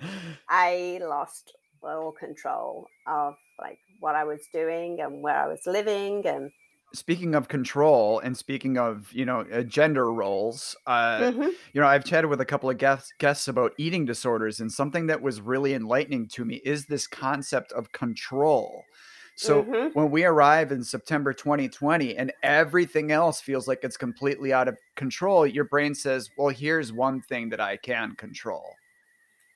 I 0.48 1.00
lost 1.02 1.52
all 1.82 2.12
control 2.12 2.86
of 3.06 3.34
like 3.60 3.78
what 3.98 4.14
I 4.14 4.24
was 4.24 4.40
doing 4.52 5.00
and 5.00 5.22
where 5.22 5.36
I 5.36 5.48
was 5.48 5.62
living. 5.66 6.26
And 6.26 6.52
Speaking 6.92 7.36
of 7.36 7.46
control 7.46 8.18
and 8.18 8.36
speaking 8.36 8.76
of, 8.76 9.12
you 9.12 9.24
know, 9.24 9.42
uh, 9.42 9.62
gender 9.62 10.12
roles, 10.12 10.76
uh, 10.86 11.28
Mhm. 11.28 11.50
you 11.72 11.80
know, 11.80 11.86
I've 11.86 12.04
chatted 12.04 12.28
with 12.28 12.40
a 12.40 12.44
couple 12.44 12.68
of 12.68 12.78
guests, 12.78 13.12
guests 13.18 13.46
about 13.46 13.74
eating 13.78 14.04
disorders, 14.06 14.58
and 14.58 14.72
something 14.72 15.06
that 15.06 15.22
was 15.22 15.40
really 15.40 15.72
enlightening 15.72 16.26
to 16.30 16.44
me 16.44 16.56
is 16.64 16.86
this 16.86 17.06
concept 17.06 17.70
of 17.72 17.92
control. 17.92 18.88
So 19.36 19.68
Mhm. 19.68 19.92
when 19.92 20.10
we 20.10 20.24
arrive 20.24 20.72
in 20.72 20.82
September 20.82 21.32
2020 21.32 22.16
and 22.16 22.32
everything 22.42 23.12
else 23.12 23.40
feels 23.40 23.68
like 23.68 23.84
it's 23.84 23.96
completely 23.96 24.52
out 24.52 24.66
of 24.66 24.76
control, 24.96 25.46
your 25.46 25.64
brain 25.64 25.94
says, 25.94 26.30
well, 26.36 26.48
here's 26.48 26.92
one 26.92 27.22
thing 27.22 27.50
that 27.50 27.60
I 27.60 27.76
can 27.76 28.16
control. 28.16 28.80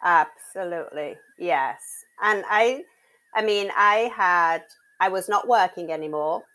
absolutely, 0.02 1.18
yes. 1.38 2.04
And 2.20 2.44
I, 2.48 2.84
I 3.34 3.42
mean, 3.44 3.70
I 3.74 4.12
had, 4.14 4.64
I 5.00 5.08
was 5.08 5.28
not 5.28 5.48
working 5.48 5.90
anymore. 5.92 6.46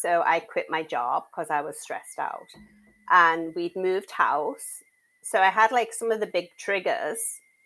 So 0.00 0.22
I 0.24 0.40
quit 0.40 0.66
my 0.68 0.82
job 0.82 1.24
because 1.30 1.50
I 1.50 1.60
was 1.60 1.80
stressed 1.80 2.18
out. 2.18 2.46
And 3.10 3.54
we'd 3.54 3.76
moved 3.76 4.10
house. 4.10 4.82
So 5.22 5.40
I 5.40 5.48
had 5.48 5.72
like 5.72 5.92
some 5.92 6.10
of 6.10 6.20
the 6.20 6.26
big 6.26 6.48
triggers 6.58 7.18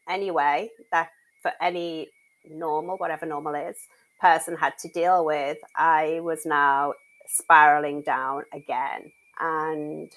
anyway 0.09 0.71
that 0.91 1.11
for 1.43 1.53
any 1.61 2.09
normal, 2.49 2.97
whatever 2.97 3.27
normal 3.27 3.55
is, 3.55 3.77
person 4.21 4.57
had 4.57 4.79
to 4.79 4.89
deal 4.89 5.25
with. 5.25 5.59
I 5.77 6.21
was 6.23 6.47
now 6.47 6.95
spiraling 7.27 8.03
down 8.03 8.45
again. 8.53 9.13
And 9.39 10.11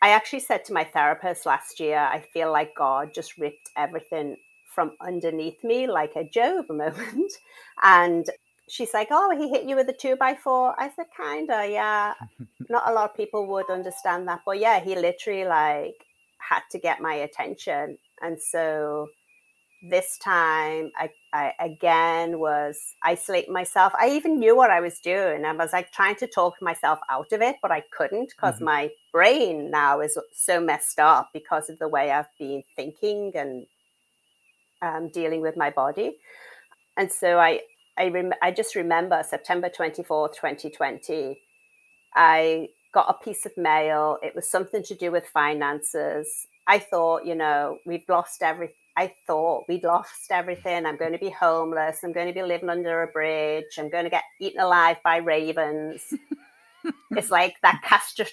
I 0.00 0.10
actually 0.10 0.40
said 0.40 0.64
to 0.66 0.72
my 0.72 0.84
therapist 0.84 1.46
last 1.46 1.80
year, 1.80 1.98
I 1.98 2.20
feel 2.32 2.52
like 2.52 2.74
God 2.76 3.10
just 3.14 3.36
ripped 3.38 3.70
everything 3.76 4.36
from 4.74 4.92
underneath 5.00 5.62
me 5.64 5.86
like 5.86 6.12
a 6.16 6.24
Job 6.24 6.66
moment. 6.70 7.32
And 7.82 8.26
she's 8.68 8.94
like, 8.94 9.08
Oh, 9.10 9.36
he 9.36 9.48
hit 9.48 9.64
you 9.64 9.76
with 9.76 9.88
a 9.88 9.92
two 9.92 10.16
by 10.16 10.34
four. 10.34 10.80
I 10.80 10.90
said, 10.90 11.06
Kinda, 11.16 11.68
yeah. 11.70 12.14
Not 12.68 12.88
a 12.88 12.92
lot 12.92 13.10
of 13.10 13.16
people 13.16 13.46
would 13.48 13.70
understand 13.70 14.28
that. 14.28 14.42
But 14.46 14.58
yeah, 14.60 14.80
he 14.80 14.94
literally 14.96 15.44
like 15.44 15.94
had 16.38 16.62
to 16.72 16.78
get 16.78 17.00
my 17.00 17.14
attention. 17.14 17.98
And 18.22 18.40
so 18.40 19.08
this 19.82 20.18
time 20.18 20.90
I, 20.96 21.10
I 21.32 21.52
again 21.60 22.40
was 22.40 22.96
isolating 23.04 23.52
myself. 23.52 23.92
I 24.00 24.10
even 24.10 24.38
knew 24.38 24.56
what 24.56 24.70
I 24.70 24.80
was 24.80 24.98
doing. 24.98 25.44
I 25.44 25.52
was 25.52 25.72
like 25.72 25.92
trying 25.92 26.16
to 26.16 26.26
talk 26.26 26.54
myself 26.60 26.98
out 27.10 27.32
of 27.32 27.42
it, 27.42 27.56
but 27.62 27.70
I 27.70 27.82
couldn't 27.96 28.30
because 28.36 28.60
Mhm. 28.60 28.62
my 28.62 28.90
brain 29.12 29.70
now 29.70 30.00
is 30.00 30.18
so 30.32 30.60
messed 30.60 30.98
up 30.98 31.30
because 31.32 31.70
of 31.70 31.78
the 31.78 31.88
way 31.88 32.10
I've 32.10 32.26
been 32.38 32.64
thinking 32.76 33.32
and 33.36 33.66
um, 34.82 35.10
dealing 35.10 35.40
with 35.40 35.56
my 35.56 35.70
body. 35.70 36.18
And 36.96 37.10
so 37.12 37.38
I 37.40 37.62
I 37.98 38.08
rem- 38.08 38.32
I 38.40 38.50
just 38.52 38.74
remember 38.74 39.22
September 39.28 39.68
24th, 39.68 40.34
2020. 40.36 41.40
I 42.14 42.68
got 42.94 43.10
a 43.10 43.24
piece 43.24 43.44
of 43.44 43.56
mail. 43.56 44.18
It 44.22 44.34
was 44.34 44.48
something 44.48 44.82
to 44.84 44.94
do 44.94 45.10
with 45.10 45.26
finances. 45.26 46.46
I 46.66 46.78
thought, 46.78 47.26
you 47.26 47.34
know, 47.34 47.78
we've 47.86 48.08
lost 48.08 48.42
everything. 48.42 48.76
I 48.96 49.14
thought 49.26 49.64
we'd 49.68 49.84
lost 49.84 50.30
everything. 50.30 50.84
I'm 50.84 50.96
going 50.96 51.12
to 51.12 51.18
be 51.18 51.30
homeless. 51.30 52.00
I'm 52.02 52.12
going 52.12 52.26
to 52.26 52.32
be 52.32 52.42
living 52.42 52.68
under 52.68 53.02
a 53.02 53.06
bridge. 53.06 53.78
I'm 53.78 53.90
going 53.90 54.04
to 54.04 54.10
get 54.10 54.24
eaten 54.40 54.60
alive 54.60 54.96
by 55.04 55.18
ravens. 55.18 56.02
it's 57.12 57.30
like 57.30 57.54
that 57.62 57.80
castro- 57.84 58.26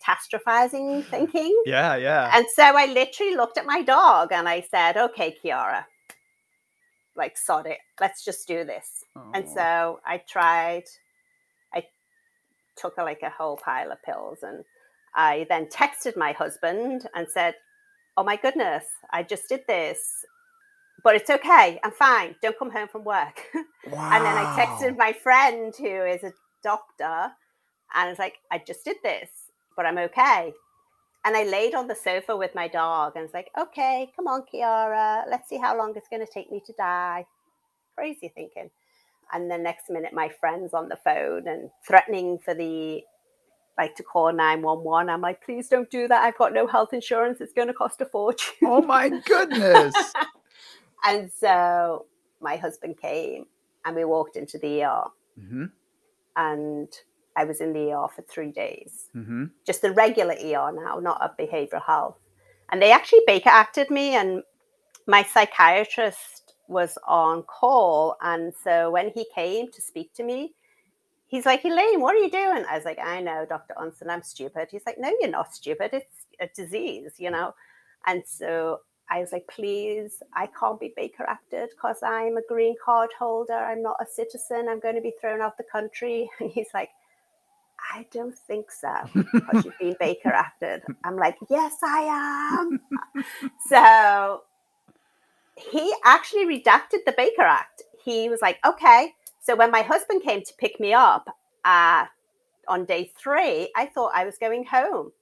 catastrophizing 0.00 1.04
thinking. 1.06 1.60
Yeah, 1.66 1.96
yeah. 1.96 2.30
And 2.34 2.46
so 2.54 2.62
I 2.62 2.86
literally 2.86 3.34
looked 3.34 3.58
at 3.58 3.66
my 3.66 3.82
dog 3.82 4.32
and 4.32 4.48
I 4.48 4.60
said, 4.60 4.96
okay, 4.96 5.36
Kiara, 5.44 5.84
like, 7.16 7.36
sod 7.36 7.66
it. 7.66 7.78
Let's 8.00 8.24
just 8.24 8.46
do 8.48 8.64
this. 8.64 9.04
And 9.34 9.44
Oh. 9.48 9.54
so 9.54 10.00
I 10.06 10.18
tried, 10.18 10.84
I 11.74 11.84
took 12.76 12.94
a, 12.98 13.02
like 13.04 13.22
a 13.22 13.30
whole 13.30 13.56
pile 13.58 13.92
of 13.92 14.02
pills 14.02 14.38
and 14.42 14.64
I 15.14 15.46
then 15.48 15.66
texted 15.66 16.16
my 16.16 16.32
husband 16.32 17.06
and 17.14 17.26
said, 17.28 17.54
oh 18.16 18.24
my 18.24 18.36
goodness, 18.36 18.84
I 19.12 19.22
just 19.22 19.48
did 19.48 19.60
this. 19.68 19.98
But 21.04 21.16
it's 21.16 21.30
okay. 21.30 21.80
I'm 21.82 21.90
fine. 21.92 22.36
Don't 22.42 22.58
come 22.58 22.70
home 22.70 22.88
from 22.88 23.04
work. 23.04 23.42
And 24.14 24.24
then 24.24 24.36
I 24.38 24.54
texted 24.64 24.96
my 24.96 25.12
friend 25.12 25.74
who 25.76 26.04
is 26.04 26.22
a 26.22 26.32
doctor 26.62 27.32
and 27.94 28.08
it's 28.10 28.18
like, 28.18 28.36
I 28.50 28.58
just 28.64 28.84
did 28.84 28.96
this, 29.02 29.28
but 29.76 29.86
I'm 29.86 29.98
okay. 29.98 30.52
And 31.24 31.36
I 31.36 31.44
laid 31.44 31.74
on 31.74 31.86
the 31.86 31.94
sofa 31.94 32.36
with 32.36 32.54
my 32.54 32.66
dog 32.66 33.12
and 33.14 33.24
it's 33.24 33.34
like, 33.34 33.50
okay, 33.58 34.10
come 34.16 34.26
on, 34.26 34.42
Kiara, 34.42 35.22
let's 35.30 35.48
see 35.48 35.58
how 35.58 35.76
long 35.76 35.92
it's 35.94 36.08
going 36.08 36.24
to 36.24 36.32
take 36.32 36.50
me 36.50 36.60
to 36.66 36.72
die. 36.72 37.26
Crazy 37.96 38.32
thinking. 38.34 38.70
And 39.32 39.50
the 39.50 39.56
next 39.56 39.88
minute, 39.88 40.12
my 40.12 40.28
friend's 40.28 40.74
on 40.74 40.88
the 40.88 40.96
phone 40.96 41.46
and 41.46 41.70
threatening 41.86 42.38
for 42.38 42.54
the 42.54 43.02
like 43.78 43.94
to 43.96 44.02
call 44.02 44.32
911. 44.32 45.08
I'm 45.08 45.20
like, 45.20 45.42
please 45.42 45.68
don't 45.68 45.90
do 45.90 46.06
that. 46.08 46.22
I've 46.22 46.36
got 46.36 46.52
no 46.52 46.66
health 46.66 46.92
insurance. 46.92 47.40
It's 47.40 47.52
going 47.52 47.68
to 47.68 47.74
cost 47.74 48.00
a 48.00 48.04
fortune. 48.04 48.54
Oh 48.64 48.82
my 48.82 49.08
goodness. 49.08 49.94
and 51.04 51.30
so 51.32 52.06
my 52.40 52.56
husband 52.56 52.98
came 53.00 53.46
and 53.84 53.96
we 53.96 54.04
walked 54.04 54.36
into 54.36 54.58
the 54.58 54.82
ER 54.82 55.04
hmm 55.38 55.64
and 56.36 56.88
I 57.36 57.44
was 57.44 57.60
in 57.60 57.72
the 57.72 57.92
ER 57.92 58.08
for 58.14 58.22
three 58.22 58.52
days. 58.52 59.08
hmm 59.12 59.46
Just 59.66 59.82
the 59.82 59.92
regular 59.92 60.34
ER 60.34 60.72
now, 60.72 60.98
not 61.00 61.20
a 61.22 61.42
behavioral 61.42 61.84
health. 61.84 62.18
And 62.70 62.80
they 62.80 62.92
actually 62.92 63.22
Baker 63.26 63.50
acted 63.50 63.90
me, 63.90 64.14
and 64.14 64.42
my 65.06 65.22
psychiatrist 65.22 66.54
was 66.68 66.96
on 67.06 67.42
call. 67.42 68.16
And 68.22 68.52
so 68.64 68.90
when 68.90 69.10
he 69.14 69.26
came 69.34 69.70
to 69.72 69.82
speak 69.82 70.14
to 70.14 70.22
me, 70.22 70.54
he's 71.26 71.46
like, 71.46 71.64
Elaine, 71.64 72.00
what 72.00 72.14
are 72.16 72.20
you 72.20 72.30
doing? 72.30 72.64
I 72.68 72.76
was 72.76 72.84
like, 72.84 72.98
I 72.98 73.20
know, 73.20 73.46
Dr. 73.48 73.74
Unson, 73.78 74.08
I'm 74.10 74.22
stupid. 74.22 74.68
He's 74.70 74.82
like, 74.86 74.98
No, 74.98 75.12
you're 75.20 75.30
not 75.30 75.54
stupid. 75.54 75.90
It's 75.92 76.26
a 76.40 76.48
disease, 76.54 77.14
you 77.18 77.30
know? 77.30 77.54
And 78.06 78.22
so 78.26 78.80
I 79.10 79.20
was 79.20 79.32
like, 79.32 79.46
please, 79.48 80.22
I 80.34 80.48
can't 80.58 80.80
be 80.80 80.92
Baker 80.96 81.24
acted 81.24 81.70
because 81.70 82.02
I'm 82.02 82.36
a 82.38 82.42
green 82.48 82.74
card 82.82 83.10
holder. 83.18 83.52
I'm 83.52 83.82
not 83.82 83.96
a 84.00 84.06
citizen. 84.06 84.68
I'm 84.68 84.80
going 84.80 84.94
to 84.94 85.02
be 85.02 85.12
thrown 85.20 85.42
out 85.42 85.56
the 85.58 85.64
country. 85.70 86.30
And 86.40 86.50
he's 86.50 86.68
like, 86.72 86.88
I 87.90 88.06
don't 88.10 88.36
think 88.36 88.70
so 88.70 88.92
because 89.14 89.64
you've 89.64 89.78
been 89.78 89.96
Baker 89.98 90.30
acted. 90.30 90.82
I'm 91.04 91.16
like, 91.16 91.36
yes, 91.50 91.76
I 91.82 92.60
am. 92.60 92.80
so 93.68 94.42
he 95.56 95.92
actually 96.04 96.46
redacted 96.46 97.04
the 97.06 97.14
Baker 97.16 97.42
Act. 97.42 97.82
He 98.04 98.28
was 98.28 98.40
like, 98.40 98.58
okay. 98.66 99.12
So 99.40 99.56
when 99.56 99.70
my 99.70 99.82
husband 99.82 100.22
came 100.22 100.42
to 100.42 100.54
pick 100.58 100.78
me 100.80 100.92
up 100.92 101.26
uh, 101.64 102.06
on 102.68 102.84
day 102.84 103.10
three, 103.18 103.70
I 103.76 103.86
thought 103.86 104.12
I 104.14 104.24
was 104.24 104.38
going 104.38 104.64
home. 104.64 105.12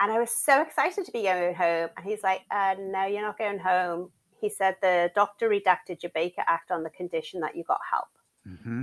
And 0.00 0.10
I 0.10 0.18
was 0.18 0.30
so 0.30 0.62
excited 0.62 1.04
to 1.06 1.12
be 1.12 1.22
going 1.22 1.54
home. 1.54 1.88
And 1.96 2.06
he's 2.06 2.22
like, 2.22 2.42
uh, 2.50 2.74
no, 2.78 3.04
you're 3.06 3.22
not 3.22 3.38
going 3.38 3.58
home. 3.58 4.10
He 4.40 4.48
said 4.48 4.76
the 4.82 5.10
doctor 5.14 5.48
redacted 5.48 6.02
your 6.02 6.10
Baker 6.14 6.42
Act 6.46 6.70
on 6.70 6.82
the 6.82 6.90
condition 6.90 7.40
that 7.40 7.56
you 7.56 7.64
got 7.64 7.80
help. 7.90 8.08
Mm-hmm. 8.46 8.82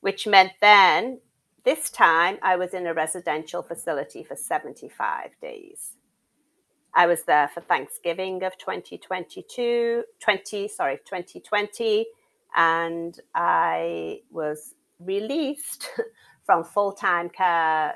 Which 0.00 0.26
meant 0.26 0.52
then, 0.60 1.20
this 1.64 1.90
time, 1.90 2.38
I 2.42 2.56
was 2.56 2.74
in 2.74 2.86
a 2.86 2.94
residential 2.94 3.62
facility 3.62 4.22
for 4.22 4.36
75 4.36 5.30
days. 5.40 5.92
I 6.94 7.06
was 7.06 7.24
there 7.24 7.48
for 7.48 7.60
Thanksgiving 7.60 8.42
of 8.44 8.56
2022, 8.58 10.04
20, 10.20 10.68
sorry, 10.68 10.98
2020, 10.98 12.06
and 12.54 13.18
I 13.34 14.20
was 14.30 14.74
released 15.00 15.90
from 16.46 16.62
full 16.62 16.92
time 16.92 17.28
care. 17.30 17.94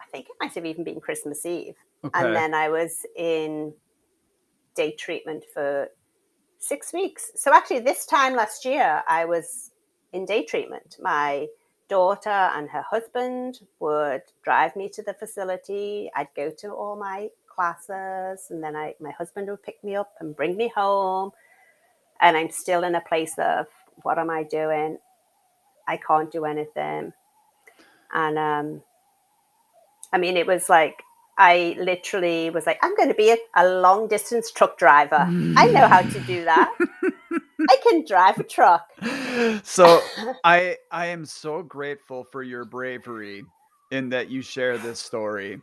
I 0.00 0.04
think 0.10 0.26
it 0.26 0.36
might 0.40 0.54
have 0.54 0.66
even 0.66 0.84
been 0.84 1.00
Christmas 1.00 1.46
Eve. 1.46 1.76
Okay. 2.04 2.20
And 2.20 2.34
then 2.34 2.52
I 2.52 2.68
was 2.68 3.06
in 3.16 3.72
day 4.74 4.92
treatment 4.98 5.44
for 5.54 5.88
six 6.58 6.92
weeks. 6.92 7.30
So 7.36 7.54
actually, 7.54 7.80
this 7.80 8.04
time 8.04 8.34
last 8.34 8.64
year, 8.64 9.02
I 9.08 9.24
was 9.24 9.70
in 10.12 10.26
day 10.26 10.44
treatment. 10.44 10.96
My 11.00 11.46
daughter 11.88 12.30
and 12.30 12.68
her 12.70 12.82
husband 12.82 13.60
would 13.80 14.22
drive 14.44 14.74
me 14.76 14.88
to 14.90 15.02
the 15.02 15.14
facility. 15.14 16.10
I'd 16.14 16.34
go 16.34 16.50
to 16.50 16.72
all 16.72 16.96
my 16.96 17.30
classes, 17.48 18.46
and 18.50 18.62
then 18.62 18.74
I, 18.76 18.94
my 19.00 19.10
husband 19.10 19.48
would 19.48 19.62
pick 19.62 19.82
me 19.84 19.96
up 19.96 20.14
and 20.20 20.34
bring 20.34 20.56
me 20.56 20.68
home. 20.74 21.32
And 22.20 22.36
I'm 22.36 22.50
still 22.50 22.84
in 22.84 22.94
a 22.94 23.00
place 23.00 23.34
of 23.38 23.66
what 24.02 24.18
am 24.18 24.30
I 24.30 24.44
doing? 24.44 24.98
I 25.86 25.96
can't 25.96 26.30
do 26.30 26.44
anything. 26.44 27.12
And 28.14 28.38
um, 28.38 28.82
I 30.12 30.18
mean, 30.18 30.36
it 30.36 30.46
was 30.46 30.68
like 30.68 31.02
I 31.38 31.76
literally 31.78 32.50
was 32.50 32.66
like, 32.66 32.78
I'm 32.82 32.94
going 32.96 33.08
to 33.08 33.14
be 33.14 33.30
a, 33.30 33.36
a 33.56 33.66
long 33.66 34.08
distance 34.08 34.50
truck 34.50 34.78
driver. 34.78 35.26
I 35.56 35.66
know 35.66 35.88
how 35.88 36.02
to 36.02 36.20
do 36.20 36.44
that. 36.44 36.72
I 37.68 37.76
can 37.82 38.04
drive 38.06 38.38
a 38.38 38.44
truck. 38.44 38.86
So 39.62 40.02
I 40.44 40.76
I 40.90 41.06
am 41.06 41.24
so 41.24 41.62
grateful 41.62 42.22
for 42.22 42.42
your 42.42 42.66
bravery 42.66 43.44
in 43.90 44.10
that 44.10 44.28
you 44.28 44.42
share 44.42 44.76
this 44.76 45.00
story. 45.00 45.58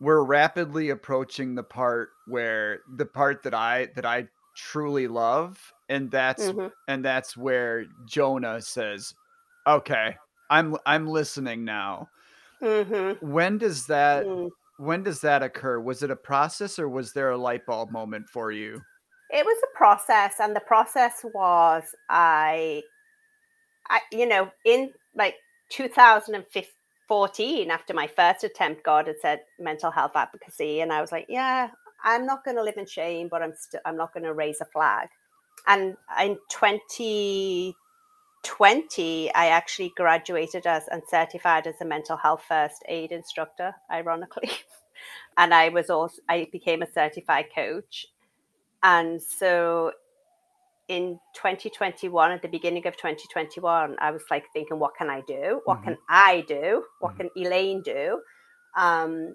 We're 0.00 0.22
rapidly 0.22 0.88
approaching 0.88 1.54
the 1.54 1.62
part 1.62 2.12
where 2.26 2.80
the 2.96 3.04
part 3.04 3.42
that 3.42 3.52
I 3.52 3.88
that 3.94 4.06
I 4.06 4.28
truly 4.56 5.06
love 5.06 5.60
and 5.90 6.10
that's 6.10 6.44
mm-hmm. 6.44 6.68
and 6.88 7.04
that's 7.04 7.36
where 7.36 7.84
Jonah 8.06 8.62
says, 8.62 9.14
"Okay, 9.66 10.16
I'm 10.48 10.76
I'm 10.86 11.06
listening 11.06 11.64
now." 11.64 12.08
Mm-hmm. 12.62 13.26
When 13.26 13.58
does 13.58 13.86
that 13.86 14.24
mm 14.24 14.48
when 14.78 15.02
does 15.02 15.20
that 15.20 15.42
occur? 15.42 15.80
Was 15.80 16.02
it 16.02 16.10
a 16.10 16.16
process 16.16 16.78
or 16.78 16.88
was 16.88 17.12
there 17.12 17.30
a 17.30 17.36
light 17.36 17.66
bulb 17.66 17.90
moment 17.90 18.28
for 18.28 18.50
you? 18.50 18.80
It 19.30 19.44
was 19.44 19.62
a 19.62 19.76
process, 19.76 20.36
and 20.40 20.56
the 20.56 20.60
process 20.60 21.22
was 21.34 21.82
I, 22.08 22.82
I 23.90 24.00
you 24.10 24.26
know, 24.26 24.50
in 24.64 24.92
like 25.14 25.34
2014, 25.70 27.70
after 27.70 27.92
my 27.92 28.06
first 28.06 28.44
attempt, 28.44 28.84
God 28.84 29.06
had 29.06 29.16
said 29.20 29.40
mental 29.58 29.90
health 29.90 30.12
advocacy, 30.14 30.80
and 30.80 30.92
I 30.92 31.02
was 31.02 31.12
like, 31.12 31.26
yeah, 31.28 31.68
I'm 32.04 32.24
not 32.24 32.44
going 32.44 32.56
to 32.56 32.62
live 32.62 32.78
in 32.78 32.86
shame, 32.86 33.28
but 33.30 33.42
I'm 33.42 33.52
still 33.54 33.80
I'm 33.84 33.96
not 33.96 34.14
going 34.14 34.24
to 34.24 34.32
raise 34.32 34.62
a 34.62 34.64
flag. 34.64 35.08
And 35.66 35.96
in 36.22 36.38
2020, 38.42 39.34
I 39.34 39.48
actually 39.48 39.92
graduated 39.96 40.66
as 40.66 40.84
and 40.90 41.02
certified 41.08 41.66
as 41.66 41.80
a 41.80 41.84
mental 41.84 42.16
health 42.16 42.44
first 42.48 42.82
aid 42.88 43.12
instructor, 43.12 43.74
ironically. 43.90 44.50
and 45.36 45.52
I 45.52 45.68
was 45.68 45.90
also 45.90 46.20
I 46.28 46.48
became 46.50 46.82
a 46.82 46.92
certified 46.92 47.46
coach. 47.54 48.06
And 48.82 49.20
so 49.20 49.92
in 50.88 51.18
2021, 51.34 52.32
at 52.32 52.42
the 52.42 52.48
beginning 52.48 52.86
of 52.86 52.96
2021, 52.96 53.96
I 53.98 54.10
was 54.10 54.22
like 54.30 54.44
thinking, 54.52 54.78
what 54.78 54.96
can 54.96 55.10
I 55.10 55.22
do? 55.26 55.60
What 55.64 55.78
mm-hmm. 55.78 55.84
can 55.84 55.98
I 56.08 56.44
do? 56.48 56.84
What 57.00 57.12
mm-hmm. 57.12 57.28
can 57.34 57.46
Elaine 57.46 57.82
do? 57.82 58.20
Um, 58.76 59.34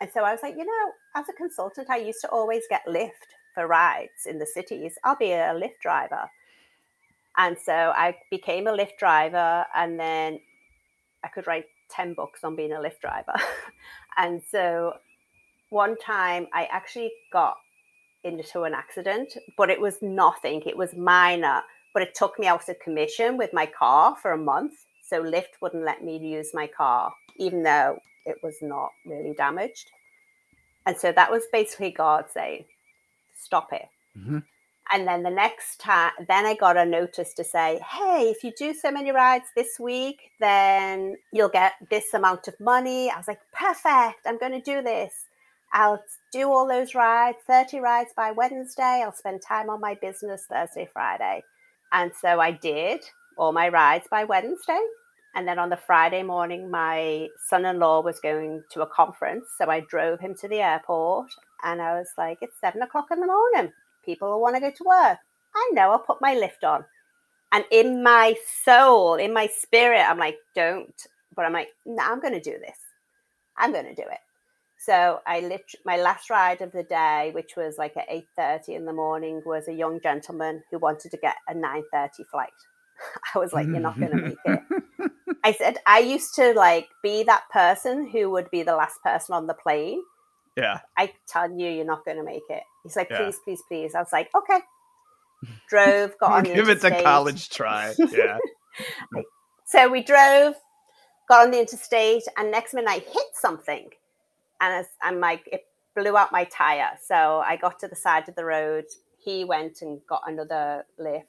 and 0.00 0.10
so 0.12 0.24
I 0.24 0.32
was 0.32 0.40
like, 0.42 0.54
you 0.56 0.64
know, 0.64 0.92
as 1.14 1.26
a 1.28 1.34
consultant, 1.34 1.90
I 1.90 1.98
used 1.98 2.20
to 2.22 2.28
always 2.30 2.62
get 2.68 2.82
Lyft 2.88 3.36
for 3.54 3.66
rides 3.66 4.26
in 4.26 4.38
the 4.38 4.46
cities. 4.46 4.94
I'll 5.04 5.16
be 5.16 5.32
a 5.32 5.54
Lyft 5.54 5.80
driver. 5.82 6.28
And 7.36 7.56
so 7.58 7.72
I 7.72 8.16
became 8.30 8.66
a 8.66 8.72
Lyft 8.72 8.98
driver, 8.98 9.64
and 9.74 9.98
then 9.98 10.40
I 11.24 11.28
could 11.28 11.46
write 11.46 11.66
10 11.90 12.14
books 12.14 12.44
on 12.44 12.56
being 12.56 12.72
a 12.72 12.76
Lyft 12.76 13.00
driver. 13.00 13.34
and 14.16 14.42
so 14.50 14.94
one 15.70 15.96
time 15.98 16.48
I 16.52 16.64
actually 16.66 17.12
got 17.32 17.56
into 18.24 18.62
an 18.62 18.74
accident, 18.74 19.36
but 19.56 19.70
it 19.70 19.80
was 19.80 19.96
nothing. 20.02 20.62
It 20.66 20.76
was 20.76 20.94
minor, 20.94 21.62
but 21.94 22.02
it 22.02 22.14
took 22.14 22.38
me 22.38 22.46
out 22.46 22.68
of 22.68 22.78
commission 22.80 23.36
with 23.36 23.52
my 23.52 23.66
car 23.66 24.16
for 24.20 24.32
a 24.32 24.38
month. 24.38 24.74
So 25.08 25.22
Lyft 25.22 25.60
wouldn't 25.60 25.84
let 25.84 26.04
me 26.04 26.18
use 26.18 26.50
my 26.52 26.66
car, 26.66 27.12
even 27.36 27.62
though 27.62 27.98
it 28.26 28.36
was 28.42 28.56
not 28.60 28.90
really 29.06 29.34
damaged. 29.36 29.90
And 30.86 30.96
so 30.96 31.12
that 31.12 31.30
was 31.30 31.42
basically 31.52 31.90
God 31.90 32.26
saying, 32.32 32.64
stop 33.34 33.72
it. 33.72 33.86
Mm-hmm. 34.16 34.38
And 34.92 35.06
then 35.06 35.22
the 35.22 35.30
next 35.30 35.78
time, 35.78 36.12
then 36.26 36.46
I 36.46 36.54
got 36.54 36.76
a 36.76 36.84
notice 36.84 37.32
to 37.34 37.44
say, 37.44 37.80
hey, 37.88 38.32
if 38.34 38.42
you 38.42 38.52
do 38.58 38.74
so 38.74 38.90
many 38.90 39.12
rides 39.12 39.46
this 39.54 39.78
week, 39.78 40.32
then 40.40 41.16
you'll 41.32 41.48
get 41.48 41.74
this 41.90 42.12
amount 42.12 42.48
of 42.48 42.58
money. 42.58 43.08
I 43.08 43.16
was 43.16 43.28
like, 43.28 43.40
perfect, 43.52 44.26
I'm 44.26 44.38
going 44.38 44.52
to 44.52 44.60
do 44.60 44.82
this. 44.82 45.12
I'll 45.72 46.02
do 46.32 46.50
all 46.50 46.66
those 46.66 46.96
rides, 46.96 47.38
30 47.46 47.78
rides 47.78 48.10
by 48.16 48.32
Wednesday. 48.32 49.02
I'll 49.04 49.12
spend 49.12 49.42
time 49.42 49.70
on 49.70 49.80
my 49.80 49.94
business 49.94 50.46
Thursday, 50.50 50.88
Friday. 50.92 51.44
And 51.92 52.10
so 52.20 52.40
I 52.40 52.50
did 52.50 53.00
all 53.38 53.52
my 53.52 53.68
rides 53.68 54.06
by 54.10 54.24
Wednesday. 54.24 54.80
And 55.36 55.46
then 55.46 55.60
on 55.60 55.70
the 55.70 55.76
Friday 55.76 56.24
morning, 56.24 56.68
my 56.68 57.28
son 57.48 57.64
in 57.64 57.78
law 57.78 58.02
was 58.02 58.18
going 58.18 58.64
to 58.72 58.82
a 58.82 58.86
conference. 58.86 59.46
So 59.56 59.70
I 59.70 59.80
drove 59.80 60.18
him 60.18 60.34
to 60.40 60.48
the 60.48 60.60
airport 60.60 61.30
and 61.62 61.80
I 61.80 61.94
was 61.94 62.08
like, 62.18 62.38
it's 62.42 62.58
seven 62.60 62.82
o'clock 62.82 63.06
in 63.12 63.20
the 63.20 63.26
morning. 63.26 63.72
People 64.04 64.30
will 64.30 64.40
want 64.40 64.56
to 64.56 64.60
go 64.60 64.70
to 64.70 64.84
work. 64.84 65.18
I 65.54 65.70
know, 65.72 65.90
I'll 65.90 65.98
put 65.98 66.20
my 66.20 66.34
Lyft 66.34 66.66
on. 66.66 66.84
And 67.52 67.64
in 67.72 68.02
my 68.02 68.36
soul, 68.64 69.16
in 69.16 69.32
my 69.32 69.48
spirit, 69.48 70.08
I'm 70.08 70.18
like, 70.18 70.36
don't. 70.54 70.94
But 71.34 71.44
I'm 71.44 71.52
like, 71.52 71.68
no, 71.84 71.94
nah, 71.94 72.12
I'm 72.12 72.20
going 72.20 72.34
to 72.34 72.40
do 72.40 72.56
this. 72.58 72.76
I'm 73.56 73.72
going 73.72 73.86
to 73.86 73.94
do 73.94 74.02
it. 74.02 74.18
So 74.80 75.20
I 75.26 75.40
lit 75.40 75.64
my 75.84 75.98
last 75.98 76.30
ride 76.30 76.62
of 76.62 76.72
the 76.72 76.84
day, 76.84 77.30
which 77.34 77.52
was 77.54 77.76
like 77.76 77.98
at 77.98 78.06
eight 78.08 78.28
thirty 78.34 78.74
in 78.74 78.86
the 78.86 78.94
morning, 78.94 79.42
was 79.44 79.68
a 79.68 79.74
young 79.74 80.00
gentleman 80.00 80.62
who 80.70 80.78
wanted 80.78 81.10
to 81.10 81.18
get 81.18 81.36
a 81.48 81.54
nine 81.54 81.82
thirty 81.92 82.24
flight. 82.30 82.48
I 83.34 83.38
was 83.38 83.52
like, 83.52 83.66
"You're 83.66 83.80
not 83.80 84.00
going 84.00 84.12
to 84.12 84.16
make 84.16 84.38
it." 84.46 85.12
I 85.44 85.52
said, 85.52 85.76
"I 85.86 85.98
used 85.98 86.34
to 86.36 86.54
like 86.54 86.88
be 87.02 87.22
that 87.24 87.42
person 87.50 88.08
who 88.08 88.30
would 88.30 88.50
be 88.50 88.62
the 88.62 88.74
last 88.74 89.02
person 89.04 89.34
on 89.34 89.46
the 89.46 89.54
plane." 89.54 90.02
Yeah. 90.56 90.80
I 90.96 91.12
tell 91.28 91.50
you, 91.50 91.68
you're 91.68 91.84
not 91.84 92.06
going 92.06 92.16
to 92.16 92.24
make 92.24 92.42
it. 92.48 92.62
He's 92.82 92.96
like, 92.96 93.08
"Please, 93.08 93.18
yeah. 93.18 93.44
please, 93.44 93.62
please." 93.68 93.94
I 93.94 94.00
was 94.00 94.12
like, 94.12 94.30
"Okay." 94.34 94.60
Drove, 95.68 96.18
got 96.18 96.32
on. 96.32 96.44
Give 96.54 96.68
it 96.68 96.84
a 96.84 97.02
college 97.02 97.48
try. 97.48 97.94
Yeah. 97.98 98.38
so 99.64 99.88
we 99.88 100.02
drove, 100.02 100.54
got 101.28 101.46
on 101.46 101.50
the 101.50 101.60
interstate, 101.60 102.24
and 102.36 102.50
next 102.50 102.74
minute 102.74 102.90
I 102.90 102.98
hit 102.98 103.34
something 103.34 103.88
and 104.60 104.86
I'm 105.02 105.20
like, 105.20 105.48
it 105.50 105.64
blew 105.96 106.16
out 106.16 106.32
my 106.32 106.44
tire. 106.44 106.90
So 107.02 107.42
I 107.44 107.56
got 107.56 107.78
to 107.80 107.88
the 107.88 107.96
side 107.96 108.28
of 108.28 108.34
the 108.34 108.44
road. 108.44 108.84
He 109.18 109.44
went 109.44 109.82
and 109.82 110.00
got 110.06 110.22
another 110.26 110.84
lift. 110.98 111.26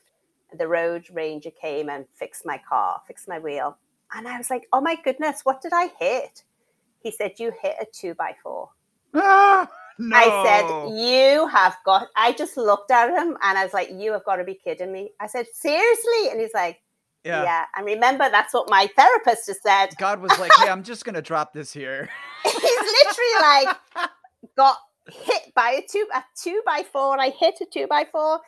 The 0.57 0.67
road 0.67 1.05
ranger 1.11 1.51
came 1.51 1.89
and 1.89 2.05
fixed 2.13 2.45
my 2.45 2.59
car, 2.67 3.01
fixed 3.07 3.27
my 3.27 3.39
wheel. 3.39 3.77
And 4.13 4.27
I 4.27 4.37
was 4.37 4.49
like, 4.49 4.67
oh 4.73 4.81
my 4.81 4.97
goodness, 5.01 5.41
what 5.43 5.61
did 5.61 5.71
I 5.73 5.91
hit? 5.99 6.43
He 7.01 7.11
said, 7.11 7.33
you 7.39 7.53
hit 7.61 7.77
a 7.81 7.85
two 7.91 8.13
by 8.13 8.35
four. 8.43 8.69
Ah, 9.15 9.69
no. 10.01 10.17
I 10.17 10.43
said, 10.45 10.97
you 10.97 11.47
have 11.47 11.77
got, 11.85 12.07
I 12.15 12.33
just 12.33 12.57
looked 12.57 12.91
at 12.91 13.09
him 13.09 13.37
and 13.41 13.57
I 13.57 13.63
was 13.63 13.73
like, 13.73 13.89
you 13.91 14.11
have 14.13 14.25
got 14.25 14.37
to 14.37 14.43
be 14.43 14.55
kidding 14.55 14.91
me. 14.91 15.11
I 15.19 15.27
said, 15.27 15.45
seriously? 15.53 16.29
And 16.31 16.39
he's 16.39 16.53
like, 16.53 16.79
yeah. 17.23 17.43
yeah. 17.43 17.65
And 17.75 17.85
remember, 17.85 18.29
that's 18.29 18.53
what 18.53 18.69
my 18.69 18.89
therapist 18.95 19.47
has 19.47 19.61
said. 19.61 19.89
God 19.97 20.21
was 20.21 20.37
like, 20.39 20.51
hey, 20.57 20.69
I'm 20.69 20.83
just 20.83 21.05
going 21.05 21.15
to 21.15 21.21
drop 21.21 21.53
this 21.53 21.71
here. 21.71 22.09
He's 22.43 22.53
literally 22.55 23.41
like, 23.41 23.77
got 24.57 24.77
hit 25.07 25.53
by 25.55 25.71
a 25.71 25.81
two, 25.87 26.07
a 26.13 26.23
two 26.41 26.61
by 26.65 26.83
four. 26.91 27.19
I 27.19 27.29
hit 27.29 27.55
a 27.61 27.65
two 27.71 27.87
by 27.87 28.05
four. 28.11 28.39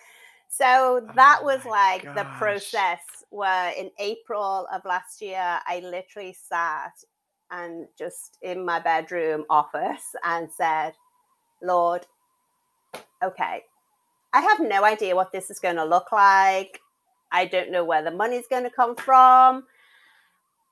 So 0.50 0.66
oh 0.66 1.08
that 1.16 1.40
oh 1.42 1.46
was 1.46 1.66
like 1.66 2.04
gosh. 2.04 2.16
the 2.16 2.24
process 2.38 3.00
where 3.30 3.72
in 3.74 3.90
April 4.00 4.68
of 4.72 4.86
last 4.86 5.22
year, 5.22 5.60
I 5.68 5.82
literally 5.84 6.34
sat 6.34 6.94
and 7.52 7.88
just 7.98 8.38
in 8.42 8.66
my 8.66 8.80
bedroom 8.80 9.46
office 9.50 10.16
and 10.24 10.50
said, 10.52 10.94
Lord, 11.64 12.06
okay, 13.24 13.64
I 14.34 14.42
have 14.42 14.60
no 14.60 14.84
idea 14.84 15.16
what 15.16 15.32
this 15.32 15.50
is 15.50 15.60
going 15.60 15.78
to 15.78 15.86
look 15.86 16.12
like. 16.12 16.82
I 17.32 17.46
don't 17.46 17.72
know 17.72 17.84
where 17.84 18.04
the 18.04 18.12
money's 18.12 18.48
going 18.48 18.64
to 18.64 18.70
come 18.70 18.96
from. 18.96 19.64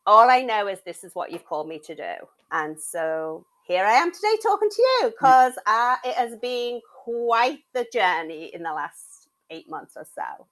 All 0.06 0.30
I 0.30 0.42
know 0.42 0.68
is 0.68 0.80
this 0.86 1.04
is 1.04 1.16
what 1.16 1.32
you've 1.32 1.46
called 1.46 1.68
me 1.68 1.80
to 1.86 1.96
do. 1.96 2.14
And 2.52 2.80
so 2.80 3.46
here 3.68 3.86
I 3.86 3.94
am 3.94 4.12
today 4.12 4.36
talking 4.44 4.70
to 4.70 4.82
you 4.82 5.12
because 5.12 5.54
uh, 5.66 5.96
it 6.04 6.16
has 6.16 6.36
been 6.38 6.82
quite 7.04 7.60
the 7.74 7.86
journey 7.94 8.52
in 8.54 8.64
the 8.64 8.74
last 8.74 9.30
eight 9.50 9.70
months 9.70 9.94
or 9.96 10.06
so. 10.14 10.48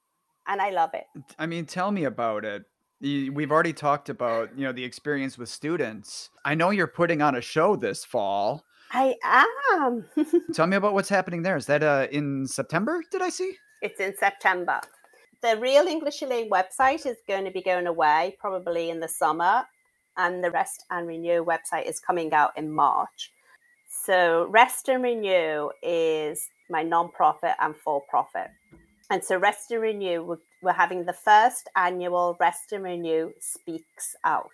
And 0.47 0.61
I 0.61 0.69
love 0.69 0.91
it. 0.93 1.05
I 1.37 1.45
mean, 1.45 1.65
tell 1.65 1.91
me 1.91 2.05
about 2.05 2.45
it. 2.45 2.63
We've 3.01 3.51
already 3.51 3.73
talked 3.73 4.09
about, 4.09 4.57
you 4.57 4.65
know, 4.65 4.71
the 4.71 4.83
experience 4.83 5.37
with 5.37 5.49
students. 5.49 6.29
I 6.43 6.55
know 6.55 6.69
you're 6.69 6.87
putting 6.87 7.21
on 7.21 7.35
a 7.35 7.41
show 7.41 7.75
this 7.75 8.03
fall. 8.03 8.63
I 8.91 9.15
am. 9.23 10.05
Tell 10.53 10.67
me 10.67 10.77
about 10.77 10.93
what's 10.93 11.09
happening 11.09 11.43
there. 11.43 11.57
Is 11.57 11.65
that 11.67 11.83
uh, 11.83 12.07
in 12.11 12.47
September? 12.47 13.03
Did 13.11 13.21
I 13.21 13.29
see? 13.29 13.55
It's 13.81 13.99
in 13.99 14.15
September. 14.17 14.81
The 15.41 15.57
Real 15.57 15.85
English 15.85 16.21
Elaine 16.21 16.49
website 16.49 17.05
is 17.05 17.17
going 17.27 17.45
to 17.45 17.51
be 17.51 17.61
going 17.61 17.87
away 17.87 18.35
probably 18.39 18.89
in 18.89 18.99
the 18.99 19.07
summer, 19.07 19.63
and 20.17 20.43
the 20.43 20.51
Rest 20.51 20.85
and 20.89 21.07
Renew 21.07 21.45
website 21.45 21.87
is 21.87 21.99
coming 21.99 22.33
out 22.33 22.51
in 22.57 22.71
March. 22.71 23.31
So, 23.87 24.47
Rest 24.49 24.89
and 24.89 25.03
Renew 25.03 25.69
is 25.81 26.49
my 26.69 26.83
non-profit 26.83 27.55
and 27.59 27.75
for-profit. 27.77 28.47
And 29.09 29.23
so, 29.23 29.37
Rest 29.37 29.71
and 29.71 29.81
Renew, 29.81 30.23
we're, 30.23 30.37
we're 30.61 30.73
having 30.73 31.05
the 31.05 31.13
first 31.13 31.69
annual 31.75 32.35
Rest 32.39 32.73
and 32.73 32.83
Renew 32.83 33.31
Speaks 33.39 34.15
Out 34.25 34.51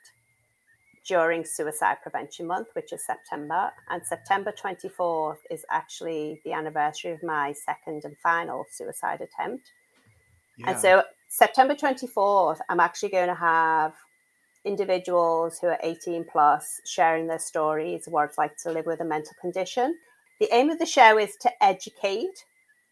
during 1.08 1.46
Suicide 1.46 1.98
Prevention 2.02 2.48
Month, 2.48 2.70
which 2.74 2.92
is 2.92 3.06
September. 3.06 3.72
And 3.90 4.06
September 4.06 4.52
24th 4.52 5.38
is 5.50 5.66
actually 5.70 6.42
the 6.44 6.54
anniversary 6.54 7.12
of 7.12 7.24
my 7.24 7.54
second 7.54 8.04
and 8.06 8.18
final 8.24 8.66
suicide 8.72 9.22
attempt. 9.22 9.72
Yeah. 10.58 10.72
And 10.72 10.80
so, 10.80 11.04
September 11.28 11.76
24th, 11.76 12.60
I'm 12.70 12.80
actually 12.80 13.10
going 13.10 13.28
to 13.28 13.36
have 13.36 13.94
individuals 14.64 15.60
who 15.60 15.68
are 15.68 15.80
18 15.84 16.26
plus 16.32 16.82
sharing 16.86 17.28
their 17.28 17.40
stories, 17.40 18.06
what 18.08 18.26
it's 18.26 18.38
like 18.38 18.58
to 18.58 18.72
live 18.72 18.86
with 18.86 19.00
a 19.00 19.06
mental 19.06 19.34
condition. 19.40 19.96
The 20.40 20.54
aim 20.54 20.70
of 20.70 20.80
the 20.80 20.86
show 20.86 21.18
is 21.18 21.36
to 21.42 21.52
educate. 21.64 22.46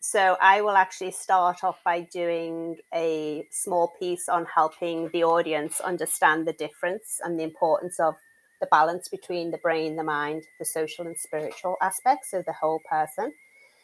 So 0.06 0.36
I 0.42 0.60
will 0.60 0.76
actually 0.76 1.12
start 1.12 1.64
off 1.64 1.82
by 1.86 2.02
doing 2.02 2.76
a 2.94 3.48
small 3.52 3.94
piece 3.98 4.28
on 4.28 4.46
helping 4.54 5.08
the 5.14 5.24
audience 5.24 5.80
understand 5.80 6.46
the 6.46 6.52
difference 6.52 7.22
and 7.24 7.40
the 7.40 7.44
importance 7.44 8.02
of 8.02 8.16
the 8.60 8.68
balance 8.68 9.08
between 9.08 9.52
the 9.52 9.60
brain, 9.60 9.96
the 9.96 10.04
mind, 10.04 10.44
the 10.60 10.66
social 10.66 11.08
and 11.08 11.18
spiritual 11.18 11.78
aspects 11.82 12.34
of 12.34 12.44
the 12.44 12.52
whole 12.52 12.82
person. 12.88 13.32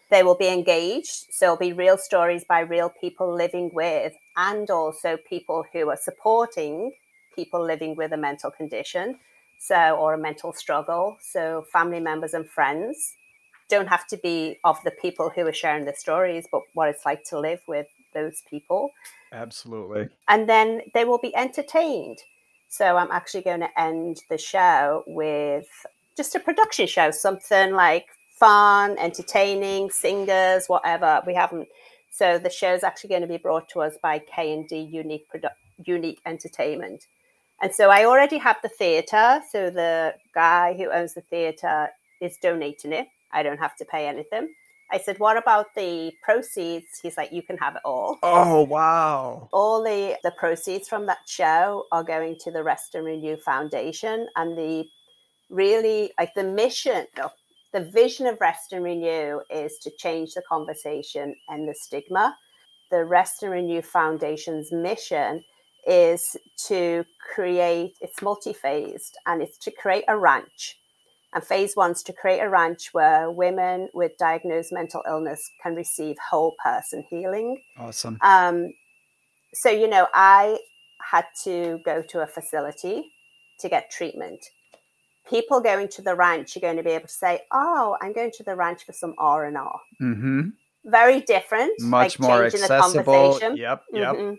They 0.10 0.22
will 0.24 0.36
be 0.36 0.50
engaged. 0.50 1.28
So 1.32 1.46
it'll 1.46 1.58
be 1.58 1.72
real 1.72 1.98
stories 1.98 2.44
by 2.44 2.60
real 2.60 2.90
people 2.90 3.34
living 3.34 3.72
with, 3.74 4.12
and 4.36 4.70
also 4.70 5.16
people 5.16 5.66
who 5.72 5.90
are 5.90 5.98
supporting 5.98 6.92
people 7.34 7.64
living 7.64 7.96
with 7.96 8.12
a 8.12 8.18
mental 8.18 8.52
condition, 8.52 9.20
so 9.58 9.96
or 9.96 10.16
a 10.16 10.18
mental 10.18 10.52
struggle. 10.52 11.18
So 11.22 11.66
family 11.72 12.02
members 12.02 12.34
and 12.34 12.46
friends 12.46 13.16
don't 13.70 13.88
have 13.88 14.08
to 14.08 14.18
be 14.18 14.58
of 14.64 14.78
the 14.84 14.92
people 14.92 15.30
who 15.30 15.46
are 15.48 15.54
sharing 15.54 15.86
the 15.86 15.94
stories, 15.94 16.48
but 16.52 16.62
what 16.74 16.90
it's 16.90 17.06
like 17.06 17.24
to 17.26 17.40
live 17.40 17.62
with 17.68 17.88
those 18.14 18.42
people. 18.50 18.92
Absolutely. 19.32 20.10
And 20.28 20.50
then 20.50 20.82
they 20.94 21.06
will 21.06 21.20
be 21.20 21.36
entertained. 21.36 22.20
So 22.68 22.98
I'm 22.98 23.12
actually 23.12 23.42
going 23.42 23.62
to 23.62 23.80
end 23.80 24.22
the 24.30 24.38
show 24.38 25.04
with 25.08 25.68
just 26.18 26.36
a 26.36 26.40
production 26.40 26.88
show, 26.88 27.12
something 27.12 27.74
like 27.74 28.08
fun, 28.40 28.98
entertaining, 28.98 29.90
singers, 29.92 30.68
whatever. 30.68 31.22
We 31.26 31.34
haven't. 31.34 31.68
So 32.12 32.38
the 32.38 32.50
show 32.50 32.74
is 32.74 32.84
actually 32.84 33.10
going 33.10 33.22
to 33.22 33.28
be 33.28 33.38
brought 33.38 33.70
to 33.70 33.82
us 33.82 33.96
by 34.02 34.20
K 34.20 34.54
and 34.54 34.68
D 34.68 34.78
Unique 34.78 35.28
Produ- 35.34 35.50
Unique 35.86 36.20
Entertainment. 36.26 37.08
And 37.62 37.74
so 37.74 37.90
I 37.90 38.06
already 38.06 38.38
have 38.38 38.58
the 38.64 38.70
theatre. 38.70 39.42
So 39.52 39.70
the 39.70 40.16
guy 40.34 40.76
who 40.76 40.92
owns 40.92 41.14
the 41.14 41.22
theatre 41.22 41.90
is 42.22 42.38
donating 42.38 42.94
it. 42.94 43.08
I 43.32 43.44
don't 43.44 43.60
have 43.60 43.76
to 43.78 43.86
pay 43.86 44.08
anything. 44.08 44.54
I 44.92 44.98
said, 44.98 45.20
"What 45.20 45.38
about 45.38 45.76
the 45.76 46.14
proceeds?" 46.24 47.00
He's 47.00 47.18
like, 47.18 47.32
"You 47.32 47.44
can 47.44 47.58
have 47.58 47.76
it 47.76 47.82
all." 47.86 48.18
Oh 48.24 48.64
wow! 48.64 49.50
All 49.54 49.84
the 49.84 50.18
the 50.24 50.32
proceeds 50.32 50.90
from 50.90 51.06
that 51.06 51.20
show 51.28 51.86
are 51.92 52.04
going 52.04 52.38
to 52.40 52.52
the 52.52 52.64
Rest 52.64 52.96
and 52.96 53.06
Renew 53.06 53.38
Foundation, 53.38 54.28
and 54.36 54.58
the 54.58 54.90
really 55.50 56.12
like 56.20 56.34
the 56.34 56.44
mission, 56.44 57.06
no, 57.18 57.30
the 57.72 57.82
vision 57.82 58.26
of 58.26 58.42
Rest 58.42 58.74
and 58.74 58.84
Renew 58.84 59.42
is 59.50 59.78
to 59.80 59.92
change 59.92 60.34
the 60.34 60.42
conversation 60.42 61.36
and 61.50 61.68
the 61.68 61.76
stigma. 61.76 62.36
The 62.90 63.06
Rest 63.06 63.44
and 63.44 63.52
Renew 63.52 63.82
Foundation's 63.82 64.72
mission 64.72 65.44
is 65.88 66.36
to 66.68 67.06
create, 67.34 67.96
it's 68.02 68.22
multi 68.22 68.54
phased, 68.54 69.18
and 69.28 69.42
it's 69.42 69.58
to 69.60 69.72
create 69.72 70.04
a 70.08 70.18
ranch. 70.18 70.80
And 71.34 71.44
phase 71.44 71.76
one 71.76 71.92
is 71.92 72.04
to 72.04 72.14
create 72.14 72.40
a 72.40 72.50
ranch 72.50 72.90
where 72.92 73.30
women 73.30 73.90
with 73.94 74.18
diagnosed 74.18 74.72
mental 74.72 75.04
illness 75.08 75.52
can 75.62 75.76
receive 75.76 76.16
whole 76.30 76.56
person 76.64 77.04
healing. 77.10 77.62
Awesome. 77.78 78.18
Um, 78.22 78.74
so, 79.54 79.70
you 79.70 79.88
know, 79.88 80.08
I 80.14 80.60
had 81.12 81.26
to 81.44 81.80
go 81.86 82.02
to 82.02 82.22
a 82.22 82.28
facility 82.28 83.12
to 83.60 83.70
get 83.70 83.92
treatment. 83.92 84.44
People 85.30 85.62
going 85.62 85.88
to 85.90 86.02
the 86.02 86.16
ranch 86.16 86.58
are 86.58 86.60
going 86.60 86.78
to 86.78 86.84
be 86.84 86.92
able 86.92 87.08
to 87.08 87.14
say, 87.14 87.42
"Oh, 87.52 87.96
I'm 88.02 88.14
going 88.14 88.32
to 88.32 88.44
the 88.44 88.56
ranch 88.56 88.84
for 88.84 88.94
some 88.94 89.14
R 89.20 89.46
and 89.46 89.58
R." 89.58 89.80
Mm-hmm. 90.02 90.42
Very 90.86 91.22
different, 91.22 91.80
much 91.82 92.20
like 92.20 92.28
more 92.28 92.46
accessible. 92.46 93.38
Yep, 93.40 93.56
yep. 93.56 93.84
Mm-hmm. 94.16 94.34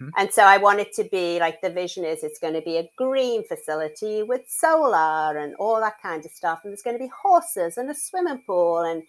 Mm-hmm. 0.00 0.10
And 0.18 0.30
so 0.30 0.42
I 0.42 0.58
want 0.58 0.80
it 0.80 0.92
to 0.94 1.04
be 1.04 1.38
like 1.38 1.60
the 1.62 1.70
vision 1.70 2.04
is 2.04 2.22
it's 2.22 2.38
going 2.38 2.52
to 2.52 2.60
be 2.60 2.76
a 2.76 2.90
green 2.96 3.44
facility 3.44 4.22
with 4.22 4.42
solar 4.46 5.38
and 5.38 5.54
all 5.56 5.80
that 5.80 6.00
kind 6.02 6.24
of 6.24 6.30
stuff. 6.32 6.60
And 6.62 6.70
there's 6.70 6.82
going 6.82 6.98
to 6.98 7.02
be 7.02 7.10
horses 7.22 7.78
and 7.78 7.90
a 7.90 7.94
swimming 7.94 8.42
pool 8.46 8.80
and 8.80 9.02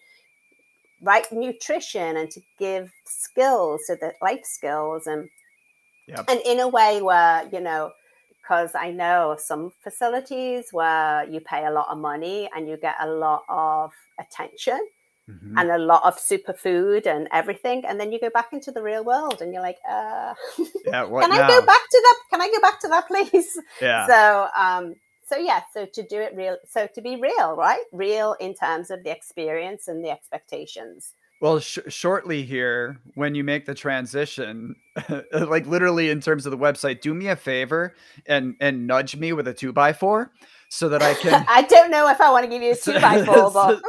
right 1.02 1.30
nutrition 1.30 2.16
and 2.16 2.30
to 2.30 2.40
give 2.58 2.90
skills, 3.04 3.82
so 3.86 3.96
that 4.00 4.14
life 4.22 4.44
skills 4.44 5.06
and 5.06 5.28
yep. 6.06 6.24
and 6.28 6.40
in 6.46 6.60
a 6.60 6.68
way 6.68 7.02
where, 7.02 7.46
you 7.52 7.60
know, 7.60 7.92
because 8.40 8.74
I 8.74 8.90
know 8.90 9.36
some 9.38 9.72
facilities 9.84 10.72
where 10.72 11.28
you 11.28 11.40
pay 11.40 11.66
a 11.66 11.70
lot 11.70 11.88
of 11.90 11.98
money 11.98 12.48
and 12.56 12.66
you 12.66 12.78
get 12.78 12.96
a 12.98 13.06
lot 13.06 13.44
of 13.50 13.92
attention 14.18 14.80
mm-hmm. 15.28 15.58
and 15.58 15.70
a 15.70 15.78
lot 15.78 16.02
of 16.04 16.16
superfood 16.16 17.06
and 17.06 17.28
everything. 17.32 17.84
And 17.86 18.00
then 18.00 18.12
you 18.12 18.20
go 18.20 18.30
back 18.30 18.52
into 18.52 18.70
the 18.70 18.82
real 18.82 19.04
world 19.04 19.40
and 19.40 19.52
you're 19.52 19.62
like, 19.62 19.78
uh, 19.88 20.34
yeah, 20.86 21.04
can 21.06 21.30
now? 21.30 21.44
I 21.44 21.48
go 21.48 21.66
back 21.66 21.82
to 21.90 22.02
that? 22.02 22.16
Can 22.30 22.40
I 22.40 22.48
go 22.48 22.60
back 22.60 22.80
to 22.80 22.88
that, 22.88 23.06
please? 23.08 23.58
Yeah. 23.80 24.06
So, 24.06 24.48
um, 24.56 24.94
so 25.26 25.36
yeah, 25.36 25.60
so 25.72 25.86
to 25.86 26.02
do 26.02 26.20
it 26.20 26.34
real, 26.34 26.56
so 26.66 26.86
to 26.94 27.02
be 27.02 27.16
real, 27.16 27.54
right? 27.54 27.84
Real 27.92 28.34
in 28.40 28.54
terms 28.54 28.90
of 28.90 29.04
the 29.04 29.10
experience 29.10 29.86
and 29.86 30.04
the 30.04 30.10
expectations. 30.10 31.12
Well, 31.40 31.60
sh- 31.60 31.78
shortly 31.88 32.42
here, 32.42 32.98
when 33.14 33.34
you 33.34 33.44
make 33.44 33.66
the 33.66 33.74
transition, 33.74 34.74
like 35.32 35.66
literally 35.66 36.10
in 36.10 36.20
terms 36.20 36.46
of 36.46 36.50
the 36.50 36.58
website, 36.58 37.00
do 37.00 37.14
me 37.14 37.28
a 37.28 37.36
favor 37.36 37.94
and 38.26 38.56
and 38.60 38.86
nudge 38.86 39.16
me 39.16 39.32
with 39.32 39.46
a 39.46 39.54
two 39.54 39.72
by 39.72 39.92
four 39.92 40.32
so 40.68 40.88
that 40.88 41.02
I 41.02 41.14
can. 41.14 41.44
I 41.48 41.62
don't 41.62 41.90
know 41.90 42.08
if 42.08 42.20
I 42.20 42.30
want 42.30 42.44
to 42.44 42.50
give 42.50 42.62
you 42.62 42.72
a 42.72 42.76
two 42.76 43.00
by 43.00 43.24
four, 43.24 43.50
but 43.50 43.82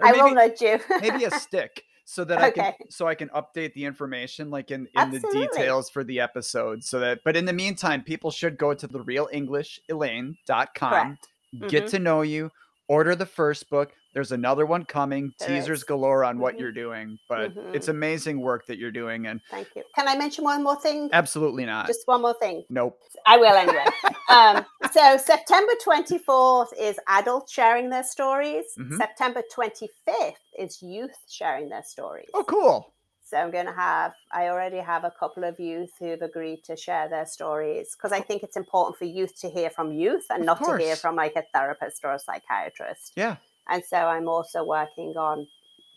I 0.00 0.12
maybe, 0.12 0.22
will 0.22 0.34
nudge 0.34 0.60
you. 0.60 0.78
maybe 1.00 1.24
a 1.24 1.30
stick 1.30 1.82
so 2.04 2.24
that 2.24 2.38
okay. 2.38 2.60
I 2.60 2.70
can 2.72 2.90
so 2.90 3.06
I 3.08 3.14
can 3.14 3.28
update 3.30 3.74
the 3.74 3.84
information 3.84 4.48
like 4.50 4.70
in, 4.70 4.88
in 4.96 5.10
the 5.10 5.20
details 5.32 5.90
for 5.90 6.04
the 6.04 6.20
episode 6.20 6.84
so 6.84 7.00
that 7.00 7.18
but 7.24 7.36
in 7.36 7.44
the 7.44 7.52
meantime 7.52 8.02
people 8.02 8.30
should 8.30 8.56
go 8.56 8.72
to 8.74 8.86
therealenglishelaine.com 8.86 10.36
mm-hmm. 10.46 11.66
get 11.66 11.88
to 11.88 11.98
know 11.98 12.22
you 12.22 12.52
order 12.86 13.16
the 13.16 13.26
first 13.26 13.68
book 13.68 13.92
there's 14.16 14.32
another 14.32 14.64
one 14.64 14.86
coming, 14.86 15.34
there 15.38 15.48
teasers 15.48 15.80
is. 15.80 15.84
galore 15.84 16.24
on 16.24 16.36
mm-hmm. 16.36 16.42
what 16.42 16.58
you're 16.58 16.72
doing, 16.72 17.18
but 17.28 17.54
mm-hmm. 17.54 17.74
it's 17.74 17.88
amazing 17.88 18.40
work 18.40 18.64
that 18.64 18.78
you're 18.78 18.90
doing. 18.90 19.26
And 19.26 19.42
thank 19.50 19.68
you. 19.76 19.82
Can 19.94 20.08
I 20.08 20.16
mention 20.16 20.42
one 20.42 20.64
more 20.64 20.80
thing? 20.80 21.10
Absolutely 21.12 21.66
not. 21.66 21.86
Just 21.86 22.00
one 22.06 22.22
more 22.22 22.32
thing. 22.32 22.64
Nope. 22.70 22.98
I 23.26 23.36
will 23.36 23.54
anyway. 23.54 23.84
um, 24.28 24.64
so 24.92 25.16
September 25.16 25.72
24th 25.84 26.68
is 26.78 26.98
adults 27.08 27.52
sharing 27.52 27.90
their 27.90 28.04
stories. 28.04 28.64
Mm-hmm. 28.78 28.96
September 28.96 29.42
25th 29.54 30.34
is 30.58 30.82
youth 30.82 31.16
sharing 31.28 31.68
their 31.68 31.84
stories. 31.84 32.28
Oh, 32.34 32.44
cool. 32.44 32.92
So 33.24 33.36
I'm 33.36 33.50
going 33.50 33.66
to 33.66 33.72
have, 33.72 34.12
I 34.32 34.48
already 34.48 34.78
have 34.78 35.02
a 35.02 35.10
couple 35.10 35.42
of 35.42 35.58
youth 35.58 35.90
who've 35.98 36.22
agreed 36.22 36.62
to 36.64 36.76
share 36.76 37.08
their 37.08 37.26
stories 37.26 37.96
because 37.96 38.12
I 38.12 38.20
think 38.20 38.44
it's 38.44 38.56
important 38.56 38.96
for 38.98 39.04
youth 39.04 39.40
to 39.40 39.50
hear 39.50 39.68
from 39.68 39.92
youth 39.92 40.26
and 40.30 40.42
of 40.42 40.46
not 40.46 40.58
course. 40.60 40.80
to 40.80 40.86
hear 40.86 40.96
from 40.96 41.16
like 41.16 41.34
a 41.34 41.42
therapist 41.52 42.04
or 42.04 42.12
a 42.12 42.18
psychiatrist. 42.20 43.14
Yeah. 43.16 43.36
And 43.68 43.82
so 43.84 43.96
I'm 43.96 44.28
also 44.28 44.64
working 44.64 45.16
on 45.16 45.48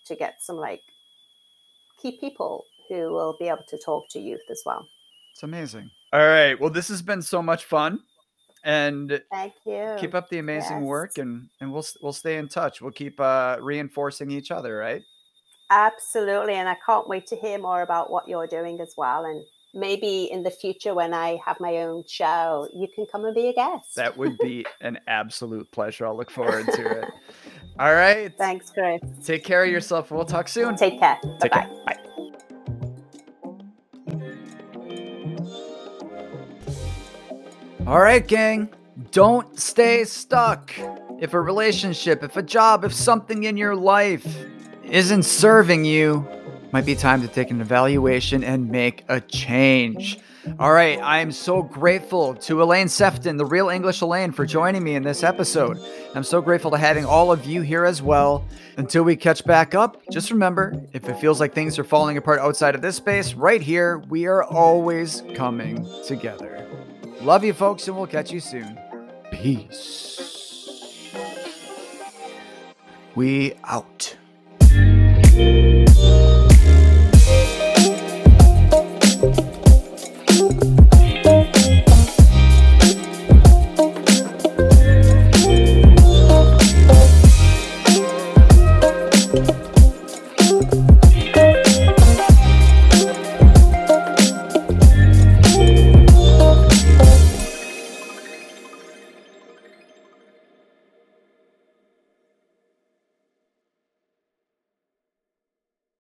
to 0.05 0.15
get 0.15 0.41
some 0.41 0.55
like 0.55 0.81
key 2.01 2.17
people 2.19 2.65
who 2.87 3.11
will 3.11 3.35
be 3.37 3.47
able 3.47 3.63
to 3.67 3.77
talk 3.77 4.09
to 4.09 4.19
youth 4.19 4.41
as 4.49 4.63
well. 4.65 4.87
It's 5.31 5.43
amazing. 5.43 5.91
All 6.11 6.25
right. 6.25 6.59
Well, 6.59 6.71
this 6.71 6.87
has 6.87 7.03
been 7.03 7.21
so 7.21 7.43
much 7.43 7.65
fun. 7.65 7.99
And 8.63 9.21
thank 9.31 9.53
you. 9.65 9.95
Keep 9.99 10.15
up 10.15 10.29
the 10.29 10.39
amazing 10.39 10.79
yes. 10.79 10.87
work 10.87 11.17
and 11.17 11.49
and 11.61 11.71
we'll 11.71 11.85
we'll 12.01 12.13
stay 12.13 12.37
in 12.37 12.47
touch. 12.47 12.81
We'll 12.81 12.91
keep 12.91 13.19
uh 13.19 13.57
reinforcing 13.61 14.31
each 14.31 14.51
other, 14.51 14.75
right? 14.75 15.03
Absolutely. 15.69 16.55
And 16.55 16.67
I 16.67 16.75
can't 16.85 17.07
wait 17.07 17.27
to 17.27 17.35
hear 17.35 17.57
more 17.57 17.81
about 17.83 18.11
what 18.11 18.27
you're 18.27 18.47
doing 18.47 18.81
as 18.81 18.95
well 18.97 19.25
and 19.25 19.43
maybe 19.73 20.29
in 20.31 20.43
the 20.43 20.49
future 20.49 20.93
when 20.93 21.13
I 21.13 21.39
have 21.45 21.59
my 21.59 21.77
own 21.77 22.03
show, 22.07 22.67
you 22.73 22.87
can 22.93 23.05
come 23.05 23.25
and 23.25 23.35
be 23.35 23.49
a 23.49 23.53
guest. 23.53 23.95
That 23.95 24.17
would 24.17 24.37
be 24.39 24.65
an 24.81 24.99
absolute 25.07 25.71
pleasure. 25.71 26.07
I'll 26.07 26.17
look 26.17 26.31
forward 26.31 26.65
to 26.65 27.01
it. 27.01 27.05
All 27.79 27.93
right. 27.93 28.35
Thanks, 28.37 28.71
Chris. 28.71 28.99
Take 29.23 29.43
care 29.43 29.63
of 29.63 29.69
yourself. 29.69 30.11
We'll 30.11 30.25
talk 30.25 30.47
soon. 30.47 30.75
Take 30.75 30.99
care. 30.99 31.19
Take 31.39 31.51
Bye-bye. 31.51 31.61
care. 31.61 31.83
Bye. 31.85 32.08
All 37.89 38.01
right, 38.01 38.25
gang. 38.25 38.69
Don't 39.09 39.59
stay 39.59 40.03
stuck. 40.03 40.71
If 41.19 41.33
a 41.33 41.41
relationship, 41.41 42.21
if 42.21 42.37
a 42.37 42.43
job, 42.43 42.83
if 42.83 42.93
something 42.93 43.45
in 43.45 43.57
your 43.57 43.75
life 43.75 44.45
isn't 44.83 45.23
serving 45.23 45.85
you, 45.85 46.23
might 46.71 46.85
be 46.85 46.93
time 46.93 47.19
to 47.23 47.27
take 47.27 47.49
an 47.49 47.61
evaluation 47.61 48.43
and 48.43 48.69
make 48.69 49.05
a 49.09 49.19
change. 49.19 50.19
All 50.59 50.71
right, 50.71 50.99
I 50.99 51.17
am 51.17 51.31
so 51.31 51.63
grateful 51.63 52.35
to 52.35 52.61
Elaine 52.61 52.89
Sefton, 52.89 53.37
the 53.37 53.45
real 53.45 53.69
English 53.69 54.01
Elaine, 54.01 54.33
for 54.33 54.45
joining 54.45 54.83
me 54.83 54.93
in 54.93 55.01
this 55.01 55.23
episode. 55.23 55.79
I'm 56.13 56.23
so 56.23 56.43
grateful 56.43 56.69
to 56.69 56.77
having 56.77 57.05
all 57.05 57.31
of 57.31 57.47
you 57.47 57.63
here 57.63 57.85
as 57.85 58.03
well. 58.03 58.45
Until 58.77 59.01
we 59.01 59.15
catch 59.15 59.43
back 59.45 59.73
up, 59.73 59.99
just 60.11 60.29
remember 60.29 60.79
if 60.93 61.09
it 61.09 61.19
feels 61.19 61.39
like 61.39 61.55
things 61.55 61.79
are 61.79 61.83
falling 61.83 62.17
apart 62.17 62.39
outside 62.39 62.75
of 62.75 62.83
this 62.83 62.97
space, 62.97 63.33
right 63.33 63.63
here, 63.63 63.97
we 63.97 64.27
are 64.27 64.43
always 64.43 65.23
coming 65.33 65.83
together. 66.05 66.67
Love 67.21 67.43
you, 67.43 67.53
folks, 67.53 67.87
and 67.87 67.97
we'll 67.97 68.07
catch 68.07 68.31
you 68.31 68.39
soon. 68.39 68.79
Peace. 69.31 70.05
We 73.13 73.55
out. 73.65 74.15